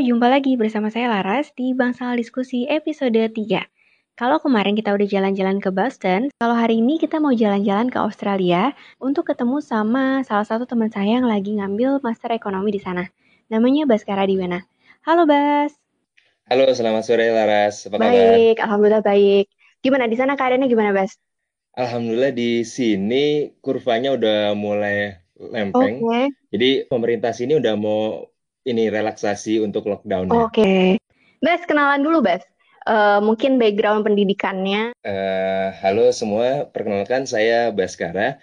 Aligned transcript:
jumpa 0.00 0.32
lagi 0.32 0.56
bersama 0.56 0.88
saya 0.88 1.12
Laras 1.12 1.52
di 1.52 1.76
Bangsal 1.76 2.16
Diskusi 2.16 2.64
episode 2.64 3.20
3. 3.20 3.36
Kalau 4.16 4.40
kemarin 4.40 4.72
kita 4.72 4.96
udah 4.96 5.04
jalan-jalan 5.04 5.60
ke 5.60 5.68
Boston, 5.68 6.32
kalau 6.40 6.56
hari 6.56 6.80
ini 6.80 6.96
kita 6.96 7.20
mau 7.20 7.36
jalan-jalan 7.36 7.92
ke 7.92 8.00
Australia 8.00 8.72
untuk 8.96 9.28
ketemu 9.28 9.60
sama 9.60 10.24
salah 10.24 10.48
satu 10.48 10.64
teman 10.64 10.88
saya 10.88 11.20
yang 11.20 11.28
lagi 11.28 11.52
ngambil 11.52 12.00
master 12.00 12.32
ekonomi 12.32 12.72
di 12.72 12.80
sana. 12.80 13.12
Namanya 13.52 13.84
Baskara 13.84 14.24
Diwena. 14.24 14.64
Halo 15.04 15.28
Bas. 15.28 15.76
Halo, 16.48 16.72
selamat 16.72 17.04
sore 17.04 17.28
Laras. 17.28 17.84
Apa 17.84 18.00
kabar? 18.00 18.08
Baik, 18.08 18.56
alhamdulillah 18.56 19.04
baik. 19.04 19.52
Gimana 19.84 20.08
di 20.08 20.16
sana 20.16 20.32
keadaannya 20.32 20.68
gimana, 20.72 20.96
Bas? 20.96 21.12
Alhamdulillah 21.76 22.32
di 22.32 22.64
sini 22.64 23.52
kurvanya 23.60 24.16
udah 24.16 24.56
mulai 24.56 25.20
lempeng. 25.36 26.00
Okay. 26.00 26.32
Jadi 26.56 26.70
pemerintah 26.88 27.36
sini 27.36 27.60
udah 27.60 27.76
mau 27.76 28.24
ini 28.68 28.92
relaksasi 28.92 29.62
untuk 29.62 29.88
lockdown. 29.88 30.28
Oke. 30.28 30.52
Okay. 30.52 30.86
Bas, 31.40 31.64
kenalan 31.64 32.04
dulu, 32.04 32.20
Bas. 32.20 32.44
Uh, 32.88 33.20
mungkin 33.20 33.60
background 33.60 34.04
pendidikannya. 34.04 34.96
Uh, 35.04 35.68
halo 35.80 36.12
semua, 36.12 36.68
perkenalkan 36.68 37.28
saya 37.28 37.72
Baskara, 37.72 38.40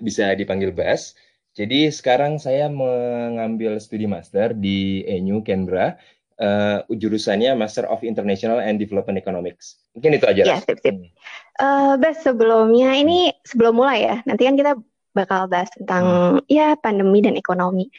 bisa 0.00 0.32
dipanggil 0.36 0.72
Bas. 0.72 1.16
Jadi 1.52 1.92
sekarang 1.92 2.40
saya 2.40 2.72
mengambil 2.72 3.76
studi 3.76 4.08
master 4.08 4.56
di 4.56 5.04
ENU 5.04 5.44
Canberra. 5.44 6.00
Uh, 6.42 6.82
jurusannya 6.90 7.54
Master 7.54 7.86
of 7.86 8.02
International 8.02 8.58
and 8.58 8.80
Development 8.80 9.14
Economics. 9.14 9.78
Mungkin 9.94 10.16
itu 10.18 10.26
aja. 10.26 10.42
Ya, 10.42 10.58
sip, 10.58 10.80
sip. 10.80 10.96
Uh, 11.60 11.94
Bas, 12.00 12.18
sebelumnya 12.24 12.96
ini 12.98 13.30
sebelum 13.46 13.78
mulai 13.78 14.08
ya, 14.10 14.16
nanti 14.26 14.48
kan 14.48 14.56
kita 14.58 14.74
bakal 15.12 15.46
bahas 15.46 15.68
tentang 15.76 16.04
hmm. 16.40 16.48
ya 16.48 16.74
pandemi 16.80 17.20
dan 17.20 17.36
ekonomi. 17.36 17.92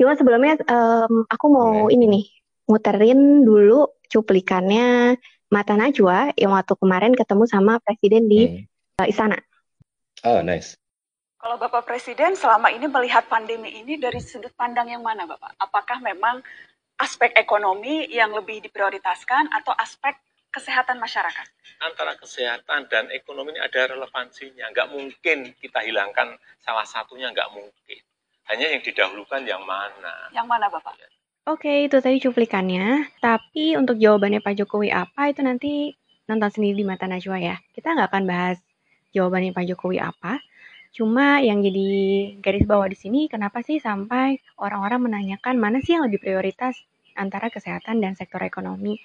Cuma 0.00 0.16
sebelumnya 0.16 0.58
um, 0.66 1.24
aku 1.28 1.46
mau 1.48 1.86
okay. 1.86 1.94
ini 1.96 2.04
nih 2.08 2.24
muterin 2.70 3.42
dulu 3.44 3.90
cuplikannya 4.08 5.16
Mata 5.52 5.76
Najwa 5.76 6.32
yang 6.32 6.56
waktu 6.56 6.72
kemarin 6.80 7.12
ketemu 7.12 7.44
sama 7.44 7.76
presiden 7.84 8.24
di 8.24 8.40
hmm. 8.48 9.04
uh, 9.04 9.06
Istana. 9.08 9.36
Oh, 10.24 10.40
nice. 10.40 10.80
Kalau 11.42 11.58
Bapak 11.58 11.82
Presiden 11.84 12.38
selama 12.38 12.70
ini 12.70 12.86
melihat 12.86 13.26
pandemi 13.26 13.74
ini 13.74 13.98
dari 13.98 14.22
sudut 14.22 14.54
pandang 14.54 14.86
yang 14.86 15.02
mana, 15.02 15.26
Bapak? 15.26 15.58
Apakah 15.58 15.98
memang 15.98 16.38
aspek 17.02 17.34
ekonomi 17.34 18.06
yang 18.06 18.30
lebih 18.30 18.62
diprioritaskan 18.62 19.50
atau 19.50 19.74
aspek 19.74 20.14
kesehatan 20.54 21.02
masyarakat? 21.02 21.46
Antara 21.82 22.14
kesehatan 22.14 22.86
dan 22.86 23.10
ekonomi 23.10 23.58
ini 23.58 23.60
ada 23.60 23.90
relevansinya. 23.90 24.70
Nggak 24.70 24.88
mungkin 24.94 25.38
kita 25.58 25.82
hilangkan 25.82 26.38
salah 26.62 26.86
satunya, 26.86 27.34
nggak 27.34 27.50
mungkin. 27.50 28.02
Hanya 28.52 28.68
yang 28.68 28.84
didahulukan 28.84 29.48
yang 29.48 29.64
mana? 29.64 30.28
Yang 30.28 30.44
mana, 30.44 30.68
Bapak? 30.68 30.92
Oke, 31.48 31.88
itu 31.88 31.96
tadi 32.04 32.20
cuplikannya. 32.20 33.08
Tapi 33.16 33.80
untuk 33.80 33.96
jawabannya 33.96 34.44
Pak 34.44 34.60
Jokowi 34.60 34.92
apa, 34.92 35.32
itu 35.32 35.40
nanti 35.40 35.96
nonton 36.28 36.52
sendiri 36.52 36.76
di 36.76 36.84
Mata 36.84 37.08
Najwa 37.08 37.40
ya. 37.40 37.56
Kita 37.72 37.96
nggak 37.96 38.12
akan 38.12 38.24
bahas 38.28 38.60
jawabannya 39.16 39.56
Pak 39.56 39.64
Jokowi 39.72 40.04
apa. 40.04 40.36
Cuma 40.92 41.40
yang 41.40 41.64
jadi 41.64 41.88
garis 42.44 42.68
bawah 42.68 42.92
di 42.92 42.98
sini, 43.00 43.24
kenapa 43.32 43.64
sih 43.64 43.80
sampai 43.80 44.36
orang-orang 44.60 45.08
menanyakan 45.08 45.56
mana 45.56 45.80
sih 45.80 45.96
yang 45.96 46.04
lebih 46.04 46.20
prioritas 46.20 46.76
antara 47.16 47.48
kesehatan 47.48 48.04
dan 48.04 48.20
sektor 48.20 48.44
ekonomi? 48.44 49.00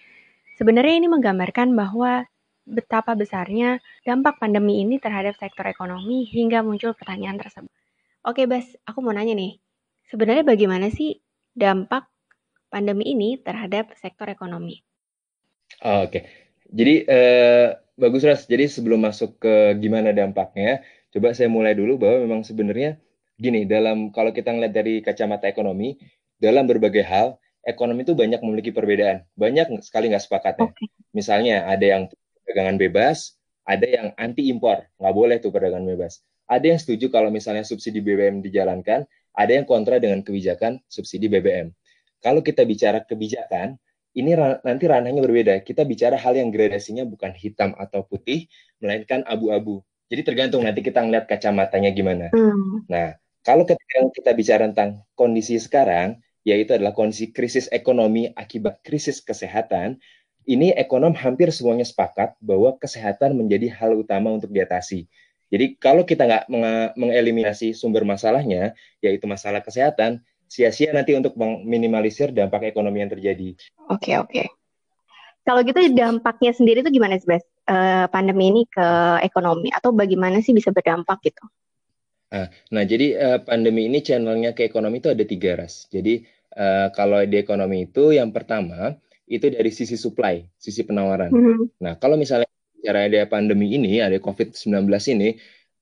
Sebenarnya 0.60 1.00
ini 1.00 1.08
menggambarkan 1.08 1.72
bahwa 1.72 2.28
betapa 2.68 3.16
besarnya 3.16 3.80
dampak 4.04 4.44
pandemi 4.44 4.84
ini 4.84 5.00
terhadap 5.00 5.40
sektor 5.40 5.64
ekonomi 5.72 6.28
hingga 6.28 6.68
muncul 6.68 6.92
pertanyaan 6.92 7.40
tersebut. 7.40 7.87
Oke, 8.28 8.44
Bas, 8.44 8.68
aku 8.84 9.00
mau 9.00 9.16
nanya 9.16 9.40
nih. 9.40 9.56
Sebenarnya 10.12 10.44
bagaimana 10.44 10.92
sih 10.92 11.24
dampak 11.56 12.12
pandemi 12.68 13.16
ini 13.16 13.40
terhadap 13.40 13.96
sektor 13.96 14.28
ekonomi? 14.28 14.84
Oh, 15.80 16.04
Oke, 16.04 16.12
okay. 16.12 16.22
jadi 16.68 16.94
eh, 17.08 17.68
bagus 17.96 18.28
Ras. 18.28 18.44
Jadi 18.44 18.68
sebelum 18.68 19.00
masuk 19.00 19.40
ke 19.40 19.80
gimana 19.80 20.12
dampaknya, 20.12 20.84
coba 21.16 21.32
saya 21.32 21.48
mulai 21.48 21.72
dulu 21.72 21.96
bahwa 21.96 22.28
memang 22.28 22.42
sebenarnya 22.44 23.00
gini 23.40 23.64
dalam 23.64 24.12
kalau 24.12 24.36
kita 24.36 24.52
ngeliat 24.52 24.76
dari 24.76 25.00
kacamata 25.00 25.48
ekonomi, 25.48 25.96
dalam 26.36 26.68
berbagai 26.68 27.08
hal 27.08 27.40
ekonomi 27.64 28.04
itu 28.04 28.12
banyak 28.12 28.44
memiliki 28.44 28.76
perbedaan, 28.76 29.24
banyak 29.40 29.72
sekali 29.88 30.12
nggak 30.12 30.24
sepakatnya. 30.28 30.76
Okay. 30.76 30.92
Misalnya 31.16 31.64
ada 31.64 31.86
yang 31.96 32.04
perdagangan 32.44 32.76
bebas, 32.76 33.40
ada 33.64 33.88
yang 33.88 34.12
anti 34.20 34.52
impor, 34.52 34.84
nggak 35.00 35.16
boleh 35.16 35.40
tuh 35.40 35.56
perdagangan 35.56 35.88
bebas. 35.96 36.20
Ada 36.48 36.76
yang 36.76 36.80
setuju 36.80 37.12
kalau 37.12 37.28
misalnya 37.28 37.68
subsidi 37.68 38.00
BBM 38.00 38.40
dijalankan, 38.40 39.04
ada 39.38 39.52
yang 39.52 39.68
kontra 39.68 40.00
dengan 40.00 40.24
kebijakan 40.24 40.82
subsidi 40.88 41.28
BBM. 41.28 41.76
Kalau 42.24 42.42
kita 42.42 42.66
bicara 42.66 43.06
kebijakan, 43.06 43.78
ini 44.18 44.34
nanti 44.66 44.90
ranahnya 44.90 45.22
berbeda. 45.22 45.62
Kita 45.62 45.86
bicara 45.86 46.18
hal 46.18 46.34
yang 46.34 46.50
gradasinya 46.50 47.06
bukan 47.06 47.38
hitam 47.38 47.78
atau 47.78 48.02
putih, 48.02 48.50
melainkan 48.82 49.22
abu-abu. 49.30 49.86
Jadi 50.10 50.26
tergantung 50.26 50.66
nanti 50.66 50.82
kita 50.82 51.06
ngeliat 51.06 51.30
kacamatanya 51.30 51.94
gimana. 51.94 52.34
Hmm. 52.34 52.88
Nah, 52.90 53.14
kalau 53.46 53.68
ketika 53.68 54.10
kita 54.16 54.32
bicara 54.34 54.64
tentang 54.72 55.06
kondisi 55.14 55.62
sekarang, 55.62 56.18
yaitu 56.48 56.74
adalah 56.74 56.96
kondisi 56.96 57.30
krisis 57.30 57.70
ekonomi 57.70 58.32
akibat 58.34 58.82
krisis 58.82 59.22
kesehatan, 59.22 60.02
ini 60.48 60.72
ekonom 60.74 61.12
hampir 61.12 61.52
semuanya 61.52 61.84
sepakat 61.84 62.40
bahwa 62.40 62.80
kesehatan 62.80 63.36
menjadi 63.36 63.68
hal 63.68 64.00
utama 64.00 64.32
untuk 64.32 64.50
diatasi. 64.56 65.12
Jadi 65.48 65.80
kalau 65.80 66.04
kita 66.04 66.28
nggak 66.28 66.46
mengeliminasi 67.00 67.72
sumber 67.72 68.04
masalahnya, 68.04 68.76
yaitu 69.00 69.26
masalah 69.32 69.64
kesehatan, 69.64 70.20
sia-sia 70.48 70.92
nanti 70.92 71.16
untuk 71.16 71.36
meminimalisir 71.40 72.36
dampak 72.36 72.68
ekonomi 72.72 73.04
yang 73.04 73.12
terjadi. 73.12 73.56
Oke 73.88 74.12
okay, 74.12 74.16
oke. 74.20 74.32
Okay. 74.32 74.48
Kalau 75.48 75.64
gitu 75.64 75.80
dampaknya 75.96 76.52
sendiri 76.52 76.84
itu 76.84 76.92
gimana 76.92 77.16
sih, 77.16 77.28
Bas? 77.28 77.44
Uh, 77.68 78.08
pandemi 78.12 78.52
ini 78.52 78.64
ke 78.68 78.88
ekonomi 79.24 79.72
atau 79.72 79.96
bagaimana 79.96 80.44
sih 80.44 80.52
bisa 80.52 80.76
berdampak 80.76 81.24
gitu? 81.24 81.44
Nah, 82.32 82.52
nah 82.68 82.84
jadi 82.84 83.08
uh, 83.16 83.40
pandemi 83.40 83.88
ini 83.88 84.04
channelnya 84.04 84.52
ke 84.52 84.68
ekonomi 84.68 85.00
itu 85.00 85.08
ada 85.08 85.24
tiga 85.24 85.56
ras. 85.56 85.88
Jadi 85.88 86.28
uh, 86.60 86.92
kalau 86.92 87.24
di 87.24 87.40
ekonomi 87.40 87.88
itu 87.88 88.12
yang 88.12 88.36
pertama 88.36 89.00
itu 89.28 89.48
dari 89.52 89.72
sisi 89.72 89.96
supply, 89.96 90.44
sisi 90.60 90.84
penawaran. 90.84 91.32
Mm 91.32 91.40
-hmm. 91.40 91.60
Nah 91.80 91.94
kalau 91.96 92.20
misalnya 92.20 92.48
bicara 92.88 93.12
ada 93.12 93.28
pandemi 93.28 93.76
ini, 93.76 94.00
ada 94.00 94.16
COVID-19 94.16 94.88
ini, 95.12 95.36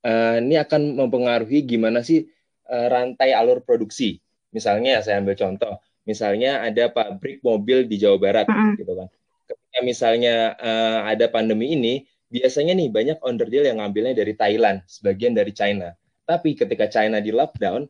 uh, 0.10 0.42
ini 0.42 0.58
akan 0.58 0.98
mempengaruhi 0.98 1.62
gimana 1.62 2.02
sih 2.02 2.26
uh, 2.66 2.88
rantai 2.90 3.30
alur 3.30 3.62
produksi. 3.62 4.18
Misalnya 4.50 5.06
saya 5.06 5.22
ambil 5.22 5.38
contoh, 5.38 5.78
misalnya 6.10 6.66
ada 6.66 6.90
pabrik 6.90 7.46
mobil 7.46 7.86
di 7.86 8.02
Jawa 8.02 8.18
Barat, 8.18 8.50
uh 8.50 8.58
-huh. 8.58 8.74
gitu 8.82 8.94
kan. 8.98 9.08
Ketika 9.46 9.80
misalnya 9.86 10.58
uh, 10.58 11.06
ada 11.06 11.30
pandemi 11.30 11.78
ini, 11.78 12.10
biasanya 12.34 12.74
nih 12.74 12.90
banyak 12.90 13.18
under 13.22 13.46
deal 13.46 13.70
yang 13.70 13.78
ngambilnya 13.78 14.18
dari 14.18 14.34
Thailand, 14.34 14.82
sebagian 14.90 15.38
dari 15.38 15.54
China. 15.54 15.94
Tapi 16.26 16.58
ketika 16.58 16.90
China 16.90 17.22
di 17.22 17.30
lockdown, 17.30 17.86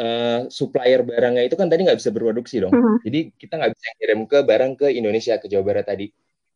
uh, 0.00 0.48
supplier 0.48 1.04
barangnya 1.04 1.44
itu 1.44 1.60
kan 1.60 1.68
tadi 1.68 1.84
nggak 1.84 2.00
bisa 2.00 2.08
berproduksi 2.16 2.64
dong. 2.64 2.72
Uh 2.72 2.80
-huh. 2.80 2.96
Jadi 3.04 3.28
kita 3.36 3.60
nggak 3.60 3.76
bisa 3.76 3.88
kirim 4.00 4.24
ke 4.24 4.40
barang 4.40 4.72
ke 4.80 4.88
Indonesia, 4.88 5.36
ke 5.36 5.52
Jawa 5.52 5.68
Barat 5.68 5.84
tadi 5.84 6.08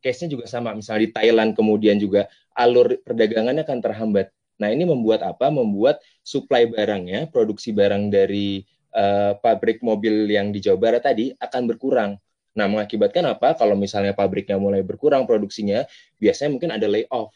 case-nya 0.02 0.34
juga 0.34 0.46
sama. 0.46 0.74
Misalnya 0.74 1.08
di 1.08 1.10
Thailand 1.14 1.50
kemudian 1.54 1.98
juga 1.98 2.26
alur 2.54 2.98
perdagangannya 3.02 3.62
akan 3.62 3.78
terhambat. 3.82 4.30
Nah, 4.58 4.68
ini 4.74 4.82
membuat 4.82 5.22
apa? 5.22 5.48
Membuat 5.54 6.02
supply 6.26 6.66
barangnya, 6.66 7.30
produksi 7.30 7.70
barang 7.70 8.10
dari 8.10 8.66
uh, 8.94 9.38
pabrik 9.38 9.78
mobil 9.86 10.26
yang 10.26 10.50
di 10.50 10.58
Jawa 10.58 10.78
Barat 10.78 11.02
tadi 11.06 11.30
akan 11.38 11.62
berkurang. 11.70 12.18
Nah, 12.58 12.66
mengakibatkan 12.66 13.22
apa? 13.22 13.54
Kalau 13.54 13.78
misalnya 13.78 14.18
pabriknya 14.18 14.58
mulai 14.58 14.82
berkurang 14.82 15.30
produksinya, 15.30 15.86
biasanya 16.18 16.50
mungkin 16.58 16.70
ada 16.74 16.90
layoff. 16.90 17.30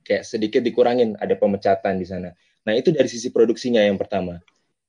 Kayak 0.00 0.24
sedikit 0.24 0.64
dikurangin, 0.64 1.14
ada 1.20 1.36
pemecatan 1.36 2.00
di 2.00 2.08
sana. 2.08 2.32
Nah, 2.64 2.72
itu 2.72 2.88
dari 2.88 3.06
sisi 3.06 3.28
produksinya 3.28 3.84
yang 3.84 4.00
pertama. 4.00 4.40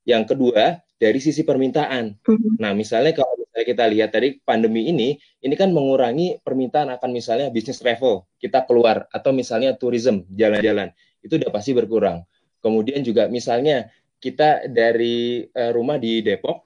Yang 0.07 0.35
kedua, 0.35 0.79
dari 0.95 1.19
sisi 1.19 1.43
permintaan. 1.43 2.15
Mm-hmm. 2.15 2.63
Nah, 2.63 2.71
misalnya 2.71 3.11
kalau 3.11 3.42
misalnya 3.53 3.69
kita 3.69 3.85
lihat 3.85 4.09
tadi 4.09 4.27
pandemi 4.41 4.89
ini, 4.89 5.13
ini 5.45 5.53
kan 5.53 5.69
mengurangi 5.69 6.41
permintaan 6.41 6.89
akan 6.97 7.09
misalnya 7.13 7.53
bisnis 7.53 7.77
travel, 7.77 8.25
kita 8.41 8.65
keluar, 8.65 9.05
atau 9.13 9.29
misalnya 9.29 9.77
tourism, 9.77 10.25
jalan-jalan, 10.33 10.89
itu 11.21 11.37
udah 11.37 11.53
pasti 11.53 11.77
berkurang. 11.77 12.25
Kemudian 12.65 13.05
juga 13.05 13.29
misalnya 13.29 13.93
kita 14.17 14.65
dari 14.65 15.45
uh, 15.53 15.69
rumah 15.69 16.01
di 16.01 16.25
Depok, 16.25 16.65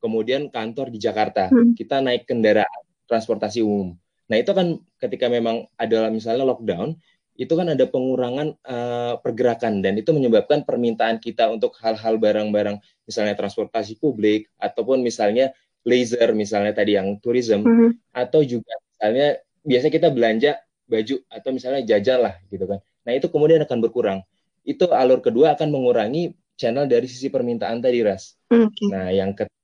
kemudian 0.00 0.48
kantor 0.48 0.88
di 0.88 0.96
Jakarta, 0.96 1.52
hmm. 1.52 1.76
kita 1.76 2.00
naik 2.00 2.24
kendaraan 2.24 2.80
transportasi 3.04 3.60
umum. 3.60 3.92
Nah 4.32 4.40
itu 4.40 4.56
kan 4.56 4.80
ketika 5.04 5.28
memang 5.28 5.68
ada 5.76 6.08
misalnya 6.08 6.48
lockdown, 6.48 6.96
itu 7.36 7.52
kan 7.52 7.68
ada 7.68 7.84
pengurangan 7.88 8.56
uh, 8.64 9.20
pergerakan 9.20 9.84
dan 9.84 10.00
itu 10.00 10.12
menyebabkan 10.16 10.64
permintaan 10.64 11.16
kita 11.20 11.48
untuk 11.48 11.76
hal-hal 11.80 12.20
barang-barang 12.20 12.76
misalnya 13.08 13.32
transportasi 13.36 13.96
publik 13.96 14.52
ataupun 14.60 15.00
misalnya 15.00 15.52
laser 15.82 16.30
misalnya 16.34 16.72
tadi 16.74 16.94
yang 16.94 17.18
tourism 17.18 17.66
mm 17.66 17.74
-hmm. 17.74 17.90
atau 18.14 18.40
juga 18.46 18.70
misalnya 18.92 19.42
biasa 19.66 19.86
kita 19.90 20.08
belanja 20.10 20.58
baju 20.86 21.14
atau 21.30 21.50
misalnya 21.54 21.82
jajan 21.86 22.18
lah 22.22 22.34
gitu 22.50 22.64
kan. 22.66 22.78
Nah 23.06 23.12
itu 23.16 23.26
kemudian 23.30 23.62
akan 23.64 23.78
berkurang. 23.82 24.18
Itu 24.62 24.90
alur 24.94 25.18
kedua 25.18 25.58
akan 25.58 25.74
mengurangi 25.74 26.34
channel 26.54 26.86
dari 26.86 27.10
sisi 27.10 27.32
permintaan 27.32 27.82
tadi 27.82 28.04
ras. 28.04 28.38
Okay. 28.46 28.88
Nah 28.90 29.10
yang 29.10 29.34
ketiga 29.34 29.60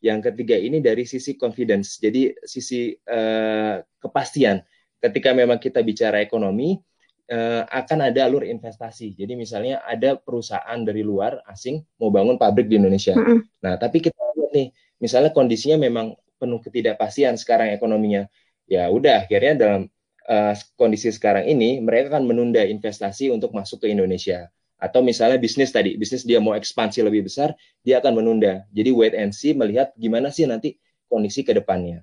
Yang 0.00 0.32
ketiga 0.32 0.56
ini 0.56 0.80
dari 0.80 1.04
sisi 1.04 1.36
confidence, 1.36 2.00
jadi 2.00 2.32
sisi 2.48 2.96
uh, 3.04 3.84
kepastian. 4.00 4.64
Ketika 4.96 5.36
memang 5.36 5.60
kita 5.60 5.84
bicara 5.84 6.24
ekonomi, 6.24 6.80
uh, 7.28 7.68
akan 7.68 8.08
ada 8.08 8.24
alur 8.24 8.48
investasi. 8.48 9.12
Jadi 9.12 9.36
misalnya 9.36 9.84
ada 9.84 10.16
perusahaan 10.16 10.80
dari 10.80 11.04
luar 11.04 11.44
asing 11.52 11.84
mau 12.00 12.08
bangun 12.08 12.40
pabrik 12.40 12.72
di 12.72 12.80
Indonesia. 12.80 13.12
Mm 13.12 13.24
-hmm. 13.28 13.38
Nah, 13.60 13.74
tapi 13.76 14.00
kita 14.00 14.16
nih, 14.52 14.74
misalnya 15.02 15.30
kondisinya 15.34 15.80
memang 15.80 16.14
penuh 16.36 16.60
ketidakpastian 16.62 17.38
sekarang 17.40 17.72
ekonominya. 17.74 18.28
Ya 18.70 18.86
udah, 18.86 19.26
akhirnya 19.26 19.54
dalam 19.58 19.82
uh, 20.30 20.54
kondisi 20.78 21.10
sekarang 21.10 21.46
ini 21.46 21.82
mereka 21.82 22.16
akan 22.16 22.30
menunda 22.30 22.62
investasi 22.62 23.30
untuk 23.34 23.50
masuk 23.50 23.82
ke 23.82 23.90
Indonesia 23.90 24.50
atau 24.80 25.04
misalnya 25.04 25.36
bisnis 25.36 25.68
tadi, 25.70 25.94
bisnis 26.00 26.24
dia 26.24 26.40
mau 26.40 26.56
ekspansi 26.56 27.04
lebih 27.04 27.28
besar, 27.28 27.52
dia 27.84 28.00
akan 28.00 28.24
menunda. 28.24 28.64
Jadi 28.72 28.90
wait 28.96 29.12
and 29.12 29.36
see 29.36 29.52
melihat 29.52 29.92
gimana 30.00 30.32
sih 30.32 30.48
nanti 30.48 30.80
kondisi 31.04 31.44
ke 31.44 31.52
depannya. 31.52 32.00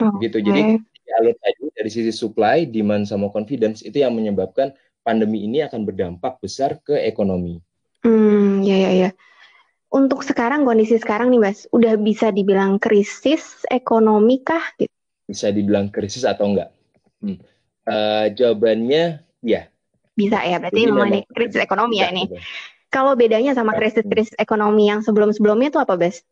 Okay. 0.00 0.32
Gitu. 0.32 0.40
Jadi 0.40 0.80
alur 1.20 1.36
tadi 1.36 1.68
dari 1.76 1.90
sisi 1.92 2.12
supply, 2.16 2.64
demand 2.64 3.04
sama 3.04 3.28
confidence 3.28 3.84
itu 3.84 4.00
yang 4.00 4.16
menyebabkan 4.16 4.72
pandemi 5.04 5.44
ini 5.44 5.60
akan 5.60 5.84
berdampak 5.84 6.40
besar 6.40 6.80
ke 6.80 6.96
ekonomi. 6.96 7.60
Hmm, 8.00 8.64
ya 8.64 8.88
ya 8.88 8.90
ya. 8.96 9.10
Untuk 9.88 10.20
sekarang 10.20 10.68
kondisi 10.68 11.00
sekarang 11.00 11.32
nih, 11.32 11.40
Mas, 11.40 11.64
udah 11.72 11.96
bisa 11.96 12.28
dibilang 12.28 12.76
krisis 12.76 13.64
ekonomi 13.72 14.44
kah? 14.44 14.62
Bisa 15.24 15.48
dibilang 15.48 15.88
krisis 15.88 16.28
atau 16.28 16.52
enggak? 16.52 16.70
Hmm. 17.24 17.40
Uh, 17.88 18.28
jawabannya 18.36 19.24
ya, 19.40 19.64
bisa 20.18 20.42
ya, 20.42 20.58
berarti 20.58 20.82
Jadi 20.82 20.90
memang 20.90 21.08
ini 21.14 21.20
krisis 21.30 21.62
ekonomi 21.62 22.02
ya, 22.02 22.10
ini. 22.10 22.26
Kalau 22.90 23.14
bedanya 23.14 23.54
sama 23.54 23.78
krisis-krisis 23.78 24.34
ekonomi 24.34 24.90
yang 24.90 25.06
sebelum-sebelumnya 25.06 25.70
itu 25.70 25.78
apa, 25.78 25.94
Bes? 25.94 26.26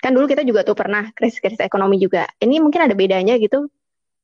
Kan 0.00 0.16
dulu 0.16 0.24
kita 0.24 0.40
juga 0.40 0.64
tuh 0.64 0.72
pernah 0.72 1.12
krisis-krisis 1.12 1.60
ekonomi 1.60 2.00
juga. 2.00 2.24
Ini 2.40 2.64
mungkin 2.64 2.88
ada 2.88 2.96
bedanya 2.96 3.36
gitu? 3.36 3.68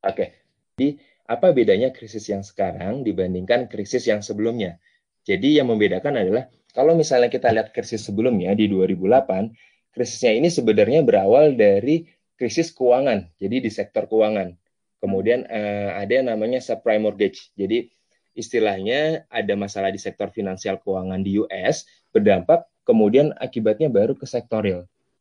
Oke. 0.00 0.32
Jadi 0.72 0.96
apa 1.28 1.52
bedanya 1.52 1.92
krisis 1.92 2.24
yang 2.32 2.40
sekarang 2.40 3.04
dibandingkan 3.04 3.68
krisis 3.68 4.08
yang 4.08 4.24
sebelumnya? 4.24 4.80
Jadi 5.28 5.60
yang 5.60 5.68
membedakan 5.68 6.16
adalah 6.16 6.48
kalau 6.72 6.96
misalnya 6.96 7.28
kita 7.28 7.52
lihat 7.52 7.76
krisis 7.76 8.00
sebelumnya 8.04 8.56
di 8.56 8.68
2008, 8.68 9.92
krisisnya 9.92 10.32
ini 10.32 10.48
sebenarnya 10.48 11.04
berawal 11.04 11.52
dari 11.52 12.08
krisis 12.40 12.72
keuangan. 12.72 13.28
Jadi 13.36 13.60
di 13.60 13.70
sektor 13.70 14.08
keuangan. 14.08 14.56
Kemudian 14.98 15.44
uh, 15.46 16.00
ada 16.00 16.12
yang 16.12 16.32
namanya 16.32 16.64
subprime 16.64 17.04
mortgage. 17.04 17.52
Jadi 17.54 17.92
istilahnya 18.32 19.28
ada 19.28 19.52
masalah 19.52 19.92
di 19.92 20.00
sektor 20.00 20.32
finansial 20.32 20.80
keuangan 20.80 21.20
di 21.20 21.36
US 21.44 21.84
berdampak 22.08 22.64
kemudian 22.88 23.36
akibatnya 23.36 23.92
baru 23.92 24.16
ke 24.16 24.24
sektor. 24.24 24.64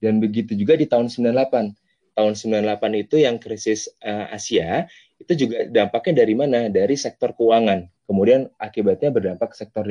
Dan 0.02 0.18
begitu 0.24 0.56
juga 0.56 0.80
di 0.80 0.88
tahun 0.88 1.12
98. 1.12 1.78
Tahun 2.12 2.34
98 2.36 3.04
itu 3.08 3.16
yang 3.20 3.40
krisis 3.40 3.92
uh, 4.04 4.32
Asia 4.32 4.88
itu 5.22 5.48
juga 5.48 5.68
dampaknya 5.70 6.26
dari 6.26 6.34
mana? 6.34 6.60
Dari 6.72 6.96
sektor 6.98 7.36
keuangan. 7.36 7.86
Kemudian 8.08 8.50
akibatnya 8.58 9.14
berdampak 9.14 9.54
ke 9.54 9.58
sektor. 9.62 9.86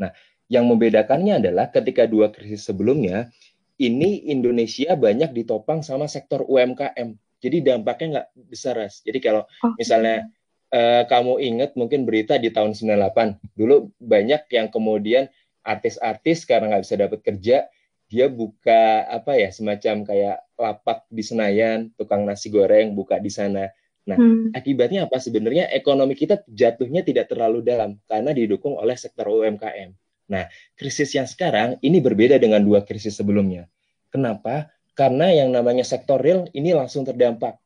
Nah, 0.00 0.10
yang 0.52 0.68
membedakannya 0.68 1.40
adalah 1.40 1.72
ketika 1.72 2.04
dua 2.04 2.28
krisis 2.28 2.68
sebelumnya 2.68 3.32
ini 3.80 4.28
Indonesia 4.28 4.92
banyak 4.92 5.32
ditopang 5.32 5.80
sama 5.80 6.04
sektor 6.04 6.44
UMKM. 6.44 7.16
Jadi 7.40 7.56
dampaknya 7.64 8.06
nggak 8.20 8.28
besar, 8.52 8.76
Ras. 8.76 9.00
Jadi 9.00 9.18
kalau 9.18 9.48
misalnya 9.80 10.28
uh, 10.72 11.02
kamu 11.06 11.38
ingat 11.38 11.70
mungkin 11.76 12.08
berita 12.08 12.40
di 12.40 12.50
tahun 12.50 12.74
98 12.74 13.56
dulu 13.56 13.92
banyak 14.00 14.48
yang 14.50 14.72
kemudian 14.72 15.28
artis-artis 15.62 16.48
karena 16.48 16.74
nggak 16.74 16.82
bisa 16.84 16.96
dapat 16.98 17.20
kerja 17.22 17.56
dia 18.12 18.26
buka 18.28 19.08
apa 19.08 19.40
ya 19.40 19.48
semacam 19.48 20.04
kayak 20.04 20.36
lapak 20.58 21.08
di 21.08 21.22
Senayan 21.24 21.88
tukang 21.96 22.28
nasi 22.28 22.52
goreng 22.52 22.92
buka 22.92 23.20
di 23.22 23.30
sana 23.30 23.70
nah 24.02 24.18
hmm. 24.18 24.50
akibatnya 24.58 25.06
apa 25.06 25.22
sebenarnya 25.22 25.70
ekonomi 25.70 26.18
kita 26.18 26.42
jatuhnya 26.50 27.06
tidak 27.06 27.30
terlalu 27.30 27.62
dalam 27.62 28.02
karena 28.10 28.34
didukung 28.34 28.74
oleh 28.74 28.98
sektor 28.98 29.30
UMKM 29.30 29.94
nah 30.32 30.48
krisis 30.72 31.12
yang 31.12 31.28
sekarang 31.28 31.76
ini 31.84 32.00
berbeda 32.00 32.40
dengan 32.40 32.64
dua 32.64 32.88
krisis 32.88 33.20
sebelumnya 33.20 33.68
kenapa 34.08 34.72
karena 34.96 35.28
yang 35.28 35.52
namanya 35.52 35.84
sektor 35.84 36.16
real 36.16 36.48
ini 36.56 36.72
langsung 36.72 37.04
terdampak 37.04 37.60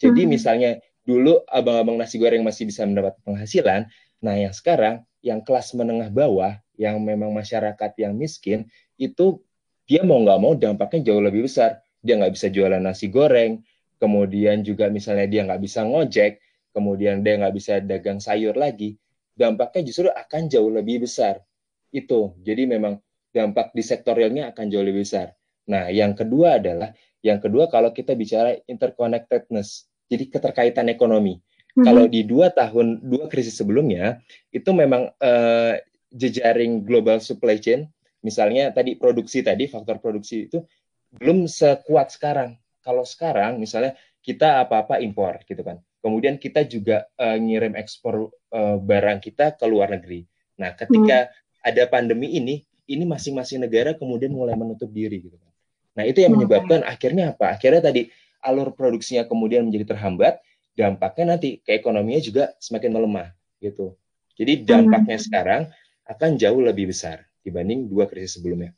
jadi 0.00 0.26
hmm. 0.26 0.30
misalnya 0.32 0.70
dulu 1.04 1.44
abang-abang 1.48 2.00
nasi 2.00 2.16
goreng 2.16 2.40
masih 2.40 2.68
bisa 2.68 2.84
mendapat 2.88 3.18
penghasilan. 3.24 3.88
Nah, 4.24 4.34
yang 4.36 4.54
sekarang 4.56 5.04
yang 5.20 5.44
kelas 5.44 5.76
menengah 5.76 6.08
bawah, 6.08 6.56
yang 6.80 6.96
memang 7.04 7.34
masyarakat 7.36 7.92
yang 8.00 8.16
miskin, 8.16 8.68
itu 8.96 9.40
dia 9.84 10.00
mau 10.06 10.22
nggak 10.24 10.40
mau 10.40 10.56
dampaknya 10.56 11.12
jauh 11.12 11.20
lebih 11.20 11.44
besar. 11.44 11.84
Dia 12.00 12.16
nggak 12.16 12.32
bisa 12.32 12.48
jualan 12.48 12.80
nasi 12.80 13.12
goreng, 13.12 13.60
kemudian 14.00 14.64
juga 14.64 14.88
misalnya 14.88 15.28
dia 15.28 15.44
nggak 15.44 15.60
bisa 15.60 15.84
ngojek, 15.84 16.40
kemudian 16.72 17.20
dia 17.20 17.36
nggak 17.36 17.54
bisa 17.58 17.82
dagang 17.84 18.22
sayur 18.22 18.56
lagi. 18.56 18.96
Dampaknya 19.36 19.84
justru 19.84 20.08
akan 20.08 20.48
jauh 20.48 20.72
lebih 20.72 21.04
besar. 21.04 21.44
Itu. 21.90 22.38
Jadi 22.42 22.66
memang 22.70 22.98
dampak 23.30 23.70
di 23.74 23.82
sektor 23.82 24.18
realnya 24.18 24.50
akan 24.50 24.66
jauh 24.70 24.82
lebih 24.82 25.06
besar. 25.06 25.34
Nah, 25.70 25.86
yang 25.90 26.18
kedua 26.18 26.58
adalah, 26.58 26.90
yang 27.22 27.38
kedua 27.38 27.70
kalau 27.70 27.94
kita 27.94 28.18
bicara 28.18 28.58
interconnectedness, 28.66 29.86
jadi 30.10 30.26
keterkaitan 30.26 30.90
ekonomi. 30.90 31.38
Mm-hmm. 31.38 31.84
Kalau 31.86 32.04
di 32.10 32.26
dua 32.26 32.50
tahun 32.50 32.98
dua 33.06 33.30
krisis 33.30 33.54
sebelumnya 33.54 34.18
itu 34.50 34.66
memang 34.74 35.14
uh, 35.22 35.78
jejaring 36.10 36.82
global 36.82 37.22
supply 37.22 37.62
chain, 37.62 37.86
misalnya 38.26 38.74
tadi 38.74 38.98
produksi 38.98 39.46
tadi 39.46 39.70
faktor 39.70 40.02
produksi 40.02 40.50
itu 40.50 40.66
belum 41.14 41.46
sekuat 41.46 42.10
sekarang. 42.10 42.58
Kalau 42.82 43.06
sekarang 43.06 43.62
misalnya 43.62 43.94
kita 44.18 44.66
apa-apa 44.66 44.98
impor 44.98 45.38
gitu 45.46 45.62
kan. 45.62 45.78
Kemudian 46.00 46.40
kita 46.40 46.64
juga 46.64 47.06
uh, 47.20 47.36
ngirim 47.36 47.76
ekspor 47.76 48.32
uh, 48.50 48.76
barang 48.80 49.20
kita 49.22 49.54
ke 49.54 49.64
luar 49.68 49.94
negeri. 49.94 50.24
Nah, 50.58 50.72
ketika 50.74 51.28
hmm. 51.28 51.32
Ada 51.60 51.82
pandemi 51.88 52.32
ini, 52.34 52.64
ini 52.90 53.04
masing-masing 53.06 53.62
negara 53.62 53.94
kemudian 53.94 54.32
mulai 54.32 54.56
menutup 54.56 54.90
diri 54.90 55.22
gitu 55.22 55.36
kan. 55.36 55.52
Nah, 56.00 56.04
itu 56.06 56.22
yang 56.22 56.32
menyebabkan 56.34 56.80
hmm. 56.82 56.92
akhirnya 56.92 57.24
apa? 57.36 57.54
Akhirnya 57.54 57.82
tadi 57.84 58.08
alur 58.40 58.72
produksinya 58.72 59.28
kemudian 59.28 59.68
menjadi 59.68 59.92
terhambat, 59.96 60.40
dampaknya 60.72 61.36
nanti 61.36 61.60
ke 61.60 61.76
ekonominya 61.76 62.20
juga 62.22 62.44
semakin 62.62 62.90
melemah 62.94 63.28
gitu. 63.60 63.94
Jadi 64.40 64.64
dampaknya 64.64 65.18
hmm. 65.20 65.26
sekarang 65.28 65.62
akan 66.08 66.30
jauh 66.40 66.60
lebih 66.64 66.88
besar 66.90 67.28
dibanding 67.44 67.86
dua 67.86 68.08
krisis 68.08 68.40
sebelumnya. 68.40 68.72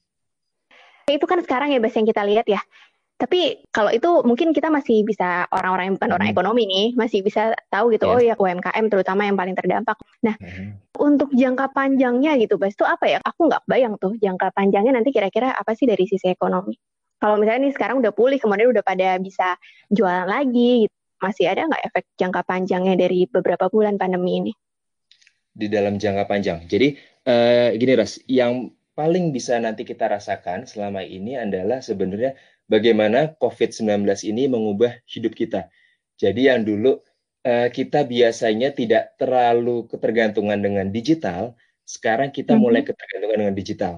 Itu 1.06 1.26
kan 1.26 1.43
sekarang 1.43 1.75
ya 1.75 1.78
Bas 1.83 1.95
yang 1.95 2.07
kita 2.07 2.23
lihat 2.26 2.47
ya. 2.47 2.61
Tapi 3.23 3.71
kalau 3.71 3.95
itu 3.95 4.11
mungkin 4.26 4.50
kita 4.50 4.67
masih 4.67 5.07
bisa 5.07 5.47
orang-orang 5.55 5.95
yang 5.95 5.95
bukan 5.95 6.11
hmm. 6.11 6.17
orang 6.19 6.29
ekonomi 6.35 6.62
nih 6.67 6.87
masih 6.99 7.23
bisa 7.23 7.55
tahu 7.71 7.95
gitu. 7.95 8.11
Yes. 8.11 8.14
Oh 8.19 8.21
ya 8.21 8.35
UMKM 8.35 8.91
terutama 8.91 9.31
yang 9.31 9.38
paling 9.38 9.55
terdampak. 9.55 9.95
Nah, 10.26 10.35
hmm. 10.43 10.99
untuk 10.99 11.31
jangka 11.31 11.71
panjangnya 11.71 12.35
gitu 12.43 12.59
Bas 12.59 12.75
itu 12.75 12.83
apa 12.83 13.07
ya? 13.07 13.23
Aku 13.23 13.47
nggak 13.47 13.62
bayang 13.71 13.95
tuh 14.02 14.19
jangka 14.19 14.50
panjangnya 14.50 14.99
nanti 14.99 15.14
kira-kira 15.14 15.55
apa 15.55 15.79
sih 15.79 15.87
dari 15.87 16.02
sisi 16.11 16.26
ekonomi 16.26 16.75
kalau 17.23 17.38
misalnya 17.38 17.71
nih 17.71 17.75
sekarang 17.79 18.02
udah 18.02 18.11
pulih 18.11 18.43
kemudian 18.43 18.75
udah 18.75 18.83
pada 18.83 19.14
bisa 19.23 19.55
jualan 19.95 20.26
lagi 20.26 20.91
gitu, 20.91 20.97
masih 21.23 21.47
ada 21.47 21.71
nggak 21.71 21.83
efek 21.87 22.05
jangka 22.19 22.43
panjangnya 22.43 22.99
dari 22.99 23.31
beberapa 23.31 23.71
bulan 23.71 23.95
pandemi 23.95 24.43
ini? 24.43 24.52
Di 25.55 25.71
dalam 25.71 26.02
jangka 26.02 26.26
panjang. 26.26 26.67
Jadi 26.67 26.99
uh, 27.31 27.71
gini 27.79 27.93
Ras, 27.95 28.19
yang 28.26 28.75
paling 28.99 29.31
bisa 29.31 29.55
nanti 29.62 29.87
kita 29.87 30.11
rasakan 30.11 30.67
selama 30.67 31.07
ini 31.07 31.38
adalah 31.38 31.79
sebenarnya 31.79 32.35
bagaimana 32.71 33.35
COVID-19 33.38 34.07
ini 34.28 34.50
mengubah 34.50 35.02
hidup 35.09 35.35
kita. 35.35 35.71
Jadi 36.19 36.50
yang 36.50 36.62
dulu 36.62 37.02
uh, 37.47 37.69
kita 37.71 38.07
biasanya 38.07 38.75
tidak 38.75 39.19
terlalu 39.19 39.87
ketergantungan 39.90 40.59
dengan 40.59 40.90
digital, 40.90 41.59
sekarang 41.83 42.31
kita 42.31 42.54
mm-hmm. 42.54 42.62
mulai 42.62 42.83
ketergantungan 42.87 43.38
dengan 43.47 43.57
digital. 43.57 43.95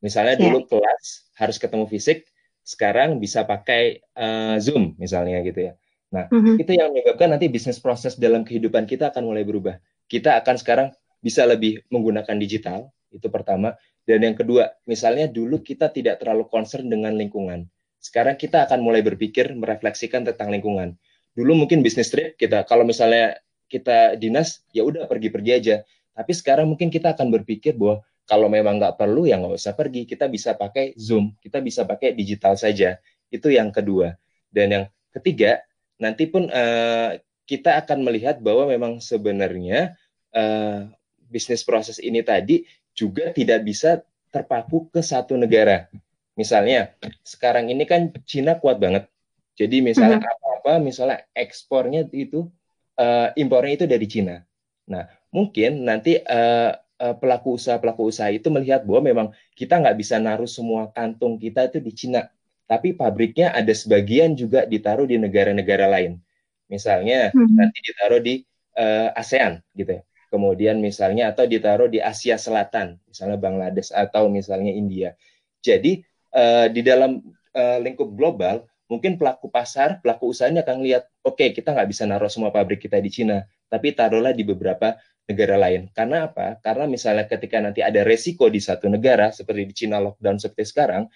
Misalnya 0.00 0.36
yeah. 0.38 0.42
dulu 0.48 0.58
kelas 0.68 1.32
harus 1.34 1.56
ketemu 1.58 1.84
fisik, 1.90 2.28
sekarang 2.64 3.18
bisa 3.20 3.44
pakai 3.44 4.04
uh, 4.16 4.56
Zoom 4.62 4.96
misalnya 4.96 5.42
gitu 5.44 5.72
ya. 5.72 5.72
Nah, 6.14 6.30
mm-hmm. 6.30 6.56
itu 6.62 6.72
yang 6.78 6.94
menyebabkan 6.94 7.28
nanti 7.34 7.50
bisnis 7.50 7.82
proses 7.82 8.14
dalam 8.14 8.46
kehidupan 8.46 8.86
kita 8.86 9.10
akan 9.10 9.26
mulai 9.26 9.42
berubah. 9.42 9.82
Kita 10.06 10.38
akan 10.38 10.54
sekarang 10.60 10.88
bisa 11.18 11.42
lebih 11.42 11.82
menggunakan 11.90 12.36
digital, 12.38 12.94
itu 13.10 13.26
pertama. 13.26 13.74
Dan 14.04 14.22
yang 14.22 14.36
kedua, 14.36 14.68
misalnya 14.84 15.26
dulu 15.26 15.64
kita 15.64 15.90
tidak 15.90 16.20
terlalu 16.22 16.46
concern 16.46 16.86
dengan 16.86 17.16
lingkungan. 17.16 17.66
Sekarang 18.04 18.36
kita 18.36 18.68
akan 18.68 18.84
mulai 18.84 19.00
berpikir 19.00 19.56
merefleksikan 19.56 20.28
tentang 20.28 20.52
lingkungan. 20.52 20.92
Dulu 21.32 21.64
mungkin 21.64 21.80
bisnis 21.80 22.12
trip 22.12 22.36
kita 22.36 22.68
kalau 22.68 22.84
misalnya 22.84 23.40
kita 23.72 24.20
dinas 24.20 24.60
ya 24.76 24.84
udah 24.84 25.08
pergi-pergi 25.08 25.50
aja. 25.56 25.76
Tapi 26.12 26.32
sekarang 26.36 26.68
mungkin 26.68 26.92
kita 26.92 27.16
akan 27.16 27.32
berpikir 27.32 27.80
bahwa 27.80 28.04
kalau 28.28 28.52
memang 28.52 28.76
nggak 28.76 29.00
perlu 29.00 29.24
ya 29.24 29.40
nggak 29.40 29.56
usah 29.56 29.72
pergi. 29.72 30.04
Kita 30.04 30.28
bisa 30.28 30.52
pakai 30.52 30.92
Zoom, 31.00 31.32
kita 31.40 31.64
bisa 31.64 31.88
pakai 31.88 32.12
digital 32.12 32.60
saja. 32.60 33.00
Itu 33.32 33.48
yang 33.48 33.72
kedua. 33.72 34.12
Dan 34.52 34.66
yang 34.68 34.84
ketiga, 35.10 35.64
nanti 35.96 36.28
pun 36.28 36.52
uh, 36.52 37.16
kita 37.48 37.80
akan 37.80 38.04
melihat 38.04 38.36
bahwa 38.44 38.68
memang 38.68 39.00
sebenarnya 39.00 39.96
uh, 40.36 40.92
bisnis 41.32 41.64
proses 41.64 41.96
ini 41.98 42.20
tadi 42.20 42.68
juga 42.92 43.32
tidak 43.32 43.64
bisa 43.64 44.04
terpaku 44.28 44.92
ke 44.92 45.00
satu 45.00 45.40
negara. 45.40 45.88
Misalnya 46.34 46.94
sekarang 47.22 47.70
ini 47.70 47.86
kan 47.86 48.10
Cina 48.26 48.58
kuat 48.58 48.82
banget. 48.82 49.06
Jadi 49.54 49.80
misalnya 49.86 50.18
mm-hmm. 50.18 50.34
apa-apa, 50.42 50.72
misalnya 50.82 51.22
ekspornya 51.30 52.10
itu 52.10 52.50
uh, 52.98 53.30
impornya 53.38 53.72
itu 53.78 53.86
dari 53.86 54.06
Cina. 54.10 54.42
Nah 54.90 55.06
mungkin 55.30 55.86
nanti 55.86 56.18
uh, 56.18 56.74
uh, 56.74 57.14
pelaku 57.18 57.54
usaha 57.54 57.78
pelaku 57.78 58.10
usaha 58.10 58.30
itu 58.34 58.50
melihat 58.50 58.82
bahwa 58.82 59.02
memang 59.06 59.26
kita 59.54 59.78
nggak 59.78 59.94
bisa 59.94 60.18
naruh 60.18 60.50
semua 60.50 60.90
kantung 60.90 61.38
kita 61.38 61.70
itu 61.70 61.78
di 61.78 61.92
Cina, 61.94 62.26
tapi 62.66 62.98
pabriknya 62.98 63.54
ada 63.54 63.70
sebagian 63.70 64.34
juga 64.34 64.66
ditaruh 64.66 65.06
di 65.06 65.22
negara-negara 65.22 65.86
lain. 65.86 66.18
Misalnya 66.66 67.30
mm-hmm. 67.30 67.54
nanti 67.54 67.78
ditaruh 67.78 68.20
di 68.20 68.34
uh, 68.74 69.14
ASEAN 69.14 69.62
gitu 69.78 70.02
ya 70.02 70.04
kemudian 70.34 70.82
misalnya 70.82 71.30
atau 71.30 71.46
ditaruh 71.46 71.86
di 71.86 72.02
Asia 72.02 72.34
Selatan, 72.34 72.98
misalnya 73.06 73.38
Bangladesh 73.38 73.94
atau 73.94 74.26
misalnya 74.26 74.74
India. 74.74 75.14
Jadi 75.62 76.02
uh, 76.34 76.66
di 76.68 76.82
dalam 76.82 77.22
uh, 77.54 77.78
lingkup 77.80 78.10
global, 78.12 78.66
mungkin 78.90 79.16
pelaku 79.16 79.48
pasar, 79.48 80.02
pelaku 80.04 80.34
usahanya 80.34 80.66
akan 80.66 80.84
lihat, 80.84 81.08
oke 81.24 81.40
okay, 81.40 81.48
kita 81.56 81.72
nggak 81.72 81.88
bisa 81.88 82.04
naruh 82.04 82.28
semua 82.28 82.52
pabrik 82.52 82.82
kita 82.82 83.00
di 83.00 83.08
Cina, 83.08 83.46
tapi 83.70 83.96
taruhlah 83.96 84.36
di 84.36 84.44
beberapa 84.44 84.98
negara 85.24 85.56
lain. 85.56 85.88
Karena 85.96 86.28
apa? 86.28 86.60
Karena 86.60 86.84
misalnya 86.84 87.24
ketika 87.24 87.62
nanti 87.62 87.80
ada 87.80 88.04
resiko 88.04 88.52
di 88.52 88.60
satu 88.60 88.92
negara, 88.92 89.32
seperti 89.32 89.62
di 89.64 89.74
Cina 89.74 89.96
lockdown 90.02 90.36
seperti 90.36 90.68
sekarang, 90.68 91.08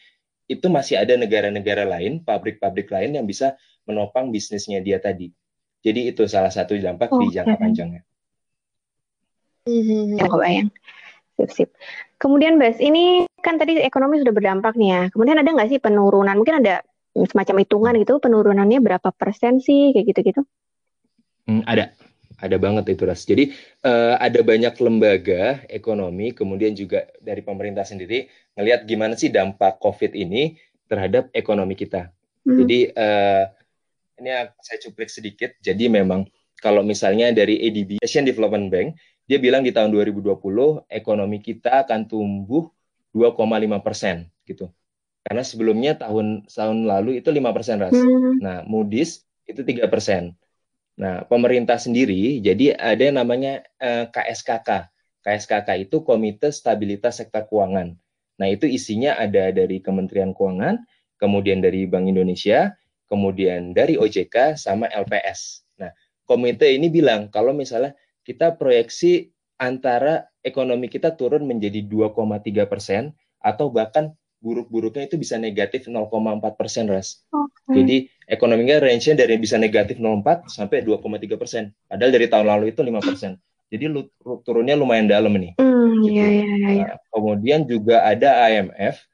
itu 0.49 0.67
masih 0.73 0.97
ada 0.97 1.13
negara-negara 1.13 1.85
lain, 1.85 2.25
pabrik-pabrik 2.25 2.89
lain 2.89 3.21
yang 3.21 3.27
bisa 3.29 3.61
menopang 3.85 4.33
bisnisnya 4.33 4.81
dia 4.81 4.97
tadi. 4.97 5.29
Jadi 5.85 6.09
itu 6.09 6.25
salah 6.25 6.51
satu 6.51 6.73
dampak 6.75 7.13
oh, 7.13 7.21
di 7.21 7.37
jangka 7.37 7.57
panjangnya. 7.61 8.03
Hmm, 9.69 10.17
kebayang. 10.17 10.73
Sip, 11.37 11.51
sip. 11.53 11.71
Kemudian 12.17 12.57
Bas, 12.57 12.81
ini 12.81 13.28
kan 13.49 13.57
tadi 13.57 13.81
ekonomi 13.81 14.21
sudah 14.21 14.35
berdampak 14.37 14.77
nih 14.77 14.89
ya. 14.93 15.03
Kemudian 15.09 15.41
ada 15.41 15.49
nggak 15.49 15.69
sih 15.73 15.81
penurunan? 15.81 16.37
Mungkin 16.37 16.61
ada 16.61 16.85
semacam 17.17 17.65
hitungan 17.65 17.95
gitu, 17.97 18.21
penurunannya 18.21 18.79
berapa 18.85 19.09
persen 19.17 19.65
sih, 19.65 19.97
kayak 19.97 20.13
gitu-gitu? 20.13 20.45
Hmm, 21.49 21.65
ada, 21.65 21.97
ada 22.37 22.57
banget 22.61 22.93
itu 22.93 23.09
Ras. 23.09 23.25
Jadi 23.25 23.57
uh, 23.89 24.21
ada 24.21 24.45
banyak 24.45 24.77
lembaga 24.77 25.65
ekonomi, 25.73 26.37
kemudian 26.37 26.77
juga 26.77 27.09
dari 27.25 27.41
pemerintah 27.41 27.89
sendiri 27.89 28.29
ngelihat 28.61 28.85
gimana 28.85 29.17
sih 29.17 29.33
dampak 29.33 29.81
COVID 29.81 30.13
ini 30.13 30.61
terhadap 30.85 31.33
ekonomi 31.33 31.73
kita. 31.73 32.13
Hmm. 32.45 32.61
Jadi 32.61 32.93
uh, 32.93 33.45
ini 34.21 34.29
saya 34.61 34.79
cuplik 34.85 35.09
sedikit. 35.09 35.57
Jadi 35.65 35.89
memang 35.89 36.29
kalau 36.61 36.85
misalnya 36.85 37.33
dari 37.33 37.65
ADB, 37.65 38.05
Asian 38.05 38.29
Development 38.29 38.69
Bank, 38.69 38.89
dia 39.25 39.41
bilang 39.41 39.65
di 39.65 39.73
tahun 39.73 39.89
2020 39.93 40.37
ekonomi 40.89 41.39
kita 41.41 41.89
akan 41.89 42.09
tumbuh 42.09 42.69
2,5 43.19 43.83
persen 43.83 44.31
gitu. 44.47 44.71
Karena 45.27 45.43
sebelumnya 45.43 45.99
tahun 45.99 46.47
tahun 46.47 46.87
lalu 46.87 47.19
itu 47.19 47.29
5 47.35 47.51
persen 47.53 47.77
ras. 47.83 47.93
Hmm. 47.93 48.39
Nah 48.39 48.63
Moody's 48.65 49.27
itu 49.51 49.67
tiga 49.67 49.91
persen. 49.91 50.39
Nah 50.95 51.27
pemerintah 51.27 51.77
sendiri 51.77 52.39
jadi 52.39 52.79
ada 52.79 53.03
yang 53.03 53.19
namanya 53.19 53.67
eh, 53.83 54.07
KSKK. 54.09 54.89
KSKK 55.27 55.69
itu 55.91 56.07
Komite 56.07 56.55
Stabilitas 56.55 57.19
Sektor 57.19 57.45
Keuangan. 57.45 57.99
Nah 58.39 58.47
itu 58.47 58.71
isinya 58.71 59.19
ada 59.19 59.51
dari 59.51 59.83
Kementerian 59.83 60.31
Keuangan, 60.31 60.79
kemudian 61.19 61.59
dari 61.59 61.91
Bank 61.91 62.07
Indonesia, 62.07 62.73
kemudian 63.11 63.75
dari 63.75 63.99
OJK 63.99 64.55
sama 64.55 64.87
LPS. 64.89 65.67
Nah 65.83 65.91
komite 66.29 66.71
ini 66.71 66.87
bilang 66.89 67.29
kalau 67.29 67.51
misalnya 67.51 67.99
kita 68.23 68.55
proyeksi 68.55 69.33
antara 69.59 70.31
ekonomi 70.49 70.89
kita 70.89 71.15
turun 71.15 71.45
menjadi 71.45 71.85
2,3 71.85 72.65
persen 72.65 73.13
atau 73.39 73.69
bahkan 73.71 74.17
buruk-buruknya 74.39 75.11
itu 75.11 75.19
bisa 75.19 75.35
negatif 75.37 75.91
0,4 75.91 76.09
persen, 76.55 76.87
Ras. 76.87 77.27
Okay. 77.29 77.75
Jadi 77.83 77.97
ekonominya 78.31 78.79
range-nya 78.79 79.27
dari 79.27 79.35
bisa 79.37 79.59
negatif 79.59 79.99
0,4 79.99 80.47
sampai 80.47 80.87
2,3 80.87 81.35
persen. 81.35 81.75
Padahal 81.91 82.11
dari 82.15 82.27
tahun 82.31 82.47
lalu 82.47 82.65
itu 82.71 82.81
5 82.81 83.03
persen. 83.03 83.33
Jadi 83.69 83.85
lu, 83.91 84.09
turunnya 84.47 84.79
lumayan 84.79 85.11
dalam 85.11 85.35
nih. 85.37 85.59
Mm, 85.61 85.93
gitu. 86.07 86.13
iya, 86.17 86.27
iya, 86.31 86.45
iya. 86.49 86.87
Nah, 86.89 86.99
kemudian 87.13 87.69
juga 87.69 88.07
ada 88.07 88.49
IMF. 88.49 89.05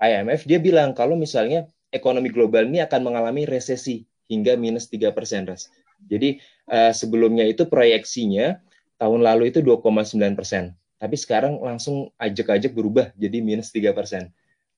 IMF 0.00 0.40
dia 0.48 0.58
bilang 0.58 0.96
kalau 0.96 1.14
misalnya 1.14 1.68
ekonomi 1.92 2.32
global 2.32 2.66
ini 2.66 2.82
akan 2.82 3.06
mengalami 3.06 3.46
resesi 3.46 4.02
hingga 4.26 4.58
minus 4.58 4.88
3 4.90 5.14
persen, 5.14 5.46
Ras. 5.46 5.70
Jadi 6.08 6.40
uh, 6.72 6.90
sebelumnya 6.96 7.44
itu 7.44 7.68
proyeksinya 7.68 8.56
tahun 9.00 9.24
lalu 9.24 9.48
itu 9.48 9.64
2,9 9.64 10.36
persen, 10.36 10.76
tapi 11.00 11.16
sekarang 11.16 11.56
langsung 11.64 12.12
ajak-ajak 12.20 12.76
berubah 12.76 13.08
jadi 13.16 13.40
minus 13.40 13.72
3 13.72 13.96
persen. 13.96 14.28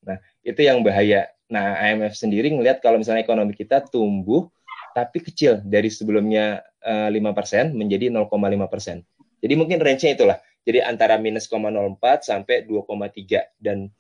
Nah 0.07 0.23
itu 0.47 0.63
yang 0.63 0.87
bahaya. 0.87 1.27
Nah 1.51 1.75
IMF 1.83 2.15
sendiri 2.15 2.55
ngelihat 2.55 2.79
kalau 2.79 3.03
misalnya 3.03 3.27
ekonomi 3.27 3.59
kita 3.59 3.83
tumbuh 3.83 4.47
tapi 4.95 5.19
kecil 5.25 5.59
dari 5.67 5.91
sebelumnya 5.91 6.63
uh, 6.87 7.11
eh, 7.11 7.19
5 7.19 7.35
persen 7.35 7.65
menjadi 7.75 8.15
0,5 8.15 8.31
persen. 8.71 9.03
Jadi 9.43 9.55
mungkin 9.59 9.83
range-nya 9.83 10.15
itulah. 10.15 10.39
Jadi 10.63 10.79
antara 10.79 11.19
minus 11.19 11.51
0,04 11.51 12.23
sampai 12.23 12.63
2,3 12.63 13.59
dan 13.59 13.91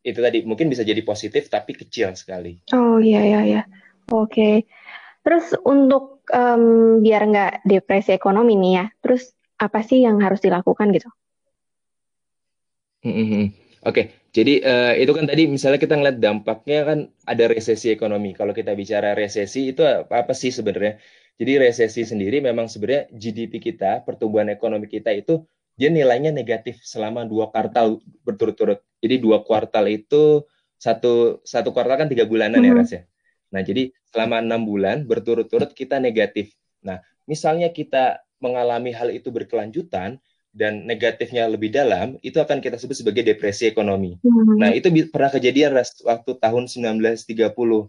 itu 0.00 0.16
tadi 0.16 0.40
mungkin 0.48 0.72
bisa 0.72 0.80
jadi 0.80 1.04
positif 1.04 1.52
tapi 1.52 1.76
kecil 1.76 2.16
sekali. 2.16 2.56
Oh 2.72 2.96
iya 2.96 3.20
iya 3.20 3.40
iya. 3.44 3.62
Oke. 4.08 4.32
Okay. 4.32 4.54
Terus 5.20 5.52
untuk 5.68 6.24
um, 6.32 7.04
biar 7.04 7.28
nggak 7.28 7.52
depresi 7.68 8.16
ekonomi 8.16 8.56
nih 8.56 8.72
ya, 8.80 8.84
terus 9.04 9.36
apa 9.60 9.84
sih 9.84 10.00
yang 10.00 10.16
harus 10.24 10.40
dilakukan 10.40 10.88
gitu? 10.96 11.12
Hmm, 13.04 13.12
hmm, 13.12 13.28
hmm. 13.28 13.46
Oke, 13.80 14.12
jadi 14.32 14.60
uh, 14.60 14.92
itu 14.96 15.12
kan 15.16 15.24
tadi 15.24 15.48
misalnya 15.48 15.80
kita 15.80 15.96
ngeliat 15.96 16.20
dampaknya 16.20 16.78
kan 16.84 16.98
ada 17.24 17.44
resesi 17.48 17.88
ekonomi. 17.92 18.36
Kalau 18.36 18.52
kita 18.52 18.76
bicara 18.76 19.16
resesi 19.16 19.72
itu 19.72 19.84
apa, 19.84 20.24
apa 20.24 20.32
sih 20.36 20.52
sebenarnya? 20.52 21.00
Jadi 21.40 21.52
resesi 21.56 22.04
sendiri 22.04 22.44
memang 22.44 22.68
sebenarnya 22.68 23.08
GDP 23.08 23.56
kita, 23.56 24.04
pertumbuhan 24.04 24.52
ekonomi 24.52 24.84
kita 24.84 25.16
itu 25.16 25.48
dia 25.80 25.88
nilainya 25.88 26.28
negatif 26.28 26.76
selama 26.84 27.24
dua 27.24 27.48
kuartal 27.48 28.04
berturut-turut. 28.20 28.84
Jadi 29.00 29.16
dua 29.16 29.40
kuartal 29.40 29.88
itu 29.88 30.44
satu 30.76 31.40
satu 31.40 31.72
kuartal 31.72 32.04
kan 32.04 32.08
tiga 32.12 32.28
bulanan 32.28 32.60
mm 32.60 32.68
-hmm. 32.68 32.76
ya 32.76 32.80
Ras 32.84 32.92
ya. 32.92 33.02
Nah, 33.50 33.62
jadi 33.64 33.90
selama 34.12 34.44
enam 34.44 34.68
bulan 34.68 35.08
berturut-turut 35.08 35.72
kita 35.72 35.96
negatif. 35.96 36.52
Nah, 36.84 37.00
misalnya 37.24 37.72
kita 37.72 38.20
mengalami 38.40 38.90
hal 38.90 39.12
itu 39.12 39.28
berkelanjutan 39.28 40.18
dan 40.50 40.82
negatifnya 40.82 41.46
lebih 41.46 41.70
dalam, 41.70 42.18
itu 42.26 42.42
akan 42.42 42.58
kita 42.58 42.74
sebut 42.74 42.98
sebagai 42.98 43.22
depresi 43.22 43.70
ekonomi. 43.70 44.18
Hmm. 44.26 44.58
Nah, 44.58 44.74
itu 44.74 44.90
pernah 45.06 45.30
kejadian 45.30 45.78
waktu 45.78 46.30
tahun 46.42 46.64
1930. 46.66 47.86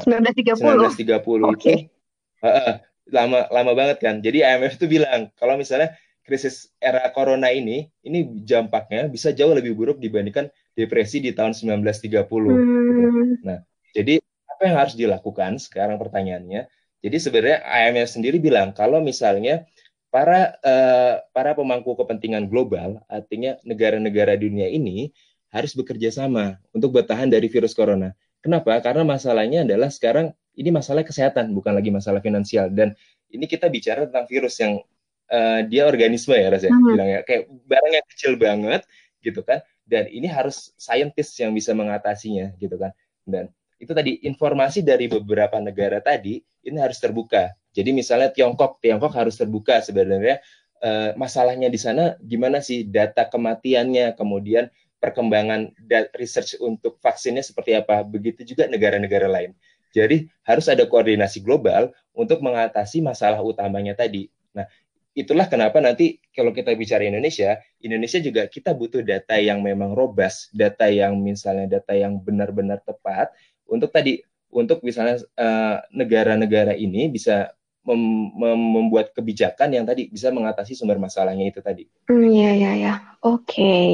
Nah, 0.00 0.04
1930. 0.08 0.96
1930 0.96 1.52
okay. 1.52 1.90
itu 1.92 1.92
uh, 2.40 2.48
uh, 2.48 2.74
lama 3.12 3.44
lama 3.52 3.72
banget 3.76 3.98
kan. 4.00 4.24
Jadi 4.24 4.40
IMF 4.40 4.80
itu 4.80 4.86
bilang 4.88 5.28
kalau 5.36 5.60
misalnya 5.60 5.92
krisis 6.24 6.72
era 6.80 7.04
corona 7.12 7.52
ini, 7.52 7.90
ini 8.06 8.24
dampaknya 8.46 9.10
bisa 9.10 9.34
jauh 9.34 9.52
lebih 9.52 9.76
buruk 9.76 9.98
dibandingkan 10.00 10.48
depresi 10.72 11.20
di 11.20 11.36
tahun 11.36 11.52
1930. 11.52 12.00
Hmm. 12.00 12.48
Gitu. 12.48 13.10
Nah, 13.44 13.58
jadi 13.92 14.22
apa 14.48 14.62
yang 14.64 14.76
harus 14.78 14.94
dilakukan 14.96 15.60
sekarang 15.60 16.00
pertanyaannya? 16.00 16.64
Jadi 17.00 17.16
sebenarnya 17.16 17.58
IMF 17.64 18.08
sendiri 18.12 18.36
bilang 18.36 18.76
kalau 18.76 19.00
misalnya 19.00 19.64
para 20.10 20.58
uh, 20.60 21.22
para 21.30 21.54
pemangku 21.54 21.94
kepentingan 21.94 22.50
global, 22.50 22.98
artinya 23.06 23.56
negara-negara 23.62 24.34
dunia 24.34 24.66
ini 24.66 25.14
harus 25.50 25.74
bekerja 25.74 26.10
sama 26.10 26.58
untuk 26.74 26.94
bertahan 26.94 27.30
dari 27.30 27.46
virus 27.46 27.74
corona. 27.74 28.14
Kenapa? 28.42 28.74
Karena 28.82 29.06
masalahnya 29.06 29.66
adalah 29.66 29.90
sekarang 29.90 30.34
ini 30.58 30.70
masalah 30.74 31.06
kesehatan, 31.06 31.54
bukan 31.54 31.74
lagi 31.74 31.90
masalah 31.94 32.18
finansial. 32.18 32.70
Dan 32.70 32.94
ini 33.30 33.46
kita 33.46 33.70
bicara 33.70 34.06
tentang 34.10 34.26
virus 34.26 34.58
yang 34.58 34.82
uh, 35.30 35.60
dia 35.66 35.86
organisme 35.86 36.34
ya 36.34 36.50
rasanya, 36.50 36.74
hmm. 36.74 36.86
bilang 36.90 37.08
ya 37.08 37.20
kayak 37.22 37.42
barang 37.48 37.92
yang 37.94 38.06
kecil 38.10 38.32
banget 38.34 38.82
gitu 39.22 39.40
kan. 39.46 39.62
Dan 39.86 40.06
ini 40.10 40.30
harus 40.30 40.70
saintis 40.78 41.34
yang 41.38 41.54
bisa 41.54 41.74
mengatasinya 41.74 42.54
gitu 42.58 42.78
kan. 42.78 42.94
Dan 43.26 43.50
itu 43.80 43.92
tadi 43.96 44.20
informasi 44.28 44.84
dari 44.84 45.08
beberapa 45.08 45.56
negara 45.56 46.04
tadi 46.04 46.38
ini 46.68 46.76
harus 46.76 47.00
terbuka. 47.00 47.48
Jadi 47.72 47.96
misalnya 47.96 48.28
Tiongkok, 48.28 48.76
Tiongkok 48.84 49.16
harus 49.16 49.40
terbuka 49.40 49.80
sebenarnya 49.80 50.44
uh, 50.84 51.16
masalahnya 51.16 51.72
di 51.72 51.80
sana 51.80 52.20
gimana 52.20 52.60
sih 52.60 52.84
data 52.84 53.24
kematiannya, 53.32 54.12
kemudian 54.20 54.68
perkembangan 55.00 55.72
research 56.12 56.60
untuk 56.60 57.00
vaksinnya 57.00 57.40
seperti 57.40 57.72
apa. 57.72 58.04
Begitu 58.04 58.44
juga 58.44 58.68
negara-negara 58.68 59.26
lain. 59.26 59.56
Jadi 59.90 60.28
harus 60.46 60.68
ada 60.70 60.84
koordinasi 60.86 61.40
global 61.42 61.90
untuk 62.12 62.44
mengatasi 62.44 63.00
masalah 63.02 63.40
utamanya 63.42 63.96
tadi. 63.96 64.30
Nah, 64.54 64.68
itulah 65.16 65.50
kenapa 65.50 65.82
nanti 65.82 66.22
kalau 66.30 66.54
kita 66.54 66.70
bicara 66.78 67.02
Indonesia, 67.02 67.58
Indonesia 67.82 68.22
juga 68.22 68.46
kita 68.46 68.70
butuh 68.70 69.02
data 69.02 69.34
yang 69.40 69.64
memang 69.64 69.96
robust, 69.98 70.54
data 70.54 70.86
yang 70.86 71.18
misalnya 71.18 71.80
data 71.80 71.96
yang 71.96 72.22
benar-benar 72.22 72.78
tepat 72.86 73.34
untuk 73.70 73.94
tadi 73.94 74.18
untuk 74.50 74.82
misalnya 74.82 75.22
eh, 75.38 75.76
negara-negara 75.94 76.74
uh, 76.74 76.78
ini 76.78 77.06
bisa 77.06 77.54
mem 77.86 78.34
mem 78.34 78.58
membuat 78.58 79.14
kebijakan 79.14 79.72
yang 79.72 79.86
tadi 79.86 80.10
bisa 80.10 80.28
mengatasi 80.34 80.74
sumber 80.74 80.98
masalahnya 80.98 81.48
itu 81.48 81.62
tadi. 81.62 81.86
Hmm, 82.10 82.28
ya 82.28 82.52
ya 82.52 82.72
ya. 82.76 82.94
Oke. 83.22 83.46
Okay. 83.46 83.88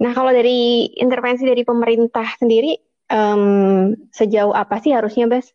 Nah, 0.00 0.16
kalau 0.16 0.32
dari 0.32 0.88
intervensi 0.96 1.44
dari 1.44 1.60
pemerintah 1.60 2.24
sendiri 2.40 2.72
um, 3.12 3.92
sejauh 4.08 4.56
apa 4.56 4.80
sih 4.80 4.96
harusnya, 4.96 5.28
Bes? 5.28 5.52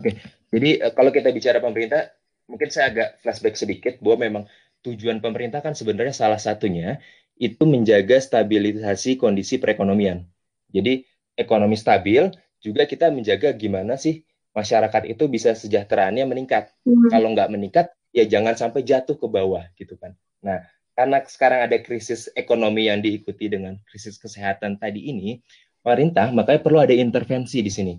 Oke, 0.00 0.16
jadi 0.48 0.88
uh, 0.88 0.92
kalau 0.96 1.12
kita 1.12 1.28
bicara 1.28 1.60
pemerintah, 1.60 2.08
mungkin 2.48 2.72
saya 2.72 2.88
agak 2.88 3.08
flashback 3.20 3.60
sedikit 3.60 4.00
bahwa 4.00 4.16
memang 4.24 4.44
tujuan 4.80 5.20
pemerintah 5.20 5.60
kan 5.60 5.76
sebenarnya 5.76 6.16
salah 6.16 6.40
satunya 6.40 6.98
itu 7.36 7.62
menjaga 7.68 8.16
stabilisasi 8.16 9.20
kondisi 9.20 9.60
perekonomian. 9.60 10.24
Jadi 10.72 11.04
ekonomi 11.38 11.76
stabil 11.78 12.28
juga 12.62 12.86
kita 12.86 13.10
menjaga 13.10 13.50
gimana 13.56 13.98
sih 13.98 14.22
masyarakat 14.52 15.08
itu 15.08 15.24
bisa 15.26 15.56
sejahteraannya 15.56 16.24
meningkat. 16.28 16.70
Hmm. 16.84 17.08
Kalau 17.08 17.28
nggak 17.32 17.50
meningkat, 17.50 17.86
ya 18.12 18.24
jangan 18.28 18.54
sampai 18.54 18.84
jatuh 18.84 19.16
ke 19.16 19.26
bawah 19.26 19.64
gitu 19.74 19.96
kan. 19.96 20.12
Nah, 20.44 20.62
karena 20.92 21.24
sekarang 21.24 21.66
ada 21.66 21.76
krisis 21.80 22.28
ekonomi 22.36 22.86
yang 22.86 23.00
diikuti 23.00 23.48
dengan 23.48 23.80
krisis 23.88 24.20
kesehatan 24.20 24.76
tadi 24.76 25.08
ini, 25.08 25.40
pemerintah 25.80 26.28
makanya 26.30 26.60
perlu 26.60 26.78
ada 26.84 26.94
intervensi 26.94 27.64
di 27.64 27.72
sini. 27.72 27.94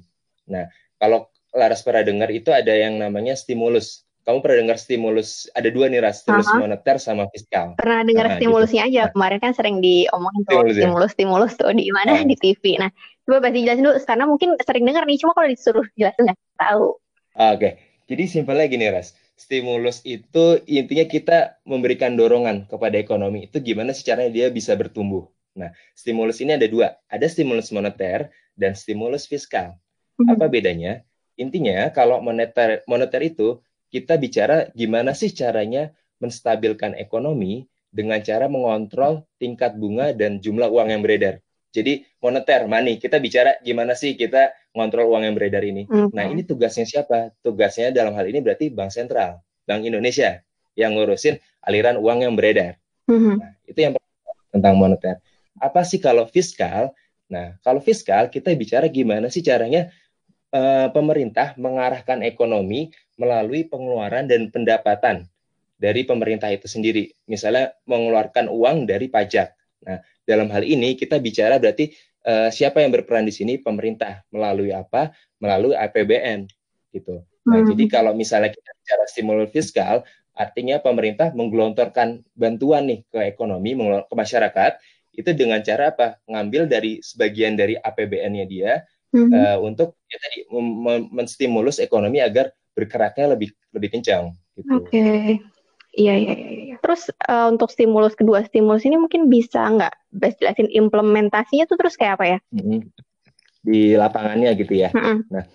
Nah, 0.53 0.69
kalau 1.01 1.27
Laras 1.53 1.85
pernah 1.85 2.01
dengar 2.01 2.33
itu 2.33 2.49
ada 2.49 2.73
yang 2.73 2.97
namanya 2.97 3.37
stimulus. 3.37 4.05
Kamu 4.23 4.39
pernah 4.39 4.57
dengar 4.63 4.77
stimulus? 4.79 5.51
Ada 5.51 5.67
dua 5.69 5.91
nih 5.91 5.99
ras, 5.99 6.23
stimulus 6.23 6.47
uh 6.47 6.55
-huh. 6.55 6.63
moneter 6.63 6.95
sama 6.99 7.27
fiskal. 7.27 7.75
Pernah 7.75 8.07
dengar 8.07 8.25
nah, 8.31 8.35
stimulusnya 8.39 8.83
gitu. 8.87 8.95
aja. 8.95 9.01
Nah. 9.03 9.11
Kemarin 9.11 9.39
kan 9.43 9.51
sering 9.51 9.75
diomongin 9.83 10.41
tuh 10.47 10.63
stimulus, 10.63 10.75
ya? 10.75 10.81
stimulus, 10.81 11.11
stimulus 11.11 11.51
tuh 11.59 11.71
di 11.75 11.91
mana 11.91 12.11
uh. 12.17 12.23
di 12.23 12.35
TV. 12.39 12.63
Nah, 12.79 12.89
coba 13.27 13.37
pasti 13.43 13.59
jelasin 13.67 13.83
dulu 13.83 13.95
karena 13.99 14.25
mungkin 14.25 14.49
sering 14.63 14.83
dengar 14.87 15.03
nih. 15.03 15.17
Cuma 15.19 15.31
kalau 15.35 15.47
disuruh 15.51 15.85
jelasin 15.99 16.31
nggak 16.31 16.39
tahu. 16.55 16.87
Oke, 17.33 17.57
okay. 17.57 17.71
jadi 18.07 18.23
simpelnya 18.29 18.69
gini 18.69 18.87
ras 18.93 19.17
stimulus 19.33 20.05
itu 20.05 20.61
intinya 20.69 21.05
kita 21.09 21.37
memberikan 21.65 22.13
dorongan 22.13 22.69
kepada 22.69 22.95
ekonomi 23.01 23.49
itu 23.49 23.57
gimana 23.59 23.91
sih 23.91 24.05
caranya 24.05 24.31
dia 24.31 24.47
bisa 24.53 24.77
bertumbuh. 24.77 25.25
Nah, 25.53 25.69
stimulus 25.93 26.41
ini 26.41 26.57
ada 26.57 26.65
dua, 26.65 26.97
ada 27.09 27.25
stimulus 27.29 27.69
moneter 27.69 28.29
dan 28.57 28.73
stimulus 28.73 29.29
fiskal. 29.29 29.77
Mhm. 30.17 30.37
Apa 30.37 30.45
bedanya? 30.49 31.01
Intinya 31.37 31.89
kalau 31.89 32.21
moneter 32.21 32.85
moneter 32.85 33.21
itu 33.25 33.57
kita 33.93 34.17
bicara 34.17 34.73
gimana 34.73 35.13
sih 35.13 35.29
caranya 35.29 35.93
menstabilkan 36.17 36.97
ekonomi 36.97 37.69
dengan 37.93 38.17
cara 38.25 38.49
mengontrol 38.49 39.29
tingkat 39.37 39.77
bunga 39.77 40.17
dan 40.17 40.41
jumlah 40.41 40.65
uang 40.65 40.89
yang 40.89 41.05
beredar. 41.05 41.37
Jadi 41.69 42.05
moneter, 42.21 42.65
money, 42.65 42.97
kita 42.97 43.21
bicara 43.21 43.57
gimana 43.61 43.93
sih 43.93 44.17
kita 44.17 44.53
ngontrol 44.73 45.13
uang 45.13 45.29
yang 45.29 45.35
beredar 45.37 45.61
ini. 45.61 45.85
Okay. 45.85 46.09
Nah 46.09 46.25
ini 46.25 46.41
tugasnya 46.41 46.89
siapa? 46.89 47.33
Tugasnya 47.45 47.93
dalam 47.93 48.17
hal 48.17 48.25
ini 48.29 48.41
berarti 48.41 48.73
Bank 48.73 48.89
Sentral, 48.89 49.41
Bank 49.65 49.85
Indonesia 49.85 50.41
yang 50.73 50.97
ngurusin 50.97 51.37
aliran 51.61 52.01
uang 52.01 52.25
yang 52.25 52.33
beredar. 52.33 52.81
Mm-hmm. 53.09 53.35
Nah, 53.37 53.51
itu 53.69 53.79
yang 53.81 53.93
tentang 54.53 54.73
moneter. 54.77 55.21
Apa 55.57 55.85
sih 55.85 56.01
kalau 56.01 56.25
fiskal? 56.29 56.93
Nah 57.29 57.57
kalau 57.65 57.81
fiskal 57.81 58.29
kita 58.29 58.53
bicara 58.53 58.89
gimana 58.89 59.29
sih 59.33 59.41
caranya 59.41 59.89
uh, 60.53 60.93
pemerintah 60.93 61.57
mengarahkan 61.57 62.21
ekonomi 62.21 62.93
melalui 63.19 63.67
pengeluaran 63.69 64.25
dan 64.25 64.49
pendapatan 64.49 65.29
dari 65.77 66.07
pemerintah 66.07 66.49
itu 66.49 66.65
sendiri. 66.65 67.11
Misalnya 67.27 67.75
mengeluarkan 67.85 68.47
uang 68.49 68.87
dari 68.87 69.11
pajak. 69.11 69.51
Nah, 69.83 69.99
dalam 70.23 70.47
hal 70.49 70.63
ini 70.63 70.95
kita 70.95 71.19
bicara 71.19 71.59
berarti 71.59 71.91
uh, 72.23 72.47
siapa 72.47 72.79
yang 72.79 72.95
berperan 72.95 73.27
di 73.27 73.33
sini 73.35 73.59
pemerintah 73.59 74.23
melalui 74.31 74.71
apa? 74.71 75.11
Melalui 75.43 75.75
APBN 75.75 76.47
gitu. 76.95 77.19
Nah, 77.43 77.59
hmm. 77.59 77.67
jadi 77.75 77.83
kalau 77.91 78.15
misalnya 78.15 78.49
kita 78.53 78.71
bicara 78.79 79.03
stimulus 79.11 79.51
fiskal, 79.51 80.07
artinya 80.31 80.79
pemerintah 80.79 81.35
menggelontorkan 81.35 82.23
bantuan 82.33 82.87
nih 82.87 82.99
ke 83.11 83.19
ekonomi, 83.27 83.75
ke 84.07 84.15
masyarakat 84.15 84.79
itu 85.13 85.29
dengan 85.35 85.59
cara 85.61 85.91
apa? 85.91 86.17
Ngambil 86.25 86.71
dari 86.71 87.03
sebagian 87.03 87.59
dari 87.59 87.75
APBN-nya 87.75 88.45
dia 88.47 88.87
hmm. 89.13 89.29
uh, 89.29 89.57
untuk 89.61 89.99
ya 90.09 90.17
tadi 90.17 90.37
menstimulus 91.13 91.77
ekonomi 91.77 92.23
agar 92.23 92.49
bergeraknya 92.73 93.37
lebih 93.37 93.53
lebih 93.73 93.89
kencang. 93.97 94.33
Gitu. 94.57 94.69
Oke. 94.69 94.89
Okay. 94.89 95.41
Iya, 95.93 96.13
iya, 96.17 96.33
iya, 96.33 96.49
iya. 96.73 96.75
Terus 96.81 97.13
uh, 97.29 97.53
untuk 97.53 97.69
stimulus 97.69 98.17
kedua 98.17 98.41
stimulus 98.49 98.81
ini 98.81 98.97
mungkin 98.97 99.29
bisa 99.29 99.61
nggak 99.61 99.93
Bes 100.09 100.33
jelasin 100.41 100.65
implementasinya 100.73 101.69
tuh 101.69 101.77
terus 101.77 101.93
kayak 101.93 102.17
apa 102.17 102.25
ya? 102.25 102.37
Mm-hmm. 102.49 102.79
Di 103.61 103.93
lapangannya 103.93 104.57
gitu 104.57 104.73
ya. 104.73 104.89
Mm-hmm. 104.89 105.17
Nah, 105.29 105.45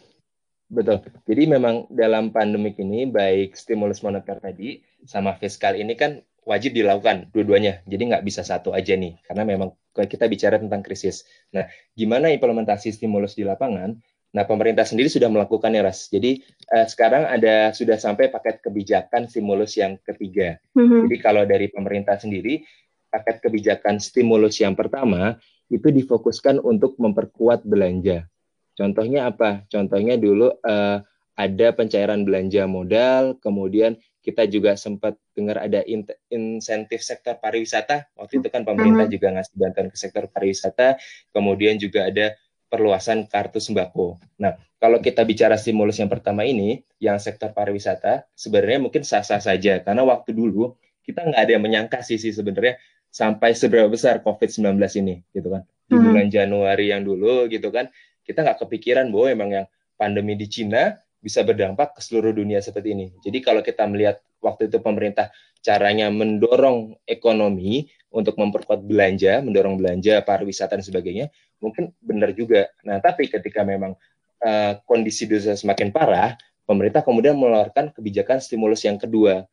betul. 0.70 1.02
Jadi 1.26 1.42
memang 1.50 1.90
dalam 1.90 2.30
pandemik 2.30 2.78
ini 2.78 3.10
baik 3.10 3.58
stimulus 3.58 3.98
moneter 4.06 4.38
tadi 4.38 4.78
sama 5.02 5.34
fiskal 5.34 5.74
ini 5.74 5.98
kan 5.98 6.22
wajib 6.46 6.70
dilakukan 6.78 7.34
dua-duanya. 7.34 7.82
Jadi 7.90 8.02
nggak 8.14 8.22
bisa 8.22 8.46
satu 8.46 8.70
aja 8.70 8.94
nih, 8.94 9.18
karena 9.26 9.42
memang 9.42 9.74
kita 9.90 10.30
bicara 10.30 10.62
tentang 10.62 10.86
krisis. 10.86 11.26
Nah, 11.50 11.66
gimana 11.98 12.30
implementasi 12.30 12.94
stimulus 12.94 13.34
di 13.34 13.42
lapangan? 13.42 13.98
Nah, 14.28 14.44
pemerintah 14.44 14.84
sendiri 14.84 15.08
sudah 15.08 15.32
melakukannya, 15.32 15.80
Ras. 15.80 16.12
Jadi 16.12 16.44
eh, 16.44 16.86
sekarang 16.86 17.24
ada 17.24 17.72
sudah 17.72 17.96
sampai 17.96 18.28
paket 18.28 18.60
kebijakan 18.60 19.24
stimulus 19.24 19.80
yang 19.80 19.96
ketiga. 20.04 20.60
Mm-hmm. 20.76 21.00
Jadi 21.08 21.16
kalau 21.24 21.42
dari 21.48 21.66
pemerintah 21.72 22.20
sendiri, 22.20 22.60
paket 23.08 23.40
kebijakan 23.40 23.96
stimulus 23.96 24.60
yang 24.60 24.76
pertama 24.76 25.40
itu 25.72 25.88
difokuskan 25.88 26.60
untuk 26.60 27.00
memperkuat 27.00 27.64
belanja. 27.64 28.28
Contohnya 28.76 29.32
apa? 29.32 29.64
Contohnya 29.72 30.20
dulu 30.20 30.52
eh, 30.60 31.00
ada 31.38 31.68
pencairan 31.72 32.28
belanja 32.28 32.68
modal, 32.68 33.40
kemudian 33.40 33.96
kita 34.20 34.44
juga 34.44 34.76
sempat 34.76 35.16
dengar 35.32 35.64
ada 35.64 35.80
in 35.88 36.04
insentif 36.28 37.00
sektor 37.00 37.40
pariwisata. 37.40 38.12
Waktu 38.12 38.44
itu 38.44 38.48
kan 38.52 38.68
pemerintah 38.68 39.08
mm-hmm. 39.08 39.16
juga 39.16 39.28
ngasih 39.40 39.54
bantuan 39.56 39.88
ke 39.88 39.96
sektor 39.96 40.28
pariwisata, 40.28 41.00
kemudian 41.32 41.80
juga 41.80 42.12
ada 42.12 42.36
perluasan 42.68 43.26
kartu 43.26 43.58
sembako. 43.58 44.20
Nah, 44.38 44.54
kalau 44.78 45.02
kita 45.02 45.26
bicara 45.26 45.58
stimulus 45.58 45.98
yang 45.98 46.12
pertama 46.12 46.46
ini, 46.46 46.84
yang 47.02 47.18
sektor 47.18 47.50
pariwisata, 47.50 48.28
sebenarnya 48.36 48.78
mungkin 48.78 49.02
sah-sah 49.02 49.42
saja. 49.42 49.82
Karena 49.82 50.06
waktu 50.06 50.36
dulu, 50.36 50.76
kita 51.02 51.24
nggak 51.26 51.40
ada 51.40 51.52
yang 51.56 51.64
menyangka 51.64 51.98
sih, 52.04 52.20
sih 52.20 52.30
sebenarnya 52.30 52.78
sampai 53.08 53.56
seberapa 53.56 53.88
besar 53.88 54.20
COVID-19 54.22 54.78
ini, 55.02 55.24
gitu 55.32 55.48
kan. 55.50 55.66
Di 55.88 55.96
hmm. 55.96 56.04
bulan 56.04 56.26
Januari 56.28 56.92
yang 56.92 57.02
dulu, 57.02 57.48
gitu 57.50 57.72
kan, 57.72 57.90
kita 58.22 58.44
nggak 58.44 58.60
kepikiran 58.62 59.08
bahwa 59.08 59.26
emang 59.32 59.50
yang 59.50 59.66
pandemi 59.96 60.36
di 60.36 60.46
Cina 60.46 60.94
bisa 61.18 61.42
berdampak 61.42 61.98
ke 61.98 62.00
seluruh 62.04 62.30
dunia 62.30 62.62
seperti 62.62 62.94
ini. 62.94 63.06
Jadi 63.24 63.42
kalau 63.42 63.64
kita 63.64 63.82
melihat 63.90 64.22
waktu 64.38 64.70
itu 64.70 64.78
pemerintah 64.78 65.34
caranya 65.58 66.06
mendorong 66.14 66.94
ekonomi 67.02 67.90
untuk 68.14 68.38
memperkuat 68.38 68.86
belanja, 68.86 69.42
mendorong 69.42 69.76
belanja, 69.76 70.22
pariwisata 70.22 70.78
dan 70.78 70.84
sebagainya, 70.86 71.26
mungkin 71.58 71.94
benar 72.02 72.34
juga. 72.34 72.70
Nah, 72.82 72.98
tapi 72.98 73.30
ketika 73.30 73.62
memang 73.62 73.94
uh, 74.42 74.72
kondisi 74.86 75.26
dosa 75.26 75.54
semakin 75.54 75.90
parah, 75.90 76.38
pemerintah 76.68 77.02
kemudian 77.02 77.34
mengeluarkan 77.38 77.94
kebijakan 77.94 78.38
stimulus 78.42 78.84
yang 78.84 78.98
kedua. 78.98 79.46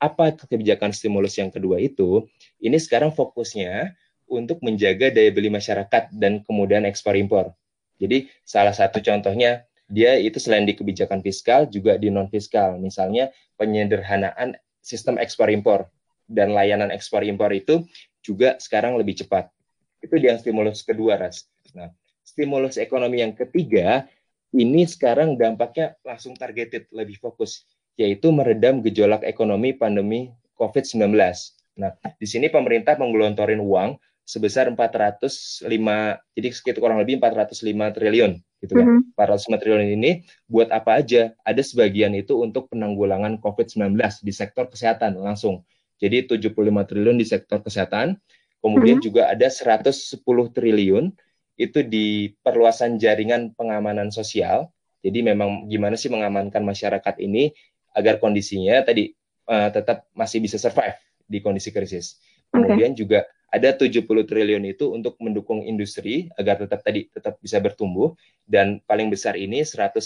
Apa 0.00 0.32
kebijakan 0.32 0.96
stimulus 0.96 1.36
yang 1.36 1.52
kedua 1.52 1.76
itu? 1.76 2.24
Ini 2.56 2.80
sekarang 2.80 3.12
fokusnya 3.12 3.92
untuk 4.30 4.62
menjaga 4.64 5.12
daya 5.12 5.28
beli 5.34 5.52
masyarakat 5.52 6.14
dan 6.16 6.40
kemudian 6.46 6.88
ekspor 6.88 7.18
impor. 7.18 7.52
Jadi 8.00 8.32
salah 8.46 8.72
satu 8.72 9.04
contohnya 9.04 9.68
dia 9.90 10.16
itu 10.16 10.40
selain 10.40 10.64
di 10.64 10.72
kebijakan 10.72 11.20
fiskal 11.20 11.68
juga 11.68 12.00
di 12.00 12.08
non 12.08 12.30
fiskal. 12.32 12.80
Misalnya 12.80 13.28
penyederhanaan 13.60 14.56
sistem 14.80 15.20
ekspor 15.20 15.52
impor 15.52 15.90
dan 16.30 16.54
layanan 16.56 16.88
ekspor 16.94 17.26
impor 17.26 17.52
itu 17.52 17.84
juga 18.24 18.56
sekarang 18.56 18.96
lebih 18.96 19.20
cepat. 19.20 19.50
Itu 20.00 20.16
yang 20.16 20.40
stimulus 20.40 20.80
kedua, 20.82 21.20
Ras. 21.20 21.46
Nah, 21.76 21.92
stimulus 22.24 22.80
ekonomi 22.80 23.20
yang 23.20 23.36
ketiga 23.36 24.08
ini 24.50 24.82
sekarang 24.88 25.38
dampaknya 25.38 25.94
langsung 26.02 26.34
targeted, 26.34 26.90
lebih 26.90 27.20
fokus, 27.22 27.68
yaitu 27.94 28.34
meredam 28.34 28.82
gejolak 28.82 29.22
ekonomi 29.22 29.76
pandemi 29.76 30.34
COVID-19. 30.58 31.14
Nah, 31.78 31.94
di 32.18 32.26
sini 32.26 32.50
pemerintah 32.50 32.98
menggelontorin 32.98 33.62
uang 33.62 33.96
sebesar 34.26 34.70
405, 34.70 35.66
jadi 36.38 36.48
sekitar 36.54 36.78
kurang 36.78 37.02
lebih 37.02 37.18
405 37.18 37.94
triliun 37.94 38.32
gitu 38.60 38.72
kan. 38.76 38.86
Mm 38.86 39.16
-hmm. 39.16 39.18
405 39.18 39.60
triliun 39.62 39.90
ini 39.96 40.10
buat 40.46 40.68
apa 40.70 41.02
aja? 41.02 41.34
Ada 41.42 41.64
sebagian 41.64 42.14
itu 42.14 42.38
untuk 42.38 42.70
penanggulangan 42.70 43.40
COVID-19 43.42 43.96
di 44.22 44.32
sektor 44.34 44.70
kesehatan 44.70 45.18
langsung. 45.18 45.66
Jadi 46.00 46.24
75 46.24 46.56
triliun 46.88 47.16
di 47.20 47.26
sektor 47.28 47.60
kesehatan, 47.60 48.16
kemudian 48.60 49.00
mm 49.00 49.04
-hmm. 49.04 49.08
juga 49.08 49.22
ada 49.32 49.48
110 49.48 50.20
triliun 50.56 51.12
itu 51.60 51.84
di 51.84 52.32
perluasan 52.40 52.96
jaringan 52.96 53.52
pengamanan 53.52 54.08
sosial. 54.08 54.72
Jadi 55.04 55.20
memang 55.24 55.68
gimana 55.68 55.96
sih 55.96 56.08
mengamankan 56.08 56.64
masyarakat 56.64 57.20
ini 57.20 57.52
agar 57.92 58.16
kondisinya 58.16 58.80
tadi 58.84 59.12
uh, 59.48 59.68
tetap 59.68 60.08
masih 60.16 60.40
bisa 60.40 60.56
survive 60.56 60.96
di 61.24 61.40
kondisi 61.44 61.68
krisis. 61.72 62.20
Kemudian 62.48 62.96
okay. 62.96 63.00
juga 63.00 63.18
ada 63.50 63.74
70 63.74 64.06
triliun 64.06 64.64
itu 64.66 64.94
untuk 64.94 65.18
mendukung 65.18 65.66
industri 65.66 66.30
agar 66.38 66.62
tetap 66.62 66.80
tadi 66.86 67.10
tetap 67.10 67.36
bisa 67.42 67.58
bertumbuh 67.58 68.14
dan 68.46 68.78
paling 68.86 69.10
besar 69.10 69.34
ini 69.34 69.66
150 69.66 70.00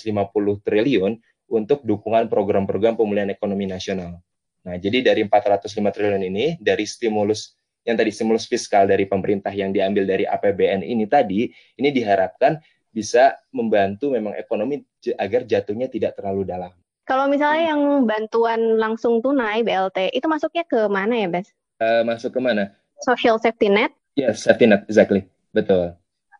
triliun 0.64 1.12
untuk 1.52 1.84
dukungan 1.84 2.32
program-program 2.32 2.96
pemulihan 2.96 3.28
ekonomi 3.28 3.68
nasional. 3.68 4.18
Nah, 4.64 4.76
jadi 4.80 5.04
dari 5.12 5.28
405 5.28 5.92
triliun 5.92 6.24
ini 6.24 6.56
dari 6.56 6.88
stimulus 6.88 7.52
yang 7.84 7.96
tadi 8.00 8.10
stimulus 8.10 8.48
fiskal 8.48 8.88
dari 8.88 9.04
pemerintah 9.04 9.52
yang 9.52 9.70
diambil 9.70 10.08
dari 10.08 10.24
APBN 10.24 10.80
ini 10.84 11.04
tadi, 11.04 11.52
ini 11.76 11.88
diharapkan 11.92 12.58
bisa 12.94 13.36
membantu 13.52 14.10
memang 14.14 14.32
ekonomi 14.38 14.80
agar 15.20 15.44
jatuhnya 15.44 15.92
tidak 15.92 16.16
terlalu 16.16 16.48
dalam. 16.48 16.72
Kalau 17.04 17.28
misalnya 17.28 17.76
yang 17.76 18.08
bantuan 18.08 18.80
langsung 18.80 19.20
tunai 19.20 19.60
BLT 19.60 20.16
itu 20.16 20.24
masuknya 20.24 20.64
ke 20.64 20.88
mana 20.88 21.12
ya, 21.20 21.28
Bes? 21.28 21.52
Uh, 21.76 22.00
masuk 22.00 22.32
ke 22.32 22.40
mana? 22.40 22.72
Social 23.04 23.36
safety 23.36 23.68
net? 23.68 23.92
Yes, 24.16 24.48
safety 24.48 24.64
net, 24.64 24.88
exactly. 24.88 25.28
Betul. 25.52 25.92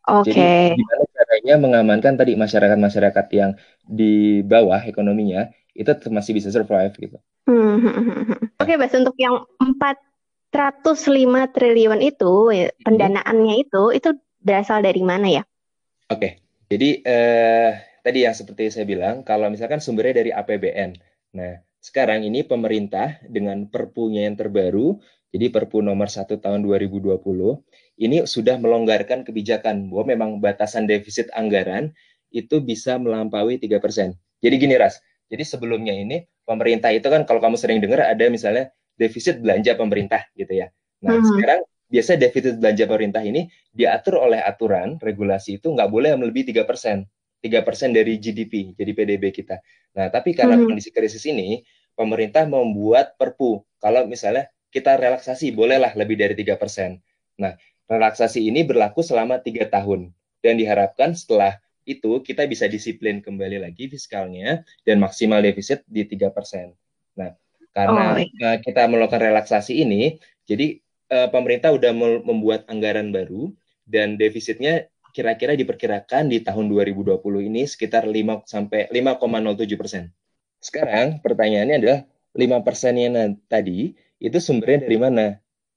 Oke. 0.08 0.32
Okay. 0.32 0.72
Jadi 0.72 0.80
gimana 0.80 1.04
caranya 1.12 1.54
mengamankan 1.60 2.14
tadi 2.16 2.32
masyarakat-masyarakat 2.36 3.26
yang 3.36 3.50
di 3.84 4.40
bawah 4.40 4.80
ekonominya 4.80 5.52
itu 5.76 5.90
masih 6.08 6.32
bisa 6.32 6.48
survive 6.48 6.94
gitu. 6.96 7.18
Hmm. 7.44 7.76
hmm, 7.76 7.92
hmm, 7.92 8.04
hmm 8.08 8.38
Oke, 8.56 8.72
okay, 8.72 8.76
Bas, 8.80 8.94
untuk 8.96 9.16
yang 9.20 9.44
405 10.54 11.50
triliun 11.50 11.98
itu 11.98 12.54
ya, 12.54 12.70
pendanaannya 12.86 13.66
itu 13.66 13.90
itu 13.90 14.14
berasal 14.38 14.86
dari 14.86 15.02
mana 15.02 15.26
ya? 15.26 15.42
Oke. 16.06 16.14
Okay. 16.14 16.32
Jadi 16.70 17.02
eh 17.02 17.70
tadi 18.06 18.22
yang 18.22 18.38
seperti 18.38 18.70
saya 18.70 18.86
bilang, 18.86 19.26
kalau 19.26 19.50
misalkan 19.50 19.82
sumbernya 19.82 20.22
dari 20.22 20.30
APBN. 20.30 20.94
Nah, 21.34 21.58
sekarang 21.82 22.22
ini 22.22 22.46
pemerintah 22.46 23.18
dengan 23.26 23.66
perpunya 23.66 24.30
yang 24.30 24.38
terbaru, 24.38 24.96
jadi 25.34 25.50
Perpu 25.50 25.82
nomor 25.82 26.06
1 26.06 26.38
tahun 26.38 26.62
2020, 26.62 27.18
ini 27.98 28.22
sudah 28.22 28.56
melonggarkan 28.56 29.26
kebijakan 29.26 29.90
bahwa 29.90 30.04
memang 30.06 30.30
batasan 30.38 30.86
defisit 30.86 31.26
anggaran 31.34 31.90
itu 32.30 32.62
bisa 32.62 32.96
melampaui 33.02 33.58
3%. 33.58 34.14
Jadi 34.40 34.54
gini 34.54 34.78
Ras, 34.78 35.02
jadi 35.26 35.42
sebelumnya 35.42 35.90
ini 35.90 36.22
pemerintah 36.46 36.94
itu 36.94 37.10
kan 37.10 37.26
kalau 37.26 37.42
kamu 37.42 37.58
sering 37.58 37.82
dengar 37.82 38.06
ada 38.06 38.30
misalnya 38.30 38.70
defisit 38.94 39.42
belanja 39.42 39.74
pemerintah 39.74 40.26
gitu 40.38 40.54
ya. 40.54 40.70
Nah, 41.02 41.18
hmm. 41.18 41.26
sekarang 41.26 41.60
biasa 41.90 42.16
defisit 42.16 42.56
belanja 42.58 42.84
pemerintah 42.88 43.22
ini 43.22 43.46
diatur 43.70 44.22
oleh 44.22 44.40
aturan 44.40 44.98
regulasi 44.98 45.62
itu 45.62 45.70
nggak 45.70 45.90
boleh 45.90 46.16
melebihi 46.16 46.50
tiga 46.54 46.64
persen 46.64 47.06
tiga 47.44 47.60
persen 47.60 47.92
dari 47.92 48.16
GDP, 48.16 48.72
jadi 48.72 48.96
PDB 48.96 49.28
kita. 49.28 49.60
Nah, 50.00 50.08
tapi 50.08 50.32
karena 50.32 50.56
hmm. 50.56 50.64
kondisi 50.64 50.88
krisis 50.88 51.28
ini, 51.28 51.60
pemerintah 51.92 52.48
membuat 52.48 53.20
perpu. 53.20 53.60
Kalau 53.76 54.08
misalnya 54.08 54.48
kita 54.72 54.96
relaksasi, 54.96 55.52
bolehlah 55.52 55.92
lebih 55.92 56.16
dari 56.16 56.32
tiga 56.32 56.56
persen. 56.56 57.04
Nah, 57.36 57.52
relaksasi 57.84 58.48
ini 58.48 58.64
berlaku 58.64 59.04
selama 59.04 59.44
tiga 59.44 59.68
tahun. 59.68 60.08
Dan 60.40 60.56
diharapkan 60.56 61.12
setelah 61.12 61.60
itu 61.84 62.24
kita 62.24 62.48
bisa 62.48 62.64
disiplin 62.64 63.20
kembali 63.20 63.60
lagi 63.60 63.92
fiskalnya 63.92 64.64
dan 64.88 64.96
maksimal 65.04 65.44
defisit 65.44 65.84
di 65.84 66.08
tiga 66.08 66.32
persen. 66.32 66.72
Nah, 67.20 67.36
karena 67.74 68.14
oh, 68.14 68.22
iya. 68.22 68.62
kita 68.62 68.86
melakukan 68.86 69.18
relaksasi 69.18 69.82
ini, 69.82 70.22
jadi 70.46 70.78
uh, 71.10 71.28
pemerintah 71.28 71.74
sudah 71.74 71.90
membuat 72.22 72.70
anggaran 72.70 73.10
baru 73.10 73.50
dan 73.82 74.14
defisitnya 74.14 74.86
kira-kira 75.14 75.58
diperkirakan 75.58 76.30
di 76.30 76.42
tahun 76.42 76.70
2020 76.70 77.18
ini 77.50 77.66
sekitar 77.66 78.06
5 78.06 78.46
sampai 78.46 78.90
5,07 78.90 79.78
persen. 79.78 80.04
Sekarang 80.62 81.18
pertanyaannya 81.18 81.76
adalah 81.78 82.00
5 82.34 82.66
persennya 82.66 83.30
tadi 83.46 83.94
itu 84.18 84.38
sumbernya 84.38 84.86
dari 84.86 84.98
mana? 84.98 85.26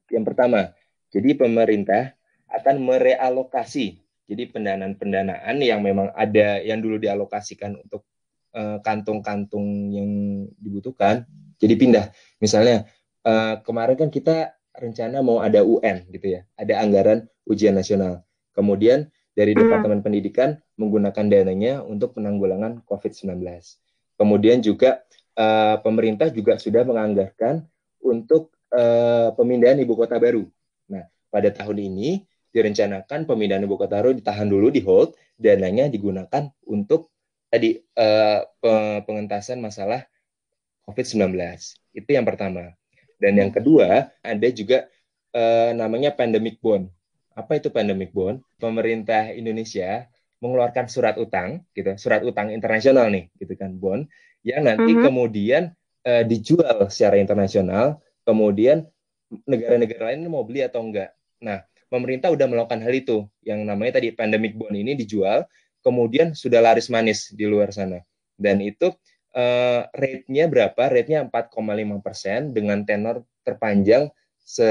Yang 0.09 0.25
pertama, 0.33 0.73
jadi 1.13 1.33
pemerintah 1.33 2.17
akan 2.49 2.75
merealokasi. 2.81 4.01
Jadi 4.27 4.43
pendanaan-pendanaan 4.51 5.55
yang 5.63 5.79
memang 5.79 6.11
ada 6.11 6.59
yang 6.59 6.83
dulu 6.83 6.99
dialokasikan 6.99 7.79
untuk 7.79 8.03
uh, 8.51 8.83
kantung-kantung 8.83 9.93
yang 9.95 10.11
dibutuhkan, 10.59 11.23
jadi 11.57 11.73
pindah. 11.77 12.05
Misalnya 12.41 12.85
uh, 13.25 13.61
kemarin 13.61 13.97
kan 13.97 14.09
kita 14.13 14.57
rencana 14.77 15.25
mau 15.25 15.41
ada 15.41 15.65
UN 15.65 16.05
gitu 16.13 16.37
ya, 16.37 16.41
ada 16.53 16.79
anggaran 16.81 17.25
ujian 17.49 17.73
nasional. 17.73 18.21
Kemudian 18.53 19.09
dari 19.37 19.53
hmm. 19.53 19.61
Departemen 19.65 20.01
Pendidikan 20.01 20.57
menggunakan 20.77 21.25
dananya 21.29 21.73
untuk 21.85 22.17
penanggulangan 22.17 22.81
COVID-19. 22.85 23.37
Kemudian 24.17 24.65
juga 24.65 25.05
uh, 25.37 25.77
pemerintah 25.81 26.33
juga 26.33 26.57
sudah 26.57 26.81
menganggarkan 26.81 27.61
untuk 28.01 28.57
uh, 28.73 29.29
pemindahan 29.37 29.77
ibu 29.77 29.93
kota 29.93 30.17
baru. 30.17 30.45
Nah, 30.89 31.05
pada 31.29 31.53
tahun 31.53 31.85
ini 31.85 32.25
direncanakan 32.49 33.29
pemindahan 33.29 33.61
ibu 33.61 33.77
kota 33.77 34.01
baru 34.01 34.17
ditahan 34.17 34.49
dulu 34.49 34.73
di 34.73 34.81
hold, 34.81 35.13
dananya 35.37 35.85
digunakan 35.85 36.49
untuk 36.65 37.13
tadi 37.53 37.77
uh, 37.77 38.41
pengentasan 39.05 39.61
masalah 39.61 40.09
COVID-19. 40.87 41.35
Itu 41.91 42.09
yang 42.09 42.23
pertama. 42.23 42.71
Dan 43.19 43.35
yang 43.35 43.51
kedua, 43.51 44.07
ada 44.23 44.47
juga 44.53 44.87
uh, 45.35 45.75
namanya 45.75 46.15
pandemic 46.15 46.63
bond. 46.63 46.87
Apa 47.35 47.59
itu 47.59 47.69
pandemic 47.69 48.15
bond? 48.15 48.41
Pemerintah 48.57 49.29
Indonesia 49.35 50.07
mengeluarkan 50.37 50.85
surat 50.85 51.17
utang, 51.17 51.65
gitu, 51.73 51.97
surat 51.97 52.21
utang 52.21 52.53
internasional 52.53 53.09
nih, 53.09 53.29
gitu 53.41 53.57
kan, 53.57 53.73
bond, 53.73 54.05
yang 54.45 54.69
nanti 54.69 54.93
uh-huh. 54.93 55.09
kemudian 55.09 55.73
uh, 56.05 56.23
dijual 56.23 56.87
secara 56.93 57.17
internasional, 57.17 57.97
kemudian 58.21 58.85
negara-negara 59.49 60.13
lain 60.13 60.29
mau 60.29 60.45
beli 60.45 60.61
atau 60.61 60.85
enggak. 60.85 61.09
Nah, 61.41 61.65
pemerintah 61.89 62.29
udah 62.29 62.45
melakukan 62.45 62.85
hal 62.85 62.93
itu, 62.93 63.25
yang 63.41 63.65
namanya 63.65 63.97
tadi 63.97 64.13
pandemic 64.13 64.53
bond 64.53 64.77
ini 64.77 64.93
dijual, 64.93 65.49
kemudian 65.81 66.37
sudah 66.37 66.61
laris 66.61 66.85
manis 66.93 67.33
di 67.33 67.49
luar 67.49 67.73
sana, 67.73 68.05
dan 68.37 68.61
itu 68.61 68.93
uh, 69.35 69.81
rate-nya 69.91 70.45
berapa? 70.47 70.77
Rate-nya 70.77 71.27
4,5 71.27 72.05
persen 72.05 72.55
dengan 72.55 72.83
tenor 72.87 73.25
terpanjang 73.43 74.11
se 74.39 74.63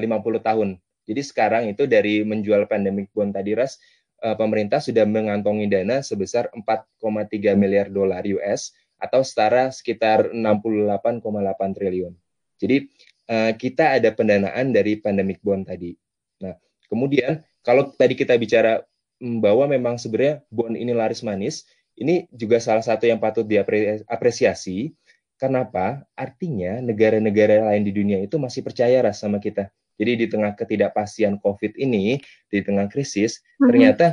50 0.00 0.08
tahun. 0.44 0.68
Jadi 1.08 1.20
sekarang 1.24 1.72
itu 1.72 1.88
dari 1.88 2.22
menjual 2.22 2.68
pandemic 2.70 3.10
bond 3.10 3.34
tadi 3.34 3.56
ras 3.56 3.80
uh, 4.22 4.36
pemerintah 4.38 4.78
sudah 4.78 5.02
mengantongi 5.02 5.66
dana 5.66 6.00
sebesar 6.00 6.48
4,3 6.54 7.58
miliar 7.58 7.90
dolar 7.90 8.22
US 8.38 8.72
atau 9.02 9.26
setara 9.26 9.72
sekitar 9.74 10.30
68,8 10.30 11.76
triliun. 11.76 12.14
Jadi 12.62 12.86
uh, 13.26 13.52
kita 13.58 13.98
ada 13.98 14.14
pendanaan 14.14 14.70
dari 14.70 14.94
pandemic 15.02 15.42
bond 15.42 15.66
tadi. 15.66 15.98
Nah, 16.38 16.54
kemudian 16.86 17.42
kalau 17.66 17.90
tadi 17.90 18.14
kita 18.14 18.38
bicara 18.38 18.78
mm, 19.18 19.42
bahwa 19.42 19.66
memang 19.66 19.98
sebenarnya 19.98 20.46
bond 20.54 20.78
ini 20.78 20.94
laris 20.94 21.26
manis, 21.26 21.66
ini 21.98 22.28
juga 22.32 22.58
salah 22.58 22.82
satu 22.84 23.04
yang 23.08 23.20
patut 23.20 23.44
diapresiasi. 23.44 24.92
Kenapa? 25.36 26.06
Artinya 26.14 26.78
negara-negara 26.78 27.72
lain 27.72 27.82
di 27.82 27.92
dunia 27.92 28.18
itu 28.22 28.38
masih 28.38 28.62
percaya 28.62 29.02
ras 29.02 29.18
sama 29.18 29.42
kita 29.42 29.68
jadi 30.00 30.12
di 30.18 30.26
tengah 30.26 30.56
ketidakpastian 30.56 31.38
COVID 31.38 31.76
ini, 31.76 32.20
di 32.48 32.58
tengah 32.64 32.88
krisis, 32.88 33.38
mm-hmm. 33.38 33.68
ternyata 33.68 34.06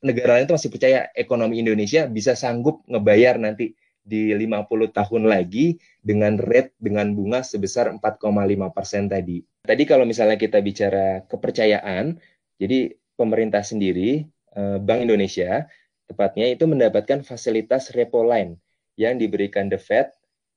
negara 0.00 0.38
lain 0.38 0.46
itu 0.46 0.54
masih 0.54 0.70
percaya 0.70 0.98
ekonomi 1.12 1.58
Indonesia 1.58 2.06
bisa 2.06 2.38
sanggup 2.38 2.86
ngebayar 2.86 3.34
nanti 3.36 3.74
di 4.08 4.32
50 4.32 4.94
tahun 4.94 5.28
lagi 5.28 5.76
dengan 6.00 6.40
rate 6.40 6.72
dengan 6.80 7.12
bunga 7.12 7.44
sebesar 7.44 7.92
4,5 7.92 8.72
persen 8.72 9.04
tadi. 9.10 9.44
Tadi 9.66 9.82
kalau 9.84 10.08
misalnya 10.08 10.40
kita 10.40 10.64
bicara 10.64 11.28
kepercayaan, 11.28 12.16
jadi 12.56 12.96
pemerintah 13.18 13.60
sendiri, 13.60 14.24
eh, 14.56 14.78
Bank 14.80 15.04
Indonesia, 15.04 15.68
tepatnya 16.08 16.48
itu 16.48 16.64
mendapatkan 16.64 17.20
fasilitas 17.22 17.92
repo 17.92 18.24
line 18.24 18.56
yang 18.96 19.20
diberikan 19.20 19.68
The 19.68 19.78
Fed 19.78 20.10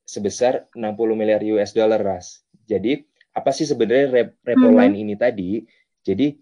sebesar 0.07 0.71
60 0.73 0.97
miliar 1.13 1.43
US 1.55 1.75
dollar 1.77 2.01
ras. 2.01 2.41
Jadi 2.65 3.03
apa 3.31 3.51
sih 3.55 3.67
sebenarnya 3.67 4.07
rep 4.11 4.29
repo 4.43 4.67
hmm. 4.71 4.77
line 4.79 4.95
ini 4.97 5.13
tadi? 5.19 5.61
Jadi 6.01 6.33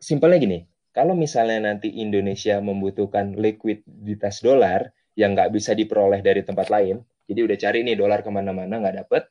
simpelnya 0.00 0.38
gini, 0.42 0.58
kalau 0.90 1.16
misalnya 1.16 1.72
nanti 1.72 1.88
Indonesia 2.02 2.58
membutuhkan 2.58 3.38
likuiditas 3.38 4.42
dolar 4.42 4.90
yang 5.14 5.36
nggak 5.36 5.52
bisa 5.52 5.72
diperoleh 5.72 6.20
dari 6.20 6.42
tempat 6.42 6.68
lain, 6.68 7.00
jadi 7.28 7.40
udah 7.46 7.56
cari 7.56 7.84
nih 7.86 7.96
dolar 7.96 8.20
ke 8.20 8.30
mana-mana 8.32 8.80
nggak 8.80 8.96
dapet, 9.06 9.22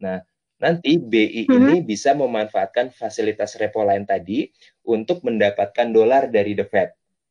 nah 0.00 0.20
nanti 0.60 1.00
BI 1.00 1.48
hmm. 1.48 1.56
ini 1.56 1.76
bisa 1.80 2.12
memanfaatkan 2.12 2.92
fasilitas 2.92 3.56
repo 3.56 3.84
line 3.84 4.04
tadi 4.04 4.48
untuk 4.86 5.24
mendapatkan 5.24 5.88
dolar 5.92 6.28
dari 6.28 6.52
The 6.56 6.68
Fed. 6.68 6.90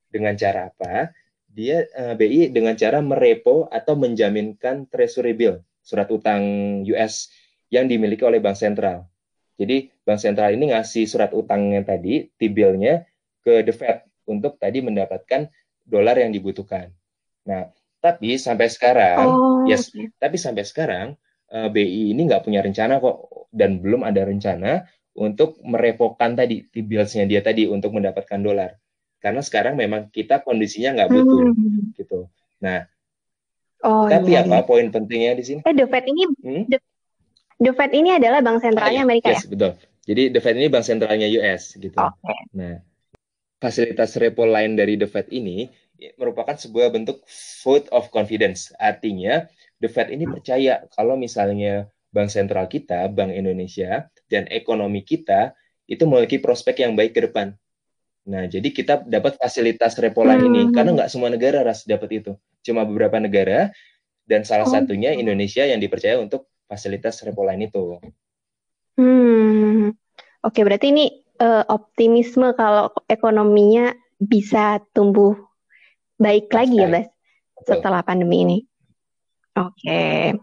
Dengan 0.09 0.33
cara 0.33 0.73
apa? 0.73 1.13
Dia 1.49 1.85
uh, 1.97 2.13
eh, 2.13 2.15
BI 2.15 2.41
dengan 2.53 2.77
cara 2.77 3.01
merepo 3.01 3.65
atau 3.67 3.97
menjaminkan 3.97 4.85
treasury 4.87 5.33
bill, 5.33 5.59
surat 5.81 6.05
utang 6.13 6.43
US 6.85 7.33
yang 7.73 7.89
dimiliki 7.89 8.21
oleh 8.21 8.37
bank 8.37 8.57
sentral. 8.57 9.09
Jadi 9.59 9.91
bank 10.05 10.21
sentral 10.21 10.53
ini 10.55 10.71
ngasih 10.71 11.09
surat 11.09 11.33
utangnya 11.35 11.83
tadi, 11.83 12.29
T-bill-nya 12.37 13.03
ke 13.41 13.65
The 13.65 13.73
Fed 13.73 13.97
untuk 14.29 14.61
tadi 14.61 14.79
mendapatkan 14.79 15.49
dolar 15.83 16.15
yang 16.21 16.31
dibutuhkan. 16.31 16.93
Nah, 17.49 17.67
tapi 17.99 18.39
sampai 18.39 18.69
sekarang, 18.69 19.17
oh, 19.19 19.65
yes, 19.67 19.91
okay. 19.91 20.07
tapi 20.15 20.37
sampai 20.39 20.63
sekarang 20.63 21.07
uh, 21.51 21.67
eh, 21.67 21.69
BI 21.73 22.15
ini 22.15 22.29
nggak 22.29 22.45
punya 22.45 22.63
rencana 22.63 23.01
kok 23.01 23.49
dan 23.49 23.81
belum 23.81 24.05
ada 24.05 24.23
rencana 24.23 24.85
untuk 25.17 25.59
merepokan 25.65 26.37
tadi 26.37 26.63
T-bills-nya 26.69 27.25
dia 27.27 27.41
tadi 27.43 27.67
untuk 27.67 27.91
mendapatkan 27.97 28.39
dolar. 28.39 28.77
Karena 29.19 29.43
sekarang 29.43 29.75
memang 29.75 30.07
kita 30.09 30.39
kondisinya 30.41 30.95
nggak 30.95 31.09
butuh 31.11 31.39
hmm. 31.51 31.95
gitu. 31.99 32.19
Nah, 32.63 32.87
oh, 33.83 34.07
tapi 34.07 34.35
iya, 34.35 34.47
apa 34.47 34.63
iya. 34.63 34.67
poin 34.67 34.87
pentingnya 34.87 35.35
di 35.35 35.43
sini? 35.43 35.59
Eh, 35.63 35.75
The 35.75 35.85
Fed 35.87 36.05
ini 36.07 36.23
hmm? 36.27 36.63
The 36.71 36.77
The 37.59 37.71
Fed 37.75 37.91
ini 37.91 38.15
adalah 38.15 38.39
bank 38.39 38.63
sentralnya 38.63 39.03
ah, 39.03 39.03
iya. 39.03 39.07
Amerika 39.07 39.27
yes, 39.35 39.43
ya? 39.43 39.51
betul. 39.51 39.71
Jadi 40.07 40.23
The 40.31 40.39
Fed 40.39 40.55
ini 40.55 40.67
bank 40.71 40.85
sentralnya 40.87 41.27
US 41.39 41.75
gitu. 41.75 41.97
Okay. 41.99 42.39
Nah, 42.55 42.79
fasilitas 43.59 44.15
repo 44.15 44.47
line 44.47 44.79
dari 44.79 44.95
The 44.95 45.07
Fed 45.11 45.27
ini 45.35 45.67
merupakan 46.15 46.55
sebuah 46.55 46.95
bentuk 46.95 47.27
vote 47.61 47.91
of 47.91 48.07
confidence. 48.09 48.71
Artinya, 48.79 49.43
The 49.83 49.91
Fed 49.91 50.15
ini 50.15 50.23
percaya 50.23 50.87
kalau 50.95 51.19
misalnya 51.19 51.91
bank 52.09 52.31
sentral 52.31 52.65
kita, 52.71 53.05
Bank 53.11 53.35
Indonesia, 53.35 54.07
dan 54.31 54.47
ekonomi 54.49 55.03
kita 55.03 55.53
itu 55.89 56.05
memiliki 56.05 56.39
prospek 56.39 56.85
yang 56.85 56.93
baik 56.95 57.17
ke 57.17 57.21
depan. 57.29 57.53
Nah, 58.29 58.45
jadi 58.45 58.69
kita 58.69 59.09
dapat 59.09 59.41
fasilitas 59.41 59.97
repo 59.97 60.21
line 60.21 60.45
ini 60.45 60.61
hmm. 60.69 60.73
karena 60.77 60.93
nggak 60.93 61.09
semua 61.09 61.33
negara 61.33 61.65
ras 61.65 61.81
dapat 61.89 62.21
itu. 62.21 62.37
Cuma 62.61 62.85
beberapa 62.85 63.17
negara 63.17 63.73
dan 64.29 64.45
salah 64.45 64.69
oh. 64.69 64.71
satunya 64.71 65.17
Indonesia 65.17 65.65
yang 65.65 65.81
dipercaya 65.81 66.21
untuk 66.21 66.45
fasilitas 66.69 67.25
repo 67.25 67.41
line 67.41 67.65
itu. 67.65 67.97
Hmm. 69.01 69.97
Oke, 70.45 70.61
berarti 70.61 70.93
ini 70.93 71.09
uh, 71.41 71.65
optimisme 71.73 72.53
kalau 72.53 72.93
ekonominya 73.09 73.97
bisa 74.21 74.77
tumbuh 74.93 75.33
baik 76.21 76.53
lagi 76.53 76.85
ya, 76.85 76.87
Bas, 76.91 77.09
setelah 77.65 78.05
pandemi 78.05 78.45
ini. 78.45 78.57
Oke. 79.57 80.37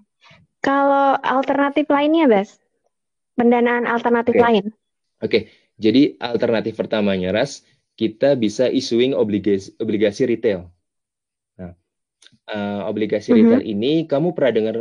Kalau 0.58 1.14
alternatif 1.22 1.86
lainnya, 1.86 2.26
Bas? 2.26 2.58
Pendanaan 3.38 3.86
alternatif 3.86 4.34
okay. 4.34 4.42
lain? 4.42 4.64
Oke. 5.22 5.38
Jadi 5.76 6.16
alternatif 6.16 6.72
pertamanya, 6.72 7.36
Ras, 7.36 7.60
kita 7.96 8.36
bisa 8.36 8.68
issuing 8.68 9.16
obligasi, 9.16 9.72
obligasi 9.80 10.28
retail. 10.28 10.68
Nah, 11.56 11.72
uh, 12.52 12.80
obligasi 12.86 13.32
mm 13.32 13.34
-hmm. 13.34 13.40
retail 13.40 13.62
ini 13.64 13.92
kamu 14.04 14.36
pernah 14.36 14.52
dengar 14.52 14.76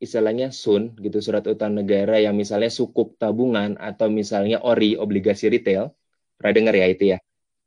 istilahnya 0.00 0.48
SUN 0.48 0.96
gitu 0.96 1.20
surat 1.20 1.44
utang 1.44 1.76
negara 1.76 2.16
yang 2.16 2.32
misalnya 2.32 2.72
sukuk 2.72 3.20
tabungan 3.20 3.76
atau 3.76 4.08
misalnya 4.08 4.62
ORI 4.64 4.96
obligasi 4.96 5.52
retail. 5.52 5.92
Pernah 6.40 6.54
dengar 6.56 6.74
ya 6.78 6.86
itu 6.88 7.04
ya? 7.12 7.18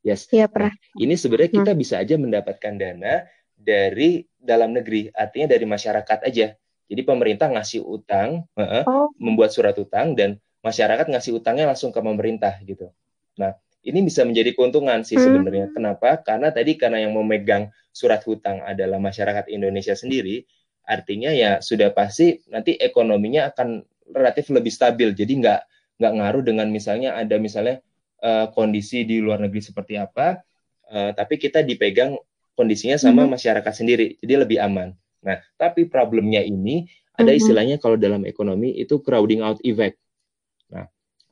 Yes. 0.01 0.27
Iya, 0.33 0.49
pernah. 0.49 0.73
Nah, 0.73 0.99
ini 0.99 1.13
sebenarnya 1.15 1.51
kita 1.61 1.71
hmm. 1.71 1.79
bisa 1.79 1.95
aja 2.01 2.15
mendapatkan 2.17 2.73
dana 2.75 3.23
dari 3.53 4.25
dalam 4.35 4.75
negeri, 4.75 5.07
artinya 5.13 5.55
dari 5.55 5.63
masyarakat 5.63 6.19
aja. 6.27 6.47
Jadi 6.91 7.01
pemerintah 7.07 7.47
ngasih 7.47 7.79
utang, 7.85 8.43
oh. 8.59 9.07
membuat 9.15 9.55
surat 9.55 9.77
utang 9.79 10.19
dan 10.19 10.35
masyarakat 10.59 11.07
ngasih 11.07 11.39
utangnya 11.39 11.71
langsung 11.71 11.95
ke 11.95 12.03
pemerintah 12.03 12.59
gitu. 12.67 12.91
Nah, 13.39 13.55
ini 13.83 13.99
bisa 14.07 14.23
menjadi 14.23 14.55
keuntungan 14.55 15.03
sih 15.03 15.19
hmm. 15.19 15.23
sebenarnya. 15.23 15.65
Hmm. 15.69 15.75
Kenapa? 15.75 16.09
Karena 16.23 16.49
tadi 16.55 16.79
karena 16.79 17.03
yang 17.03 17.13
memegang 17.13 17.69
surat 17.91 18.23
hutang 18.23 18.63
adalah 18.63 18.97
masyarakat 18.97 19.51
Indonesia 19.51 19.93
sendiri, 19.93 20.47
artinya 20.87 21.29
ya 21.29 21.59
sudah 21.59 21.91
pasti 21.91 22.39
nanti 22.49 22.79
ekonominya 22.79 23.51
akan 23.53 23.83
relatif 24.15 24.49
lebih 24.49 24.71
stabil. 24.71 25.11
Jadi 25.11 25.43
nggak 25.43 25.61
nggak 25.99 26.13
ngaruh 26.19 26.43
dengan 26.43 26.67
misalnya 26.71 27.13
ada 27.13 27.37
misalnya 27.37 27.83
uh, 28.23 28.49
kondisi 28.49 29.03
di 29.03 29.19
luar 29.19 29.43
negeri 29.43 29.61
seperti 29.61 29.99
apa, 29.99 30.41
uh, 30.89 31.11
tapi 31.13 31.37
kita 31.37 31.61
dipegang 31.61 32.17
kondisinya 32.53 32.97
sama 32.97 33.25
hmm. 33.27 33.35
masyarakat 33.37 33.73
sendiri, 33.73 34.17
jadi 34.21 34.45
lebih 34.45 34.61
aman. 34.61 34.93
Nah, 35.23 35.39
tapi 35.55 35.87
problemnya 35.87 36.43
ini 36.43 36.85
ada 37.15 37.31
hmm. 37.31 37.39
istilahnya 37.39 37.75
kalau 37.79 37.95
dalam 37.97 38.27
ekonomi 38.27 38.75
itu 38.77 38.99
crowding 39.01 39.41
out 39.41 39.57
effect. 39.63 40.02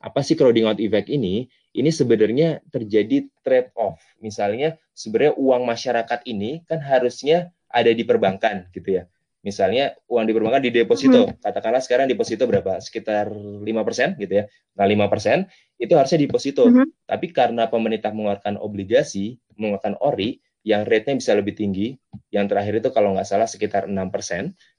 Apa 0.02 0.20
sih 0.26 0.34
crowding 0.34 0.66
out 0.66 0.82
effect 0.82 1.06
ini? 1.06 1.46
ini 1.72 1.90
sebenarnya 1.90 2.60
terjadi 2.68 3.28
trade 3.40 3.72
off. 3.76 4.00
Misalnya 4.20 4.76
sebenarnya 4.92 5.34
uang 5.40 5.62
masyarakat 5.64 6.20
ini 6.28 6.64
kan 6.68 6.84
harusnya 6.84 7.52
ada 7.72 7.88
di 7.88 8.04
perbankan 8.04 8.68
gitu 8.76 9.00
ya. 9.00 9.04
Misalnya 9.42 9.98
uang 10.06 10.28
di 10.28 10.32
perbankan 10.36 10.62
di 10.62 10.70
deposito, 10.70 11.26
hmm. 11.26 11.42
katakanlah 11.42 11.82
sekarang 11.82 12.06
deposito 12.06 12.46
berapa? 12.46 12.78
Sekitar 12.78 13.32
5% 13.32 14.22
gitu 14.22 14.32
ya. 14.38 14.44
Nah, 14.78 14.86
5% 14.86 15.82
itu 15.82 15.92
harusnya 15.98 16.18
deposito. 16.22 16.62
Hmm. 16.70 16.86
Tapi 17.08 17.26
karena 17.34 17.66
pemerintah 17.66 18.14
mengeluarkan 18.14 18.60
obligasi, 18.62 19.42
mengeluarkan 19.58 19.98
ORI 19.98 20.38
yang 20.62 20.86
rate-nya 20.86 21.18
bisa 21.18 21.34
lebih 21.34 21.58
tinggi, 21.58 21.98
yang 22.30 22.46
terakhir 22.46 22.78
itu 22.78 22.94
kalau 22.94 23.18
nggak 23.18 23.26
salah 23.26 23.50
sekitar 23.50 23.90
6%. 23.90 23.98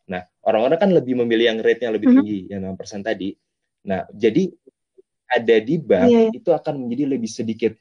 Nah, 0.07 0.23
orang-orang 0.47 0.79
kan 0.79 0.89
lebih 0.95 1.19
memilih 1.19 1.51
yang 1.51 1.59
rate-nya 1.59 1.91
lebih 1.91 2.07
hmm. 2.07 2.17
tinggi, 2.23 2.39
yang 2.47 2.63
6% 2.63 3.03
tadi. 3.03 3.35
Nah, 3.83 4.07
jadi 4.15 4.47
ada 5.29 5.55
di 5.59 5.75
bank 5.79 6.09
yeah, 6.09 6.23
yeah. 6.29 6.33
itu 6.33 6.49
akan 6.51 6.85
menjadi 6.85 7.17
lebih 7.17 7.29
sedikit. 7.29 7.73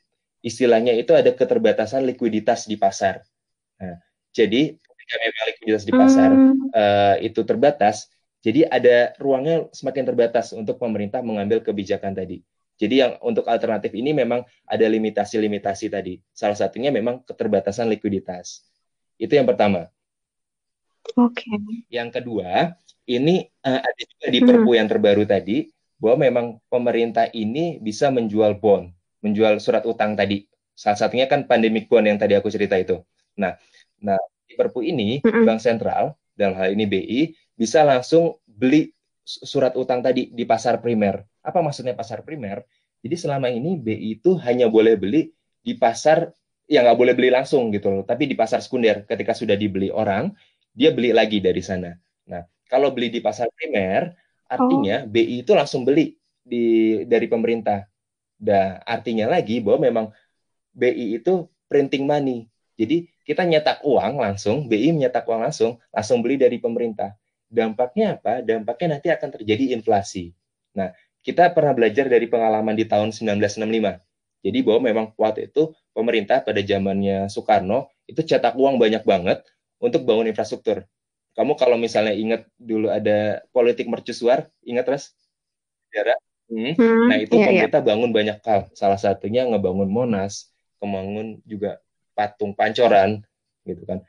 Istilahnya 0.43 0.95
itu 0.99 1.15
ada 1.15 1.31
keterbatasan 1.31 2.03
likuiditas 2.03 2.67
di 2.67 2.75
pasar. 2.75 3.23
Nah, 3.79 3.99
jadi 4.35 4.75
ketika 4.75 5.15
memang 5.23 5.45
likuiditas 5.55 5.85
di 5.87 5.93
pasar 5.95 6.31
mm. 6.35 6.55
uh, 6.75 7.17
itu 7.23 7.41
terbatas, 7.47 8.11
jadi 8.43 8.67
ada 8.67 9.15
ruangnya 9.23 9.71
semakin 9.71 10.03
terbatas 10.03 10.51
untuk 10.51 10.83
pemerintah 10.83 11.23
mengambil 11.23 11.63
kebijakan 11.63 12.11
tadi. 12.11 12.43
Jadi 12.75 12.95
yang 12.99 13.15
untuk 13.23 13.47
alternatif 13.47 13.95
ini 13.95 14.11
memang 14.11 14.43
ada 14.67 14.83
limitasi-limitasi 14.91 15.87
tadi. 15.87 16.19
Salah 16.35 16.59
satunya 16.59 16.91
memang 16.91 17.23
keterbatasan 17.23 17.87
likuiditas. 17.87 18.67
Itu 19.15 19.39
yang 19.39 19.47
pertama. 19.47 19.87
Oke. 21.15 21.47
Okay. 21.47 21.87
Yang 21.87 22.19
kedua, 22.19 22.75
ini 23.07 23.47
uh, 23.63 23.79
ada 23.79 24.03
juga 24.03 24.27
di 24.27 24.41
Perpu 24.43 24.71
hmm. 24.75 24.79
yang 24.83 24.89
terbaru 24.91 25.23
tadi 25.23 25.71
bahwa 26.03 26.27
memang 26.27 26.47
pemerintah 26.67 27.31
ini 27.31 27.79
bisa 27.79 28.11
menjual 28.11 28.59
bond, 28.59 28.91
menjual 29.23 29.63
surat 29.63 29.87
utang 29.87 30.19
tadi. 30.19 30.43
Salah 30.75 30.99
satunya 30.99 31.31
kan 31.31 31.47
pandemic 31.47 31.87
bond 31.87 32.11
yang 32.11 32.19
tadi 32.19 32.35
aku 32.35 32.51
cerita 32.51 32.75
itu. 32.75 32.99
Nah, 33.39 33.55
nah 34.03 34.19
di 34.43 34.59
Perpu 34.59 34.83
ini. 34.83 35.23
Bank 35.23 35.63
Sentral 35.63 36.19
dalam 36.35 36.59
hal 36.59 36.75
ini 36.75 36.91
BI 36.91 37.21
bisa 37.55 37.87
langsung 37.87 38.43
beli 38.51 38.91
surat 39.23 39.79
utang 39.79 40.03
tadi 40.03 40.35
di 40.35 40.43
pasar 40.43 40.83
primer. 40.83 41.23
Apa 41.47 41.63
maksudnya 41.63 41.95
pasar 41.95 42.27
primer? 42.27 42.67
Jadi 42.99 43.15
selama 43.15 43.47
ini 43.47 43.79
BI 43.79 44.19
itu 44.19 44.35
hanya 44.43 44.67
boleh 44.67 44.99
beli 44.99 45.31
di 45.63 45.79
pasar 45.79 46.35
yang 46.67 46.83
nggak 46.83 46.99
boleh 46.99 47.15
beli 47.15 47.31
langsung 47.31 47.71
gitu 47.71 47.91
loh, 47.91 48.03
tapi 48.03 48.27
di 48.27 48.35
pasar 48.35 48.59
sekunder 48.59 49.07
ketika 49.07 49.37
sudah 49.37 49.55
dibeli 49.55 49.93
orang, 49.93 50.35
dia 50.73 50.91
beli 50.91 51.15
lagi 51.15 51.39
dari 51.39 51.61
sana. 51.61 51.95
Nah, 52.27 52.43
kalau 52.67 52.91
beli 52.95 53.13
di 53.13 53.21
pasar 53.21 53.51
primer, 53.53 54.09
Artinya 54.53 55.09
oh. 55.09 55.09
BI 55.09 55.41
itu 55.41 55.57
langsung 55.57 55.89
beli 55.89 56.13
di 56.45 57.01
dari 57.09 57.25
pemerintah. 57.25 57.89
Artinya 58.85 59.33
lagi 59.33 59.65
bahwa 59.65 59.89
memang 59.89 60.07
BI 60.77 61.17
itu 61.17 61.49
printing 61.73 62.05
money. 62.05 62.53
Jadi 62.77 63.09
kita 63.25 63.49
nyetak 63.49 63.81
uang 63.87 64.21
langsung, 64.21 64.69
BI 64.69 64.93
menyetak 64.93 65.25
uang 65.25 65.49
langsung, 65.49 65.81
langsung 65.89 66.21
beli 66.21 66.37
dari 66.37 66.61
pemerintah. 66.61 67.17
Dampaknya 67.49 68.21
apa? 68.21 68.45
Dampaknya 68.45 68.99
nanti 68.99 69.09
akan 69.09 69.29
terjadi 69.41 69.73
inflasi. 69.73 70.37
Nah, 70.77 70.93
kita 71.23 71.53
pernah 71.55 71.73
belajar 71.73 72.11
dari 72.11 72.27
pengalaman 72.27 72.75
di 72.77 72.85
tahun 72.85 73.15
1965. 73.15 74.01
Jadi 74.43 74.59
bahwa 74.67 74.81
memang 74.83 75.07
waktu 75.15 75.49
itu 75.49 75.71
pemerintah 75.95 76.43
pada 76.43 76.59
zamannya 76.59 77.31
Soekarno 77.31 77.95
itu 78.11 78.27
cetak 78.27 78.59
uang 78.59 78.75
banyak 78.75 79.07
banget 79.07 79.47
untuk 79.79 80.03
bangun 80.03 80.27
infrastruktur. 80.27 80.83
Kamu 81.33 81.57
kalau 81.57 81.81
misalnya 81.81 82.13
ingat 82.13 82.45
dulu 82.61 82.93
ada 82.93 83.41
politik 83.57 83.89
mercusuar, 83.89 84.53
ingat 84.69 84.85
res? 84.89 85.05
Sejarah. 85.89 86.19
Hmm. 86.53 86.77
Hmm, 86.77 87.09
nah 87.09 87.17
itu 87.17 87.33
iya, 87.33 87.41
iya. 87.41 87.49
pemerintah 87.49 87.81
iya. 87.81 87.89
bangun 87.89 88.11
banyak 88.13 88.39
hal. 88.45 88.61
Salah 88.77 89.01
satunya 89.01 89.49
ngebangun 89.49 89.89
Monas, 89.89 90.53
membangun 90.85 91.41
juga 91.49 91.81
patung 92.13 92.53
Pancoran, 92.53 93.25
gitu 93.65 93.83
kan. 93.89 94.05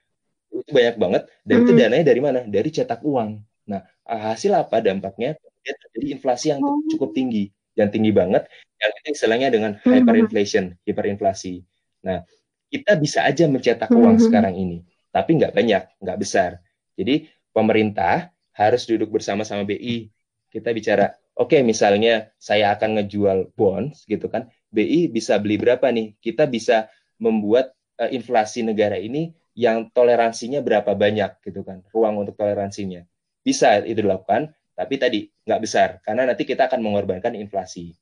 Itu 0.51 0.67
banyak 0.67 0.95
banget. 0.99 1.23
Dan 1.47 1.55
hmm. 1.55 1.63
itu 1.63 1.71
dananya 1.79 2.05
dari 2.05 2.21
mana? 2.21 2.39
Dari 2.43 2.69
cetak 2.69 2.99
uang. 2.99 3.39
Nah 3.71 3.81
hasil 4.03 4.51
apa 4.51 4.83
dampaknya? 4.83 5.39
Jadi 5.63 6.11
inflasi 6.11 6.51
yang 6.51 6.59
oh. 6.59 6.83
cukup 6.91 7.15
tinggi, 7.15 7.47
yang 7.79 7.87
tinggi 7.87 8.11
banget. 8.11 8.43
Yang 8.83 8.91
itu 8.99 9.07
istilahnya 9.15 9.47
dengan 9.47 9.71
hmm. 9.79 9.87
hyperinflation, 9.87 10.75
hiperinflasi. 10.83 11.63
Nah 12.03 12.27
kita 12.67 12.99
bisa 12.99 13.23
aja 13.23 13.47
mencetak 13.47 13.87
uang 13.87 14.19
hmm. 14.19 14.25
sekarang 14.27 14.59
ini, 14.59 14.83
tapi 15.13 15.39
nggak 15.39 15.55
banyak, 15.55 15.83
nggak 16.03 16.19
besar. 16.19 16.59
Jadi 16.93 17.29
pemerintah 17.53 18.33
harus 18.53 18.85
duduk 18.85 19.09
bersama-sama 19.09 19.65
BI. 19.65 20.09
Kita 20.49 20.69
bicara, 20.69 21.09
oke 21.33 21.57
okay, 21.57 21.61
misalnya 21.65 22.29
saya 22.37 22.73
akan 22.77 23.01
ngejual 23.01 23.53
bonds 23.57 24.05
gitu 24.05 24.29
kan, 24.29 24.49
BI 24.69 25.09
bisa 25.09 25.41
beli 25.41 25.57
berapa 25.57 25.89
nih? 25.89 26.13
Kita 26.21 26.45
bisa 26.45 26.89
membuat 27.17 27.73
uh, 27.97 28.09
inflasi 28.09 28.61
negara 28.61 28.97
ini 28.97 29.33
yang 29.53 29.89
toleransinya 29.93 30.61
berapa 30.65 30.93
banyak 30.97 31.41
gitu 31.45 31.61
kan, 31.65 31.85
ruang 31.93 32.21
untuk 32.21 32.37
toleransinya. 32.37 33.05
Bisa 33.41 33.81
itu 33.81 34.05
dilakukan, 34.05 34.53
tapi 34.73 34.97
tadi 34.97 35.19
nggak 35.45 35.61
besar 35.61 35.89
karena 36.01 36.25
nanti 36.25 36.45
kita 36.45 36.65
akan 36.69 36.81
mengorbankan 36.81 37.37
inflasi. 37.37 37.93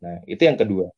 Nah 0.00 0.24
itu 0.24 0.40
yang 0.40 0.56
kedua. 0.56 0.88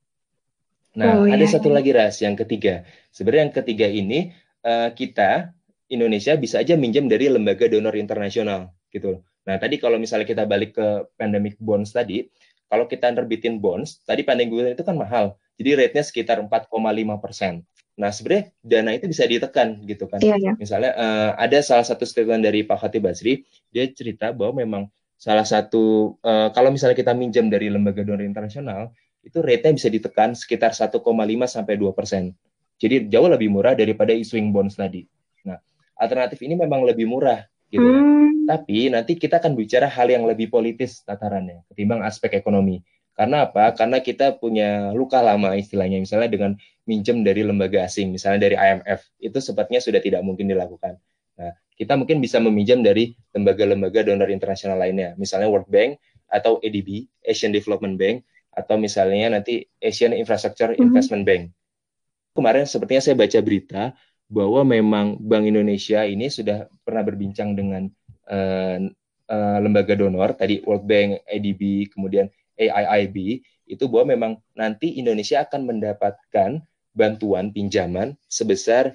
Nah 0.99 1.23
oh, 1.23 1.27
ada 1.27 1.43
iya. 1.43 1.51
satu 1.51 1.71
lagi 1.71 1.90
ras 1.95 2.23
yang 2.23 2.38
ketiga. 2.38 2.87
Sebenarnya 3.11 3.51
yang 3.51 3.55
ketiga 3.55 3.87
ini 3.90 4.31
uh, 4.62 4.95
kita 4.95 5.55
Indonesia 5.90 6.38
bisa 6.38 6.62
aja 6.62 6.79
minjem 6.79 7.11
dari 7.11 7.26
lembaga 7.26 7.66
donor 7.66 7.98
internasional 7.98 8.70
gitu. 8.94 9.20
Nah, 9.44 9.59
tadi 9.59 9.83
kalau 9.83 9.98
misalnya 9.98 10.26
kita 10.29 10.46
balik 10.46 10.79
ke 10.79 10.87
pandemic 11.18 11.59
bonds 11.59 11.90
tadi, 11.90 12.31
kalau 12.70 12.87
kita 12.87 13.11
terbitin 13.11 13.59
bonds, 13.59 13.98
tadi 14.07 14.22
pandemic 14.22 14.55
bonds 14.55 14.72
itu 14.79 14.85
kan 14.87 14.94
mahal. 14.94 15.35
Jadi 15.59 15.70
rate-nya 15.74 16.05
sekitar 16.07 16.38
4,5 16.38 16.70
persen. 17.18 17.66
Nah, 17.98 18.09
sebenarnya 18.14 18.55
dana 18.62 18.90
itu 18.96 19.11
bisa 19.11 19.26
ditekan 19.26 19.83
gitu 19.85 20.07
kan. 20.07 20.22
Iya, 20.22 20.38
iya. 20.38 20.53
Misalnya 20.57 20.94
uh, 20.96 21.31
ada 21.37 21.59
salah 21.61 21.85
satu 21.85 22.07
statement 22.07 22.40
dari 22.46 22.64
Pak 22.64 22.87
Khatib 22.87 23.05
Basri, 23.05 23.44
dia 23.68 23.85
cerita 23.90 24.33
bahwa 24.33 24.62
memang 24.64 24.83
salah 25.20 25.44
satu 25.44 26.16
uh, 26.24 26.48
kalau 26.57 26.72
misalnya 26.72 26.96
kita 26.96 27.12
minjam 27.12 27.53
dari 27.53 27.68
lembaga 27.68 28.00
donor 28.00 28.24
internasional 28.24 28.88
itu 29.20 29.44
rate-nya 29.44 29.76
bisa 29.76 29.92
ditekan 29.92 30.33
sekitar 30.33 30.72
1,5 30.72 30.96
sampai 31.44 31.74
2 31.76 31.92
persen. 31.92 32.33
Jadi 32.81 33.12
jauh 33.12 33.29
lebih 33.29 33.53
murah 33.53 33.76
daripada 33.76 34.16
issuing 34.16 34.48
bonds 34.48 34.81
tadi. 34.81 35.05
Nah, 35.44 35.61
alternatif 36.01 36.41
ini 36.41 36.57
memang 36.57 36.89
lebih 36.89 37.05
murah 37.05 37.45
gitu. 37.69 37.85
Hmm. 37.85 38.49
Tapi 38.49 38.89
nanti 38.89 39.21
kita 39.21 39.39
akan 39.39 39.53
bicara 39.55 39.87
hal 39.87 40.09
yang 40.09 40.25
lebih 40.25 40.49
politis 40.49 41.05
tatarannya 41.05 41.63
ketimbang 41.71 42.01
aspek 42.03 42.41
ekonomi. 42.41 42.81
Karena 43.15 43.45
apa? 43.45 43.77
Karena 43.77 44.01
kita 44.01 44.41
punya 44.41 44.97
luka 44.97 45.21
lama 45.21 45.53
istilahnya, 45.53 46.01
misalnya 46.01 46.33
dengan 46.33 46.57
minjem 46.89 47.21
dari 47.21 47.45
lembaga 47.45 47.85
asing, 47.85 48.09
misalnya 48.17 48.49
dari 48.49 48.57
IMF, 48.57 49.13
itu 49.21 49.39
sepertinya 49.45 49.77
sudah 49.77 50.01
tidak 50.01 50.25
mungkin 50.25 50.49
dilakukan. 50.49 50.97
Nah, 51.37 51.53
kita 51.77 52.01
mungkin 52.01 52.17
bisa 52.25 52.41
meminjam 52.41 52.81
dari 52.81 53.13
lembaga-lembaga 53.37 54.09
donor 54.09 54.33
internasional 54.33 54.81
lainnya, 54.81 55.13
misalnya 55.21 55.53
World 55.53 55.69
Bank 55.69 56.01
atau 56.33 56.65
ADB, 56.65 57.13
Asian 57.21 57.53
Development 57.53 58.01
Bank, 58.01 58.25
atau 58.57 58.81
misalnya 58.81 59.37
nanti 59.37 59.69
Asian 59.85 60.17
Infrastructure 60.17 60.73
mhm. 60.73 60.81
Investment 60.81 61.23
mm 61.23 61.29
-hmm. 61.29 61.45
Bank. 61.53 62.37
Kemarin 62.41 62.65
sepertinya 62.65 63.03
saya 63.05 63.17
baca 63.21 63.39
berita 63.45 63.83
bahwa 64.31 64.62
memang 64.62 65.19
Bank 65.19 65.45
Indonesia 65.51 66.07
ini 66.07 66.31
sudah 66.31 66.71
pernah 66.87 67.03
berbincang 67.03 67.59
dengan 67.59 67.90
uh, 68.31 68.79
uh, 69.27 69.59
lembaga 69.59 69.99
donor, 69.99 70.38
tadi 70.38 70.62
World 70.62 70.87
Bank, 70.87 71.27
ADB, 71.27 71.90
kemudian 71.90 72.31
AIIB 72.55 73.43
itu 73.66 73.85
bahwa 73.90 74.14
memang 74.14 74.33
nanti 74.55 74.99
Indonesia 75.03 75.43
akan 75.43 75.66
mendapatkan 75.66 76.62
bantuan 76.95 77.51
pinjaman 77.51 78.14
sebesar 78.27 78.95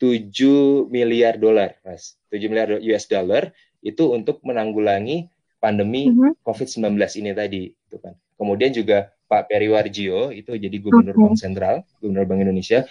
7 0.00 0.88
miliar 0.92 1.40
dolar, 1.40 1.80
Mas. 1.80 2.20
7 2.28 2.44
miliar 2.52 2.68
US 2.76 3.08
dollar 3.08 3.56
itu 3.80 4.12
untuk 4.12 4.44
menanggulangi 4.44 5.32
pandemi 5.60 6.12
uh 6.12 6.32
-huh. 6.32 6.32
COVID-19 6.44 6.92
ini 7.24 7.30
tadi, 7.32 7.62
gitu 7.72 7.96
kan. 8.04 8.12
Kemudian 8.36 8.74
juga 8.74 9.14
Pak 9.24 9.48
Periwarjio 9.48 10.34
itu 10.34 10.52
jadi 10.52 10.76
gubernur 10.82 11.14
okay. 11.14 11.22
Bank 11.24 11.36
Sentral, 11.40 11.76
gubernur 12.02 12.26
Bank 12.28 12.44
Indonesia, 12.44 12.84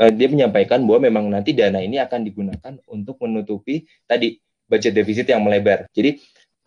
uh, 0.00 0.12
dia 0.12 0.28
menyampaikan 0.30 0.80
bahwa 0.86 1.08
memang 1.10 1.24
nanti 1.28 1.52
dana 1.52 1.82
ini 1.82 1.98
akan 2.00 2.24
digunakan 2.24 2.72
untuk 2.88 3.20
menutupi 3.20 3.84
tadi 4.08 4.38
budget 4.68 4.96
defisit 4.96 5.28
yang 5.28 5.44
melebar. 5.44 5.84
Jadi 5.92 6.16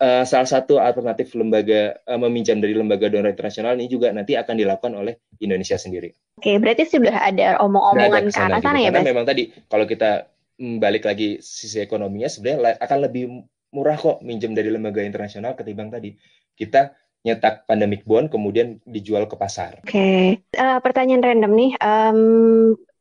uh, 0.02 0.22
salah 0.22 0.46
satu 0.46 0.78
alternatif 0.78 1.34
lembaga 1.34 1.98
uh, 2.06 2.20
meminjam 2.20 2.60
dari 2.60 2.76
lembaga 2.76 3.10
donor 3.10 3.32
internasional 3.32 3.74
ini 3.74 3.90
juga 3.90 4.12
nanti 4.14 4.38
akan 4.38 4.54
dilakukan 4.54 4.92
oleh 4.94 5.18
Indonesia 5.42 5.74
sendiri. 5.80 6.12
Oke, 6.38 6.60
berarti 6.60 6.86
sudah 6.86 7.16
ada 7.26 7.58
omong-omongan 7.64 8.30
ke 8.30 8.38
arah 8.38 8.60
sana 8.60 8.78
gitu. 8.78 8.86
ya, 8.86 8.90
Karena 8.92 9.10
memang 9.10 9.26
tadi 9.26 9.42
kalau 9.66 9.86
kita 9.88 10.30
balik 10.56 11.04
lagi 11.04 11.36
sisi 11.44 11.84
ekonominya 11.84 12.32
sebenarnya 12.32 12.80
akan 12.80 12.98
lebih 13.04 13.44
murah 13.76 13.98
kok 14.00 14.24
minjem 14.24 14.56
dari 14.56 14.72
lembaga 14.72 15.04
internasional 15.04 15.52
ketimbang 15.52 15.92
tadi 15.92 16.16
kita 16.56 16.96
nyetak 17.26 17.68
pandemic 17.68 18.06
bond 18.06 18.30
kemudian 18.30 18.78
dijual 18.86 19.26
ke 19.26 19.34
pasar. 19.34 19.82
Oke, 19.82 19.90
okay. 19.90 20.24
uh, 20.56 20.78
pertanyaan 20.78 21.26
random 21.26 21.52
nih. 21.58 21.70
Um, 21.82 22.20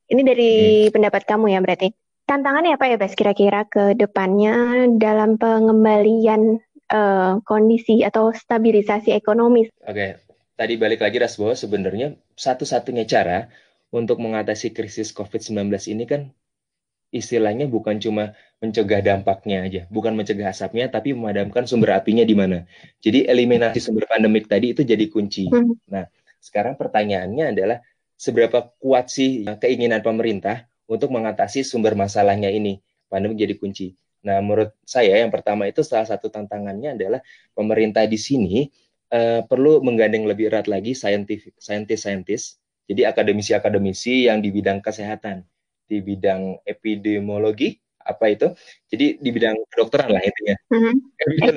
ini 0.10 0.22
dari 0.22 0.52
hmm. 0.88 0.94
pendapat 0.94 1.24
kamu 1.26 1.54
ya 1.54 1.60
berarti. 1.62 1.90
Tantangannya 2.26 2.74
apa 2.74 2.90
ya 2.90 2.98
Bas 2.98 3.14
kira-kira 3.14 3.70
ke 3.70 3.94
depannya 3.94 4.90
dalam 4.98 5.38
pengembalian 5.38 6.58
uh, 6.90 7.38
kondisi 7.46 8.02
atau 8.02 8.34
stabilisasi 8.34 9.14
ekonomi. 9.14 9.70
Oke, 9.86 10.18
tadi 10.58 10.74
balik 10.74 11.06
lagi 11.06 11.22
Rasbo, 11.22 11.54
sebenarnya 11.54 12.18
satu-satunya 12.34 13.06
cara 13.06 13.46
untuk 13.94 14.18
mengatasi 14.18 14.74
krisis 14.74 15.14
COVID-19 15.14 15.70
ini 15.94 16.04
kan 16.10 16.22
istilahnya 17.14 17.70
bukan 17.70 18.02
cuma 18.02 18.34
mencegah 18.60 19.00
dampaknya 19.00 19.64
aja, 19.64 19.82
bukan 19.88 20.18
mencegah 20.18 20.52
asapnya, 20.52 20.90
tapi 20.90 21.14
memadamkan 21.16 21.64
sumber 21.70 21.96
apinya 21.96 22.26
di 22.26 22.36
mana. 22.36 22.66
Jadi 23.00 23.30
eliminasi 23.30 23.80
sumber 23.80 24.10
pandemik 24.10 24.50
tadi 24.50 24.74
itu 24.74 24.82
jadi 24.82 25.06
kunci. 25.08 25.48
Hmm. 25.48 25.78
Nah, 25.88 26.10
sekarang 26.42 26.76
pertanyaannya 26.76 27.56
adalah 27.56 27.78
seberapa 28.16 28.72
kuat 28.80 29.12
sih 29.12 29.44
keinginan 29.60 30.00
pemerintah 30.02 30.68
untuk 30.88 31.12
mengatasi 31.12 31.64
sumber 31.64 31.94
masalahnya 31.94 32.50
ini? 32.50 32.80
Pandemi 33.12 33.38
jadi 33.38 33.56
kunci. 33.56 33.94
Nah, 34.26 34.42
menurut 34.42 34.74
saya 34.82 35.22
yang 35.22 35.30
pertama 35.30 35.70
itu 35.70 35.86
salah 35.86 36.10
satu 36.10 36.34
tantangannya 36.34 36.98
adalah 36.98 37.22
pemerintah 37.54 38.10
di 38.10 38.18
sini 38.18 38.66
uh, 39.14 39.46
perlu 39.46 39.86
menggandeng 39.86 40.26
lebih 40.26 40.50
erat 40.50 40.66
lagi 40.66 40.98
saintis 40.98 41.54
saintis 42.02 42.58
jadi 42.86 43.10
akademisi-akademisi 43.10 44.30
yang 44.30 44.46
di 44.46 44.54
bidang 44.54 44.78
kesehatan, 44.78 45.42
di 45.90 46.06
bidang 46.06 46.62
epidemiologi, 46.70 47.82
apa 48.06 48.30
itu? 48.30 48.54
Jadi 48.86 49.18
di 49.18 49.30
bidang 49.34 49.58
kedokteran 49.74 50.14
lah 50.14 50.22
intinya. 50.22 50.56
Mm-hmm. 50.70 50.96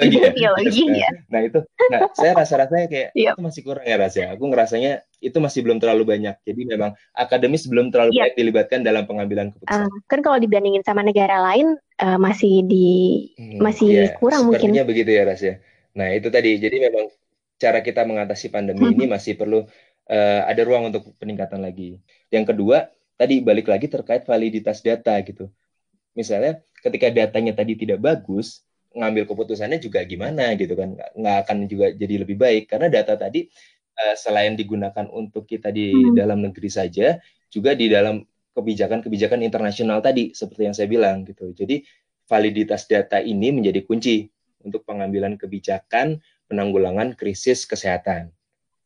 Epidemiologi 0.01 0.85
ya. 0.89 0.89
nah, 0.89 0.97
ya. 0.97 1.11
Nah 1.29 1.41
itu, 1.45 1.61
nah 1.93 2.01
saya 2.17 2.33
rasa-rasanya 2.33 2.87
kayak 2.89 3.09
yep. 3.13 3.37
itu 3.37 3.41
masih 3.45 3.61
kurang 3.61 3.85
ya 3.85 3.97
rasanya. 4.01 4.29
Aku 4.41 4.45
ngerasanya 4.49 4.93
itu 5.19 5.39
masih 5.43 5.67
belum 5.67 5.83
terlalu 5.83 6.07
banyak. 6.07 6.37
Jadi 6.47 6.61
memang 6.65 6.95
akademis 7.15 7.67
belum 7.67 7.91
terlalu 7.91 8.15
yep. 8.15 8.21
banyak 8.23 8.37
dilibatkan 8.39 8.81
dalam 8.87 9.05
pengambilan 9.05 9.51
keputusan. 9.55 9.87
Uh, 9.87 9.91
kan 10.07 10.21
kalau 10.23 10.39
dibandingin 10.39 10.83
sama 10.87 11.03
negara 11.03 11.43
lain 11.43 11.75
uh, 12.01 12.19
masih 12.19 12.63
di 12.67 12.89
hmm, 13.35 13.59
masih 13.59 13.89
ya, 13.89 14.17
kurang 14.17 14.47
mungkin. 14.47 14.71
Sepertinya 14.71 14.85
begitu 14.87 15.11
ya 15.11 15.23
rasanya. 15.27 15.57
Nah 15.99 16.09
itu 16.15 16.29
tadi. 16.31 16.51
Jadi 16.57 16.77
memang 16.79 17.11
cara 17.59 17.83
kita 17.83 18.07
mengatasi 18.07 18.55
pandemi 18.55 18.87
mm-hmm. 18.87 18.97
ini 19.03 19.05
masih 19.11 19.35
perlu 19.35 19.67
uh, 20.07 20.41
ada 20.47 20.63
ruang 20.63 20.95
untuk 20.95 21.11
peningkatan 21.19 21.59
lagi. 21.59 21.99
Yang 22.31 22.55
kedua 22.55 22.87
tadi 23.19 23.43
balik 23.43 23.67
lagi 23.67 23.91
terkait 23.91 24.23
validitas 24.23 24.79
data 24.81 25.19
gitu 25.27 25.51
misalnya 26.15 26.63
ketika 26.83 27.11
datanya 27.11 27.55
tadi 27.55 27.75
tidak 27.75 27.99
bagus 27.99 28.63
ngambil 28.95 29.27
keputusannya 29.31 29.83
juga 29.83 30.03
gimana 30.07 30.55
gitu 30.59 30.75
kan 30.79 30.95
nggak 30.95 31.37
akan 31.45 31.57
juga 31.71 31.95
jadi 31.95 32.27
lebih 32.27 32.35
baik 32.35 32.71
karena 32.71 32.91
data 32.91 33.15
tadi 33.15 33.47
uh, 33.99 34.15
selain 34.15 34.55
digunakan 34.55 35.07
untuk 35.11 35.45
kita 35.45 35.75
di 35.75 35.91
hmm. 35.91 36.15
dalam 36.15 36.39
negeri 36.41 36.71
saja 36.71 37.19
juga 37.51 37.75
di 37.75 37.91
dalam 37.91 38.23
kebijakan-kebijakan 38.55 39.43
internasional 39.43 40.03
tadi 40.03 40.35
seperti 40.35 40.63
yang 40.71 40.75
saya 40.75 40.89
bilang 40.91 41.27
gitu 41.27 41.51
jadi 41.55 41.83
validitas 42.31 42.87
data 42.87 43.19
ini 43.19 43.51
menjadi 43.51 43.83
kunci 43.83 44.31
untuk 44.63 44.87
pengambilan 44.87 45.39
kebijakan 45.39 46.19
penanggulangan 46.47 47.15
krisis 47.19 47.67
kesehatan 47.67 48.31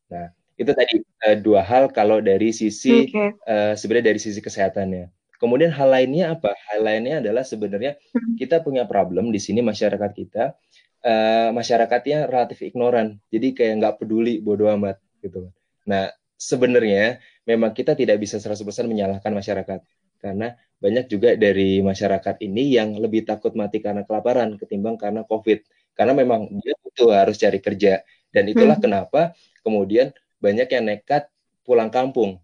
nah 0.09 0.33
itu 0.57 0.73
tadi 0.73 1.01
uh, 1.29 1.37
dua 1.37 1.65
hal 1.65 1.93
kalau 1.93 2.21
dari 2.21 2.53
sisi 2.53 3.09
okay. 3.09 3.37
uh, 3.49 3.73
sebenarnya 3.77 4.13
dari 4.13 4.21
sisi 4.21 4.41
kesehatannya 4.41 5.09
Kemudian 5.43 5.75
hal 5.75 5.91
lainnya 5.91 6.39
apa? 6.39 6.55
Hal 6.71 6.87
lainnya 6.87 7.19
adalah 7.19 7.43
sebenarnya 7.43 7.99
hmm. 8.15 8.39
kita 8.39 8.63
punya 8.63 8.87
problem 8.87 9.35
di 9.35 9.43
sini 9.43 9.59
masyarakat 9.59 10.11
kita, 10.15 10.55
uh, 11.03 11.51
masyarakatnya 11.51 12.31
relatif 12.31 12.63
ignoran, 12.63 13.19
jadi 13.27 13.51
kayak 13.51 13.75
nggak 13.83 13.95
peduli 13.99 14.39
bodoh 14.39 14.71
amat 14.71 15.02
gitu. 15.23 15.49
Nah 15.87 16.11
sebenarnya 16.35 17.23
memang 17.47 17.71
kita 17.71 17.95
tidak 17.95 18.19
bisa 18.19 18.43
100% 18.43 18.67
menyalahkan 18.91 19.31
masyarakat 19.31 19.81
karena 20.19 20.55
banyak 20.83 21.07
juga 21.07 21.39
dari 21.39 21.79
masyarakat 21.79 22.43
ini 22.43 22.75
yang 22.75 22.99
lebih 22.99 23.23
takut 23.23 23.55
mati 23.55 23.79
karena 23.79 24.03
kelaparan 24.03 24.59
ketimbang 24.59 24.99
karena 24.99 25.23
COVID. 25.23 25.63
Karena 25.95 26.17
memang 26.17 26.49
dia 26.59 26.75
butuh 26.83 27.15
harus 27.15 27.37
cari 27.39 27.63
kerja 27.63 28.03
dan 28.35 28.49
itulah 28.49 28.81
hmm. 28.81 28.85
kenapa 28.85 29.37
kemudian 29.63 30.11
banyak 30.43 30.67
yang 30.67 30.85
nekat 30.91 31.31
pulang 31.63 31.93
kampung. 31.93 32.43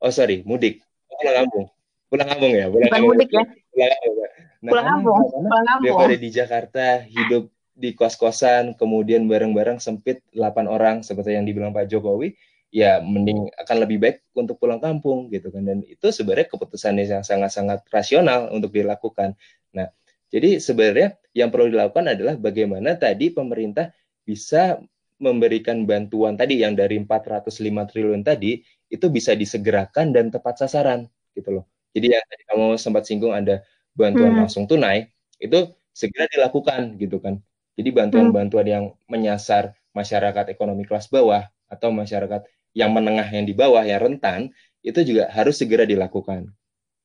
Oh 0.00 0.14
sorry, 0.14 0.46
mudik. 0.46 0.80
Pulang 1.10 1.44
kampung 1.44 1.66
pulang 2.08 2.28
kampung 2.28 2.52
ya 2.56 2.66
pulang 2.72 2.90
kampung 2.90 3.10
mudik 3.14 3.30
ya 3.30 3.44
pulang 3.44 3.90
kampung 3.92 4.16
nah, 4.64 4.70
pulang 4.72 4.86
kampung 4.88 5.16
pulang 5.28 5.66
kampung 5.68 5.84
daripada 5.84 6.16
di 6.16 6.28
Jakarta 6.32 6.84
hidup 7.04 7.44
di 7.78 7.94
kos-kosan 7.94 8.74
kemudian 8.74 9.30
bareng-bareng 9.30 9.78
sempit 9.78 10.26
8 10.34 10.66
orang 10.66 11.06
seperti 11.06 11.38
yang 11.38 11.46
dibilang 11.46 11.70
Pak 11.70 11.86
Jokowi 11.86 12.34
ya 12.74 12.98
mending 12.98 13.48
akan 13.54 13.76
lebih 13.86 14.02
baik 14.02 14.16
untuk 14.34 14.58
pulang 14.58 14.82
kampung 14.82 15.30
gitu 15.30 15.48
kan 15.54 15.62
dan 15.62 15.86
itu 15.86 16.10
sebenarnya 16.10 16.50
keputusan 16.50 16.98
yang 16.98 17.22
sangat-sangat 17.22 17.86
rasional 17.88 18.50
untuk 18.50 18.74
dilakukan 18.74 19.38
nah 19.70 19.88
jadi 20.28 20.60
sebenarnya 20.60 21.16
yang 21.32 21.48
perlu 21.48 21.72
dilakukan 21.72 22.12
adalah 22.12 22.34
bagaimana 22.36 22.98
tadi 22.98 23.32
pemerintah 23.32 23.94
bisa 24.26 24.76
memberikan 25.18 25.82
bantuan 25.88 26.38
tadi 26.38 26.62
yang 26.62 26.78
dari 26.78 27.00
405 27.02 27.48
triliun 27.90 28.22
tadi 28.22 28.62
itu 28.88 29.06
bisa 29.08 29.34
disegerakan 29.34 30.14
dan 30.14 30.30
tepat 30.32 30.64
sasaran 30.64 31.08
gitu 31.34 31.60
loh. 31.60 31.64
Jadi 31.92 32.14
yang 32.14 32.24
tadi 32.28 32.42
kamu 32.46 32.66
sempat 32.78 33.02
singgung 33.08 33.34
ada 33.34 33.64
bantuan 33.96 34.36
hmm. 34.36 34.40
langsung 34.46 34.64
tunai, 34.70 35.10
itu 35.42 35.72
segera 35.90 36.30
dilakukan 36.30 36.94
gitu 37.00 37.18
kan. 37.18 37.42
Jadi 37.78 37.94
bantuan-bantuan 37.94 38.66
yang 38.66 38.84
menyasar 39.06 39.70
masyarakat 39.94 40.50
ekonomi 40.50 40.82
kelas 40.82 41.06
bawah 41.06 41.46
atau 41.70 41.94
masyarakat 41.94 42.42
yang 42.74 42.90
menengah 42.90 43.30
yang 43.30 43.46
di 43.46 43.54
bawah 43.54 43.86
yang 43.86 44.02
rentan 44.02 44.50
itu 44.82 44.98
juga 45.06 45.30
harus 45.30 45.54
segera 45.62 45.86
dilakukan. 45.86 46.50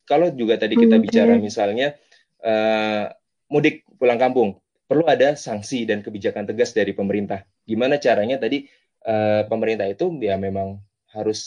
Kalau 0.09 0.33
juga 0.33 0.57
tadi 0.57 0.73
kita 0.73 0.97
hmm, 0.97 1.05
bicara 1.05 1.33
misalnya 1.37 1.93
uh, 2.41 3.07
mudik 3.53 3.85
pulang 4.01 4.17
kampung, 4.17 4.57
perlu 4.89 5.05
ada 5.05 5.37
sanksi 5.37 5.85
dan 5.85 6.01
kebijakan 6.01 6.49
tegas 6.49 6.73
dari 6.73 6.91
pemerintah. 6.91 7.45
Gimana 7.63 8.01
caranya 8.01 8.41
tadi 8.41 8.65
uh, 9.05 9.45
pemerintah 9.45 9.85
itu 9.85 10.09
ya 10.19 10.35
memang 10.41 10.81
harus 11.13 11.39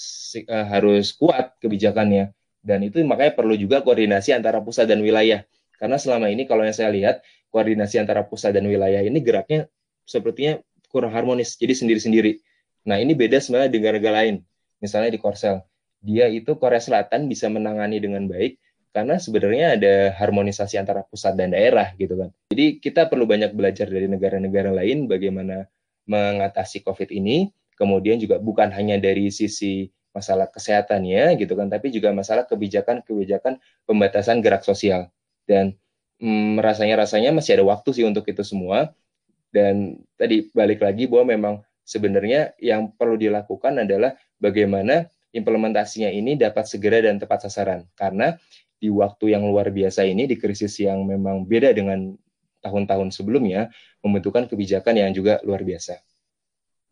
uh, 0.47 0.66
harus 0.70 1.12
kuat 1.18 1.59
kebijakannya 1.59 2.31
dan 2.66 2.83
itu 2.83 2.99
makanya 3.07 3.39
perlu 3.39 3.55
juga 3.55 3.83
koordinasi 3.87 4.35
antara 4.35 4.59
pusat 4.59 4.91
dan 4.91 4.99
wilayah. 4.99 5.47
Karena 5.79 6.01
selama 6.03 6.27
ini 6.33 6.49
kalau 6.51 6.66
yang 6.66 6.74
saya 6.74 6.91
lihat, 6.91 7.22
koordinasi 7.51 8.03
antara 8.03 8.27
pusat 8.27 8.55
dan 8.55 8.67
wilayah 8.67 9.01
ini 9.03 9.23
geraknya 9.23 9.71
sepertinya 10.07 10.59
kurang 10.91 11.13
harmonis, 11.13 11.59
jadi 11.59 11.75
sendiri-sendiri. 11.75 12.39
Nah, 12.87 13.03
ini 13.03 13.13
beda 13.13 13.43
sebenarnya 13.43 13.71
dengan 13.75 13.99
negara 13.99 14.23
lain. 14.23 14.41
Misalnya 14.79 15.11
di 15.11 15.19
Korsel, 15.19 15.61
dia 16.01 16.31
itu 16.31 16.55
Korea 16.55 16.79
Selatan 16.79 17.27
bisa 17.27 17.51
menangani 17.51 17.99
dengan 17.99 18.31
baik 18.31 18.63
karena 18.95 19.21
sebenarnya 19.21 19.77
ada 19.77 19.95
harmonisasi 20.17 20.81
antara 20.81 21.05
pusat 21.05 21.37
dan 21.37 21.53
daerah 21.53 21.93
gitu 22.01 22.17
kan. 22.17 22.33
Jadi 22.49 22.81
kita 22.81 23.11
perlu 23.13 23.29
banyak 23.29 23.53
belajar 23.53 23.91
dari 23.91 24.09
negara-negara 24.09 24.73
lain 24.73 25.05
bagaimana 25.05 25.69
mengatasi 26.09 26.81
COVID 26.81 27.13
ini, 27.13 27.53
kemudian 27.77 28.17
juga 28.17 28.41
bukan 28.41 28.73
hanya 28.73 28.97
dari 28.97 29.29
sisi 29.29 29.91
masalah 30.17 30.49
kesehatannya 30.49 31.37
gitu 31.37 31.53
kan, 31.53 31.69
tapi 31.69 31.93
juga 31.93 32.09
masalah 32.17 32.49
kebijakan-kebijakan 32.49 33.61
pembatasan 33.85 34.41
gerak 34.41 34.65
sosial. 34.65 35.13
Dan 35.45 35.77
hmm, 36.21 36.61
rasanya 36.61 37.05
rasanya 37.05 37.31
masih 37.35 37.61
ada 37.61 37.64
waktu 37.67 37.91
sih 37.93 38.05
untuk 38.05 38.25
itu 38.29 38.43
semua. 38.43 38.93
Dan 39.53 40.05
tadi 40.21 40.53
balik 40.53 40.85
lagi 40.85 41.09
bahwa 41.09 41.25
memang 41.33 41.55
sebenarnya 41.87 42.53
yang 42.61 42.93
perlu 42.93 43.17
dilakukan 43.17 43.81
adalah 43.81 44.12
bagaimana 44.37 45.09
implementasinya 45.33 46.11
ini 46.12 46.37
dapat 46.37 46.69
segera 46.69 47.05
dan 47.05 47.17
tepat 47.17 47.49
sasaran. 47.49 47.89
Karena 47.97 48.37
di 48.77 48.93
waktu 48.93 49.33
yang 49.33 49.49
luar 49.49 49.73
biasa 49.73 50.05
ini, 50.05 50.29
di 50.29 50.37
krisis 50.37 50.77
yang 50.81 51.05
memang 51.09 51.49
beda 51.49 51.73
dengan 51.73 52.12
tahun-tahun 52.61 53.14
sebelumnya, 53.14 53.73
membutuhkan 54.05 54.51
kebijakan 54.51 54.99
yang 54.99 55.11
juga 55.14 55.41
luar 55.47 55.62
biasa. 55.62 55.97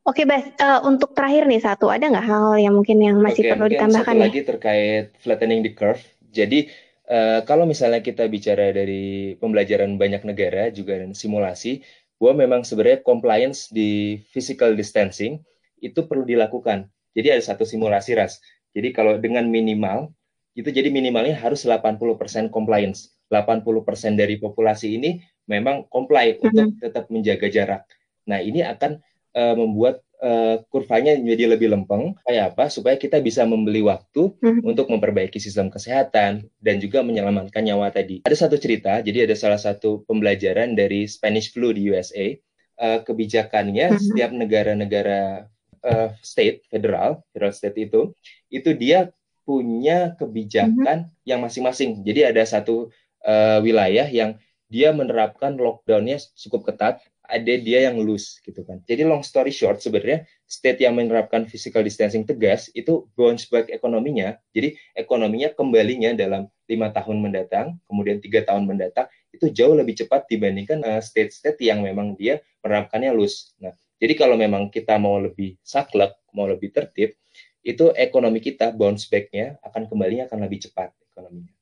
Oke, 0.05 0.29
Bas. 0.29 0.45
Uh, 0.61 0.85
untuk 0.85 1.17
terakhir 1.17 1.49
nih 1.49 1.65
satu, 1.65 1.89
ada 1.89 2.05
nggak 2.05 2.27
hal 2.29 2.61
yang 2.61 2.77
mungkin 2.77 3.01
yang 3.01 3.17
masih 3.25 3.49
Oke, 3.49 3.51
perlu 3.57 3.67
ditambahkan? 3.73 4.15
Satu 4.15 4.25
lagi 4.29 4.41
terkait 4.45 5.05
flattening 5.21 5.65
the 5.65 5.73
curve. 5.73 6.01
Jadi 6.29 6.69
uh, 7.09 7.41
kalau 7.45 7.65
misalnya 7.69 8.01
kita 8.01 8.29
bicara 8.29 8.73
dari 8.73 9.35
pembelajaran 9.41 9.97
banyak 9.97 10.23
negara 10.25 10.69
juga 10.71 11.01
dan 11.01 11.13
simulasi, 11.13 11.85
bahwa 12.19 12.47
memang 12.47 12.61
sebenarnya 12.63 13.05
compliance 13.05 13.69
di 13.69 14.23
physical 14.31 14.73
distancing 14.79 15.43
itu 15.83 16.07
perlu 16.09 16.25
dilakukan. 16.25 16.89
Jadi 17.13 17.29
ada 17.35 17.43
satu 17.43 17.69
simulasi 17.69 18.17
ras. 18.17 18.41
Jadi 18.75 18.91
kalau 18.91 19.21
dengan 19.21 19.47
minimal 19.47 20.11
itu 20.55 20.71
jadi 20.71 20.89
minimalnya 20.89 21.35
harus 21.37 21.67
80% 21.67 22.51
compliance. 22.51 23.15
80% 23.29 24.15
dari 24.15 24.39
populasi 24.39 24.95
ini 24.99 25.19
memang 25.51 25.91
comply 25.91 26.35
mm 26.35 26.37
-hmm. 26.39 26.47
untuk 26.47 26.69
tetap 26.81 27.05
menjaga 27.11 27.49
jarak. 27.51 27.83
Nah, 28.31 28.41
ini 28.41 28.65
akan 28.65 29.03
uh, 29.35 29.55
membuat 29.59 30.01
uh, 30.23 30.63
kurvanya 30.73 31.19
menjadi 31.19 31.59
lebih 31.59 31.69
lempeng. 31.75 32.15
Kayak 32.25 32.55
apa? 32.55 32.71
Supaya 32.73 32.97
kita 32.97 33.21
bisa 33.21 33.45
membeli 33.45 33.85
waktu 33.85 34.35
mm 34.35 34.41
-hmm. 34.41 34.63
untuk 34.65 34.89
memperbaiki 34.89 35.37
sistem 35.43 35.69
kesehatan 35.69 36.49
dan 36.59 36.77
juga 36.81 37.05
menyelamatkan 37.05 37.63
nyawa 37.63 37.93
tadi. 37.93 38.25
Ada 38.25 38.49
satu 38.49 38.57
cerita, 38.57 39.03
jadi 39.05 39.29
ada 39.29 39.37
salah 39.37 39.61
satu 39.61 40.07
pembelajaran 40.09 40.73
dari 40.79 41.07
Spanish 41.11 41.53
flu 41.53 41.75
di 41.75 41.91
USA. 41.91 42.35
Uh, 42.75 42.99
kebijakannya 43.07 43.87
mm 43.87 43.95
-hmm. 43.95 44.03
setiap 44.03 44.31
negara-negara 44.35 45.47
uh, 45.87 46.11
state 46.25 46.67
federal 46.67 47.23
federal 47.31 47.55
state 47.55 47.79
itu 47.87 48.11
itu 48.51 48.75
dia 48.75 49.15
punya 49.45 50.17
kebijakan 50.17 51.07
mm-hmm. 51.07 51.29
yang 51.29 51.45
masing-masing. 51.45 52.01
Jadi 52.01 52.25
ada 52.25 52.43
satu 52.49 52.89
uh, 53.29 53.61
wilayah 53.61 54.09
yang 54.09 54.41
dia 54.73 54.91
menerapkan 54.91 55.55
lockdownnya 55.55 56.19
cukup 56.35 56.73
ketat, 56.73 57.05
ada 57.25 57.55
dia 57.57 57.89
yang 57.89 57.97
loose 58.05 58.37
gitu 58.45 58.61
kan. 58.63 58.85
Jadi 58.85 59.09
long 59.09 59.25
story 59.25 59.49
short 59.49 59.81
sebenarnya 59.81 60.29
state 60.45 60.85
yang 60.85 61.01
menerapkan 61.01 61.49
physical 61.49 61.81
distancing 61.81 62.29
tegas 62.29 62.69
itu 62.77 63.09
bounce 63.17 63.49
back 63.49 63.73
ekonominya. 63.73 64.37
Jadi 64.53 64.77
ekonominya 64.93 65.53
kembalinya 65.57 66.13
dalam 66.13 66.53
lima 66.69 66.93
tahun 66.93 67.25
mendatang, 67.25 67.81
kemudian 67.89 68.21
tiga 68.21 68.45
tahun 68.45 68.69
mendatang 68.69 69.09
itu 69.33 69.49
jauh 69.51 69.73
lebih 69.73 70.05
cepat 70.05 70.29
dibandingkan 70.29 70.85
uh, 70.85 71.01
state-state 71.01 71.59
yang 71.65 71.81
memang 71.81 72.15
dia 72.15 72.45
menerapkannya 72.61 73.11
loose. 73.17 73.57
Nah, 73.59 73.73
jadi 73.97 74.15
kalau 74.21 74.37
memang 74.37 74.69
kita 74.69 75.01
mau 75.01 75.17
lebih 75.17 75.57
saklek, 75.65 76.13
mau 76.37 76.45
lebih 76.45 76.71
tertib, 76.77 77.17
itu 77.65 77.89
ekonomi 77.97 78.45
kita 78.45 78.77
bounce 78.77 79.09
back-nya 79.09 79.57
akan 79.65 79.89
kembalinya 79.89 80.29
akan 80.29 80.45
lebih 80.45 80.69
cepat 80.69 80.93
ekonominya. 81.13 81.53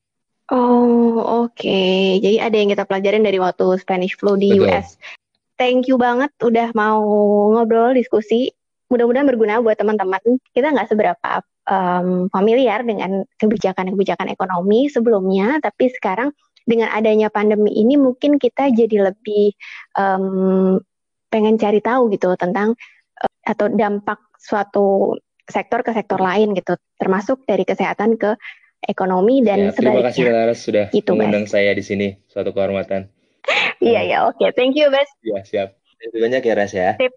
Oh, 0.52 1.46
oke. 1.46 1.54
Okay. 1.54 2.18
Jadi 2.20 2.36
ada 2.42 2.56
yang 2.58 2.68
kita 2.74 2.84
pelajarin 2.84 3.24
dari 3.24 3.38
waktu 3.38 3.78
Spanish 3.78 4.18
flu 4.18 4.36
di 4.36 4.52
Betul. 4.52 4.68
US. 4.68 4.98
Thank 5.62 5.86
you 5.86 5.94
banget 5.94 6.34
udah 6.42 6.74
mau 6.74 6.98
ngobrol, 7.54 7.94
diskusi. 7.94 8.50
Mudah-mudahan 8.90 9.30
berguna 9.30 9.62
buat 9.62 9.78
teman-teman. 9.78 10.18
Kita 10.50 10.74
nggak 10.74 10.90
seberapa 10.90 11.38
um, 11.70 12.26
familiar 12.34 12.82
dengan 12.82 13.22
kebijakan-kebijakan 13.38 14.26
ekonomi 14.34 14.90
sebelumnya, 14.90 15.62
tapi 15.62 15.86
sekarang 15.94 16.34
dengan 16.66 16.90
adanya 16.90 17.30
pandemi 17.30 17.78
ini 17.78 17.94
mungkin 17.94 18.42
kita 18.42 18.74
jadi 18.74 19.14
lebih 19.14 19.54
um, 19.94 20.82
pengen 21.30 21.54
cari 21.62 21.78
tahu 21.78 22.10
gitu 22.10 22.34
tentang 22.34 22.74
uh, 23.22 23.38
atau 23.46 23.70
dampak 23.70 24.18
suatu 24.42 25.14
sektor 25.46 25.86
ke 25.86 25.94
sektor 25.94 26.18
lain 26.18 26.58
gitu, 26.58 26.74
termasuk 26.98 27.46
dari 27.46 27.62
kesehatan 27.62 28.18
ke 28.18 28.34
ekonomi 28.82 29.46
dan 29.46 29.70
ya, 29.70 29.78
sebaliknya. 29.78 30.10
Terima 30.10 30.10
kasih 30.10 30.22
Laras 30.26 30.58
sudah 30.58 30.86
gitu, 30.90 31.14
mengundang 31.14 31.46
saya 31.46 31.70
di 31.70 31.86
sini, 31.86 32.18
suatu 32.26 32.50
kehormatan. 32.50 33.21
Iya 33.82 34.00
ya, 34.06 34.18
oke, 34.30 34.38
okay. 34.38 34.50
thank 34.54 34.78
you 34.78 34.86
Bas. 34.94 35.10
Iya 35.26 35.40
siap. 35.42 35.68
Terima 35.98 35.98
kasih 36.06 36.20
banyak 36.22 36.42
ya 36.42 36.54
Ras 36.54 36.72
ya. 36.74 36.90
Sip. 36.98 37.12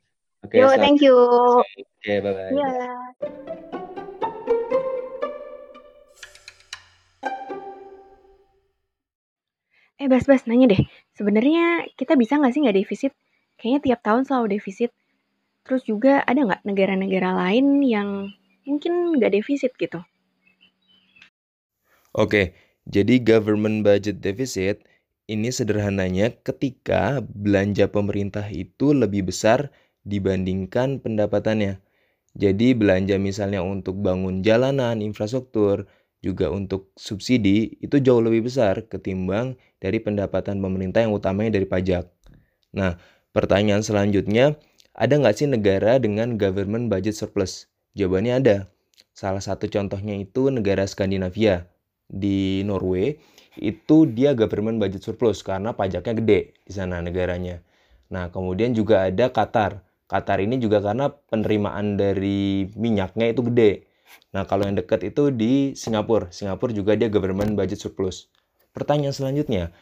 Oke, 0.45 0.55
Yo, 0.61 0.69
thank 0.77 1.01
you. 1.01 1.13
Oke, 1.61 1.85
okay, 2.01 2.17
bye 2.21 2.33
bye. 2.33 2.49
Iya. 2.53 2.69
Eh 9.95 10.07
Bas 10.11 10.27
Bas 10.27 10.43
nanya 10.45 10.75
deh, 10.75 10.81
sebenarnya 11.15 11.87
kita 11.95 12.19
bisa 12.19 12.35
nggak 12.35 12.51
sih 12.51 12.61
nggak 12.61 12.77
defisit 12.77 13.13
kayaknya 13.57 13.81
tiap 13.81 13.99
tahun 14.03 14.27
selalu 14.27 14.59
defisit. 14.59 14.91
Terus 15.65 15.81
juga 15.81 16.21
ada 16.21 16.37
nggak 16.45 16.61
negara-negara 16.61 17.33
lain 17.33 17.81
yang 17.81 18.29
mungkin 18.69 19.17
nggak 19.17 19.33
defisit 19.33 19.73
gitu? 19.81 20.03
Oke, 22.13 22.53
jadi 22.85 23.17
government 23.17 23.81
budget 23.81 24.21
deficit 24.21 24.85
ini 25.25 25.49
sederhananya 25.49 26.33
ketika 26.45 27.21
belanja 27.21 27.89
pemerintah 27.89 28.45
itu 28.49 28.93
lebih 28.93 29.29
besar 29.29 29.73
dibandingkan 30.05 31.01
pendapatannya. 31.01 31.81
Jadi 32.35 32.75
belanja 32.75 33.15
misalnya 33.17 33.63
untuk 33.63 33.99
bangun 34.03 34.43
jalanan, 34.43 34.99
infrastruktur, 34.99 35.87
juga 36.19 36.49
untuk 36.49 36.89
subsidi 36.97 37.77
itu 37.79 38.01
jauh 38.01 38.19
lebih 38.19 38.49
besar 38.49 38.89
ketimbang 38.89 39.55
dari 39.77 40.01
pendapatan 40.01 40.57
pemerintah 40.57 41.05
yang 41.05 41.13
utamanya 41.13 41.55
dari 41.55 41.69
pajak. 41.69 42.09
Nah, 42.75 42.97
Pertanyaan 43.35 43.83
selanjutnya, 43.83 44.55
ada 44.95 45.19
nggak 45.19 45.35
sih 45.35 45.51
negara 45.51 45.99
dengan 45.99 46.39
government 46.39 46.87
budget 46.87 47.19
surplus? 47.19 47.67
Jawabannya 47.99 48.33
ada. 48.39 48.57
Salah 49.11 49.43
satu 49.43 49.67
contohnya 49.67 50.15
itu 50.15 50.47
negara 50.47 50.87
Skandinavia. 50.87 51.67
Di 52.07 52.63
Norway, 52.63 53.19
itu 53.59 54.07
dia 54.09 54.35
government 54.35 54.77
budget 54.79 55.03
surplus 55.03 55.41
karena 55.41 55.71
pajaknya 55.71 56.13
gede 56.17 56.39
di 56.63 56.71
sana 56.73 56.99
negaranya. 56.99 57.63
Nah, 58.11 58.29
kemudian 58.29 58.75
juga 58.75 59.07
ada 59.07 59.31
Qatar. 59.31 59.81
Qatar 60.05 60.37
ini 60.37 60.61
juga 60.61 60.79
karena 60.83 61.09
penerimaan 61.09 61.97
dari 61.97 62.69
minyaknya 62.77 63.33
itu 63.33 63.41
gede. 63.49 63.89
Nah, 64.35 64.45
kalau 64.45 64.69
yang 64.69 64.77
dekat 64.77 65.01
itu 65.07 65.33
di 65.33 65.73
Singapura. 65.73 66.29
Singapura 66.29 66.71
juga 66.75 66.93
dia 66.93 67.09
government 67.09 67.57
budget 67.57 67.81
surplus. 67.81 68.29
Pertanyaan 68.75 69.15
selanjutnya, 69.15 69.73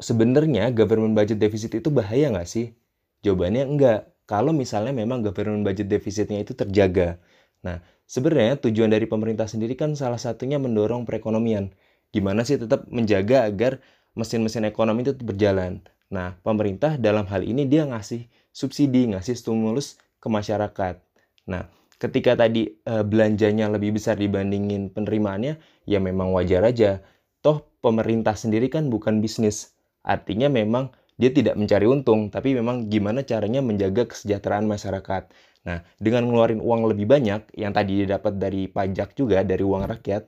sebenarnya 0.00 0.72
government 0.72 1.12
budget 1.12 1.36
deficit 1.36 1.76
itu 1.76 1.92
bahaya 1.92 2.32
nggak 2.32 2.48
sih? 2.48 2.72
Jawabannya 3.20 3.68
enggak. 3.68 4.00
Kalau 4.24 4.54
misalnya 4.54 4.94
memang 4.94 5.20
government 5.20 5.66
budget 5.66 5.90
defisitnya 5.90 6.40
itu 6.40 6.56
terjaga. 6.56 7.20
Nah, 7.66 7.84
sebenarnya 8.08 8.56
tujuan 8.62 8.88
dari 8.88 9.04
pemerintah 9.04 9.44
sendiri 9.50 9.76
kan 9.76 9.92
salah 9.98 10.16
satunya 10.22 10.56
mendorong 10.56 11.04
perekonomian. 11.04 11.74
Gimana 12.10 12.42
sih 12.42 12.58
tetap 12.58 12.86
menjaga 12.90 13.46
agar 13.46 13.78
mesin-mesin 14.18 14.66
ekonomi 14.66 15.06
itu 15.06 15.14
berjalan. 15.22 15.82
Nah, 16.10 16.34
pemerintah 16.42 16.98
dalam 16.98 17.24
hal 17.30 17.46
ini 17.46 17.70
dia 17.70 17.86
ngasih 17.86 18.26
subsidi, 18.50 19.14
ngasih 19.14 19.38
stimulus 19.38 19.94
ke 20.18 20.26
masyarakat. 20.26 20.98
Nah, 21.46 21.70
ketika 22.02 22.34
tadi 22.34 22.74
e, 22.82 22.94
belanjanya 23.06 23.70
lebih 23.70 23.94
besar 23.94 24.18
dibandingin 24.18 24.90
penerimaannya, 24.90 25.62
ya 25.86 25.98
memang 26.02 26.34
wajar 26.34 26.66
aja. 26.66 26.98
Toh 27.40 27.62
pemerintah 27.78 28.34
sendiri 28.34 28.66
kan 28.66 28.90
bukan 28.90 29.22
bisnis. 29.22 29.78
Artinya 30.02 30.50
memang 30.50 30.90
dia 31.14 31.30
tidak 31.30 31.54
mencari 31.54 31.86
untung, 31.86 32.32
tapi 32.32 32.58
memang 32.58 32.90
gimana 32.90 33.22
caranya 33.22 33.62
menjaga 33.62 34.10
kesejahteraan 34.10 34.66
masyarakat. 34.66 35.30
Nah, 35.60 35.84
dengan 36.00 36.24
ngeluarin 36.24 36.64
uang 36.64 36.88
lebih 36.88 37.04
banyak 37.04 37.52
yang 37.54 37.76
tadi 37.76 38.02
didapat 38.02 38.40
dari 38.40 38.64
pajak 38.66 39.12
juga 39.12 39.44
dari 39.44 39.60
uang 39.60 39.84
rakyat, 39.84 40.26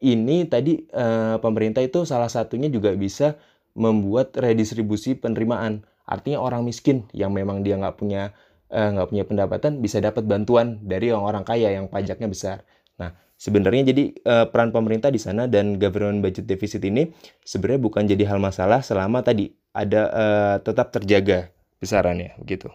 ini 0.00 0.48
tadi 0.48 0.80
eh, 0.88 1.36
pemerintah 1.38 1.84
itu 1.84 2.08
salah 2.08 2.32
satunya 2.32 2.72
juga 2.72 2.92
bisa 2.96 3.36
membuat 3.76 4.34
redistribusi 4.36 5.16
penerimaan. 5.16 5.84
Artinya 6.08 6.42
orang 6.42 6.66
miskin 6.66 7.06
yang 7.14 7.30
memang 7.30 7.62
dia 7.62 7.76
nggak 7.78 7.96
punya 8.00 8.32
eh, 8.72 8.88
nggak 8.90 9.08
punya 9.12 9.24
pendapatan 9.28 9.78
bisa 9.84 10.00
dapat 10.00 10.24
bantuan 10.24 10.80
dari 10.82 11.12
orang-orang 11.12 11.44
kaya 11.44 11.68
yang 11.76 11.86
pajaknya 11.86 12.28
besar. 12.28 12.56
Nah, 12.96 13.12
sebenarnya 13.36 13.92
jadi 13.92 14.04
eh, 14.16 14.46
peran 14.48 14.72
pemerintah 14.72 15.12
di 15.12 15.20
sana 15.20 15.46
dan 15.46 15.76
government 15.76 16.24
budget 16.24 16.48
deficit 16.48 16.80
ini 16.82 17.12
sebenarnya 17.44 17.80
bukan 17.84 18.02
jadi 18.08 18.24
hal 18.26 18.40
masalah 18.40 18.80
selama 18.80 19.20
tadi 19.20 19.52
ada 19.70 20.02
uh, 20.10 20.56
tetap 20.58 20.90
terjaga 20.90 21.54
besarannya 21.78 22.34
begitu. 22.42 22.74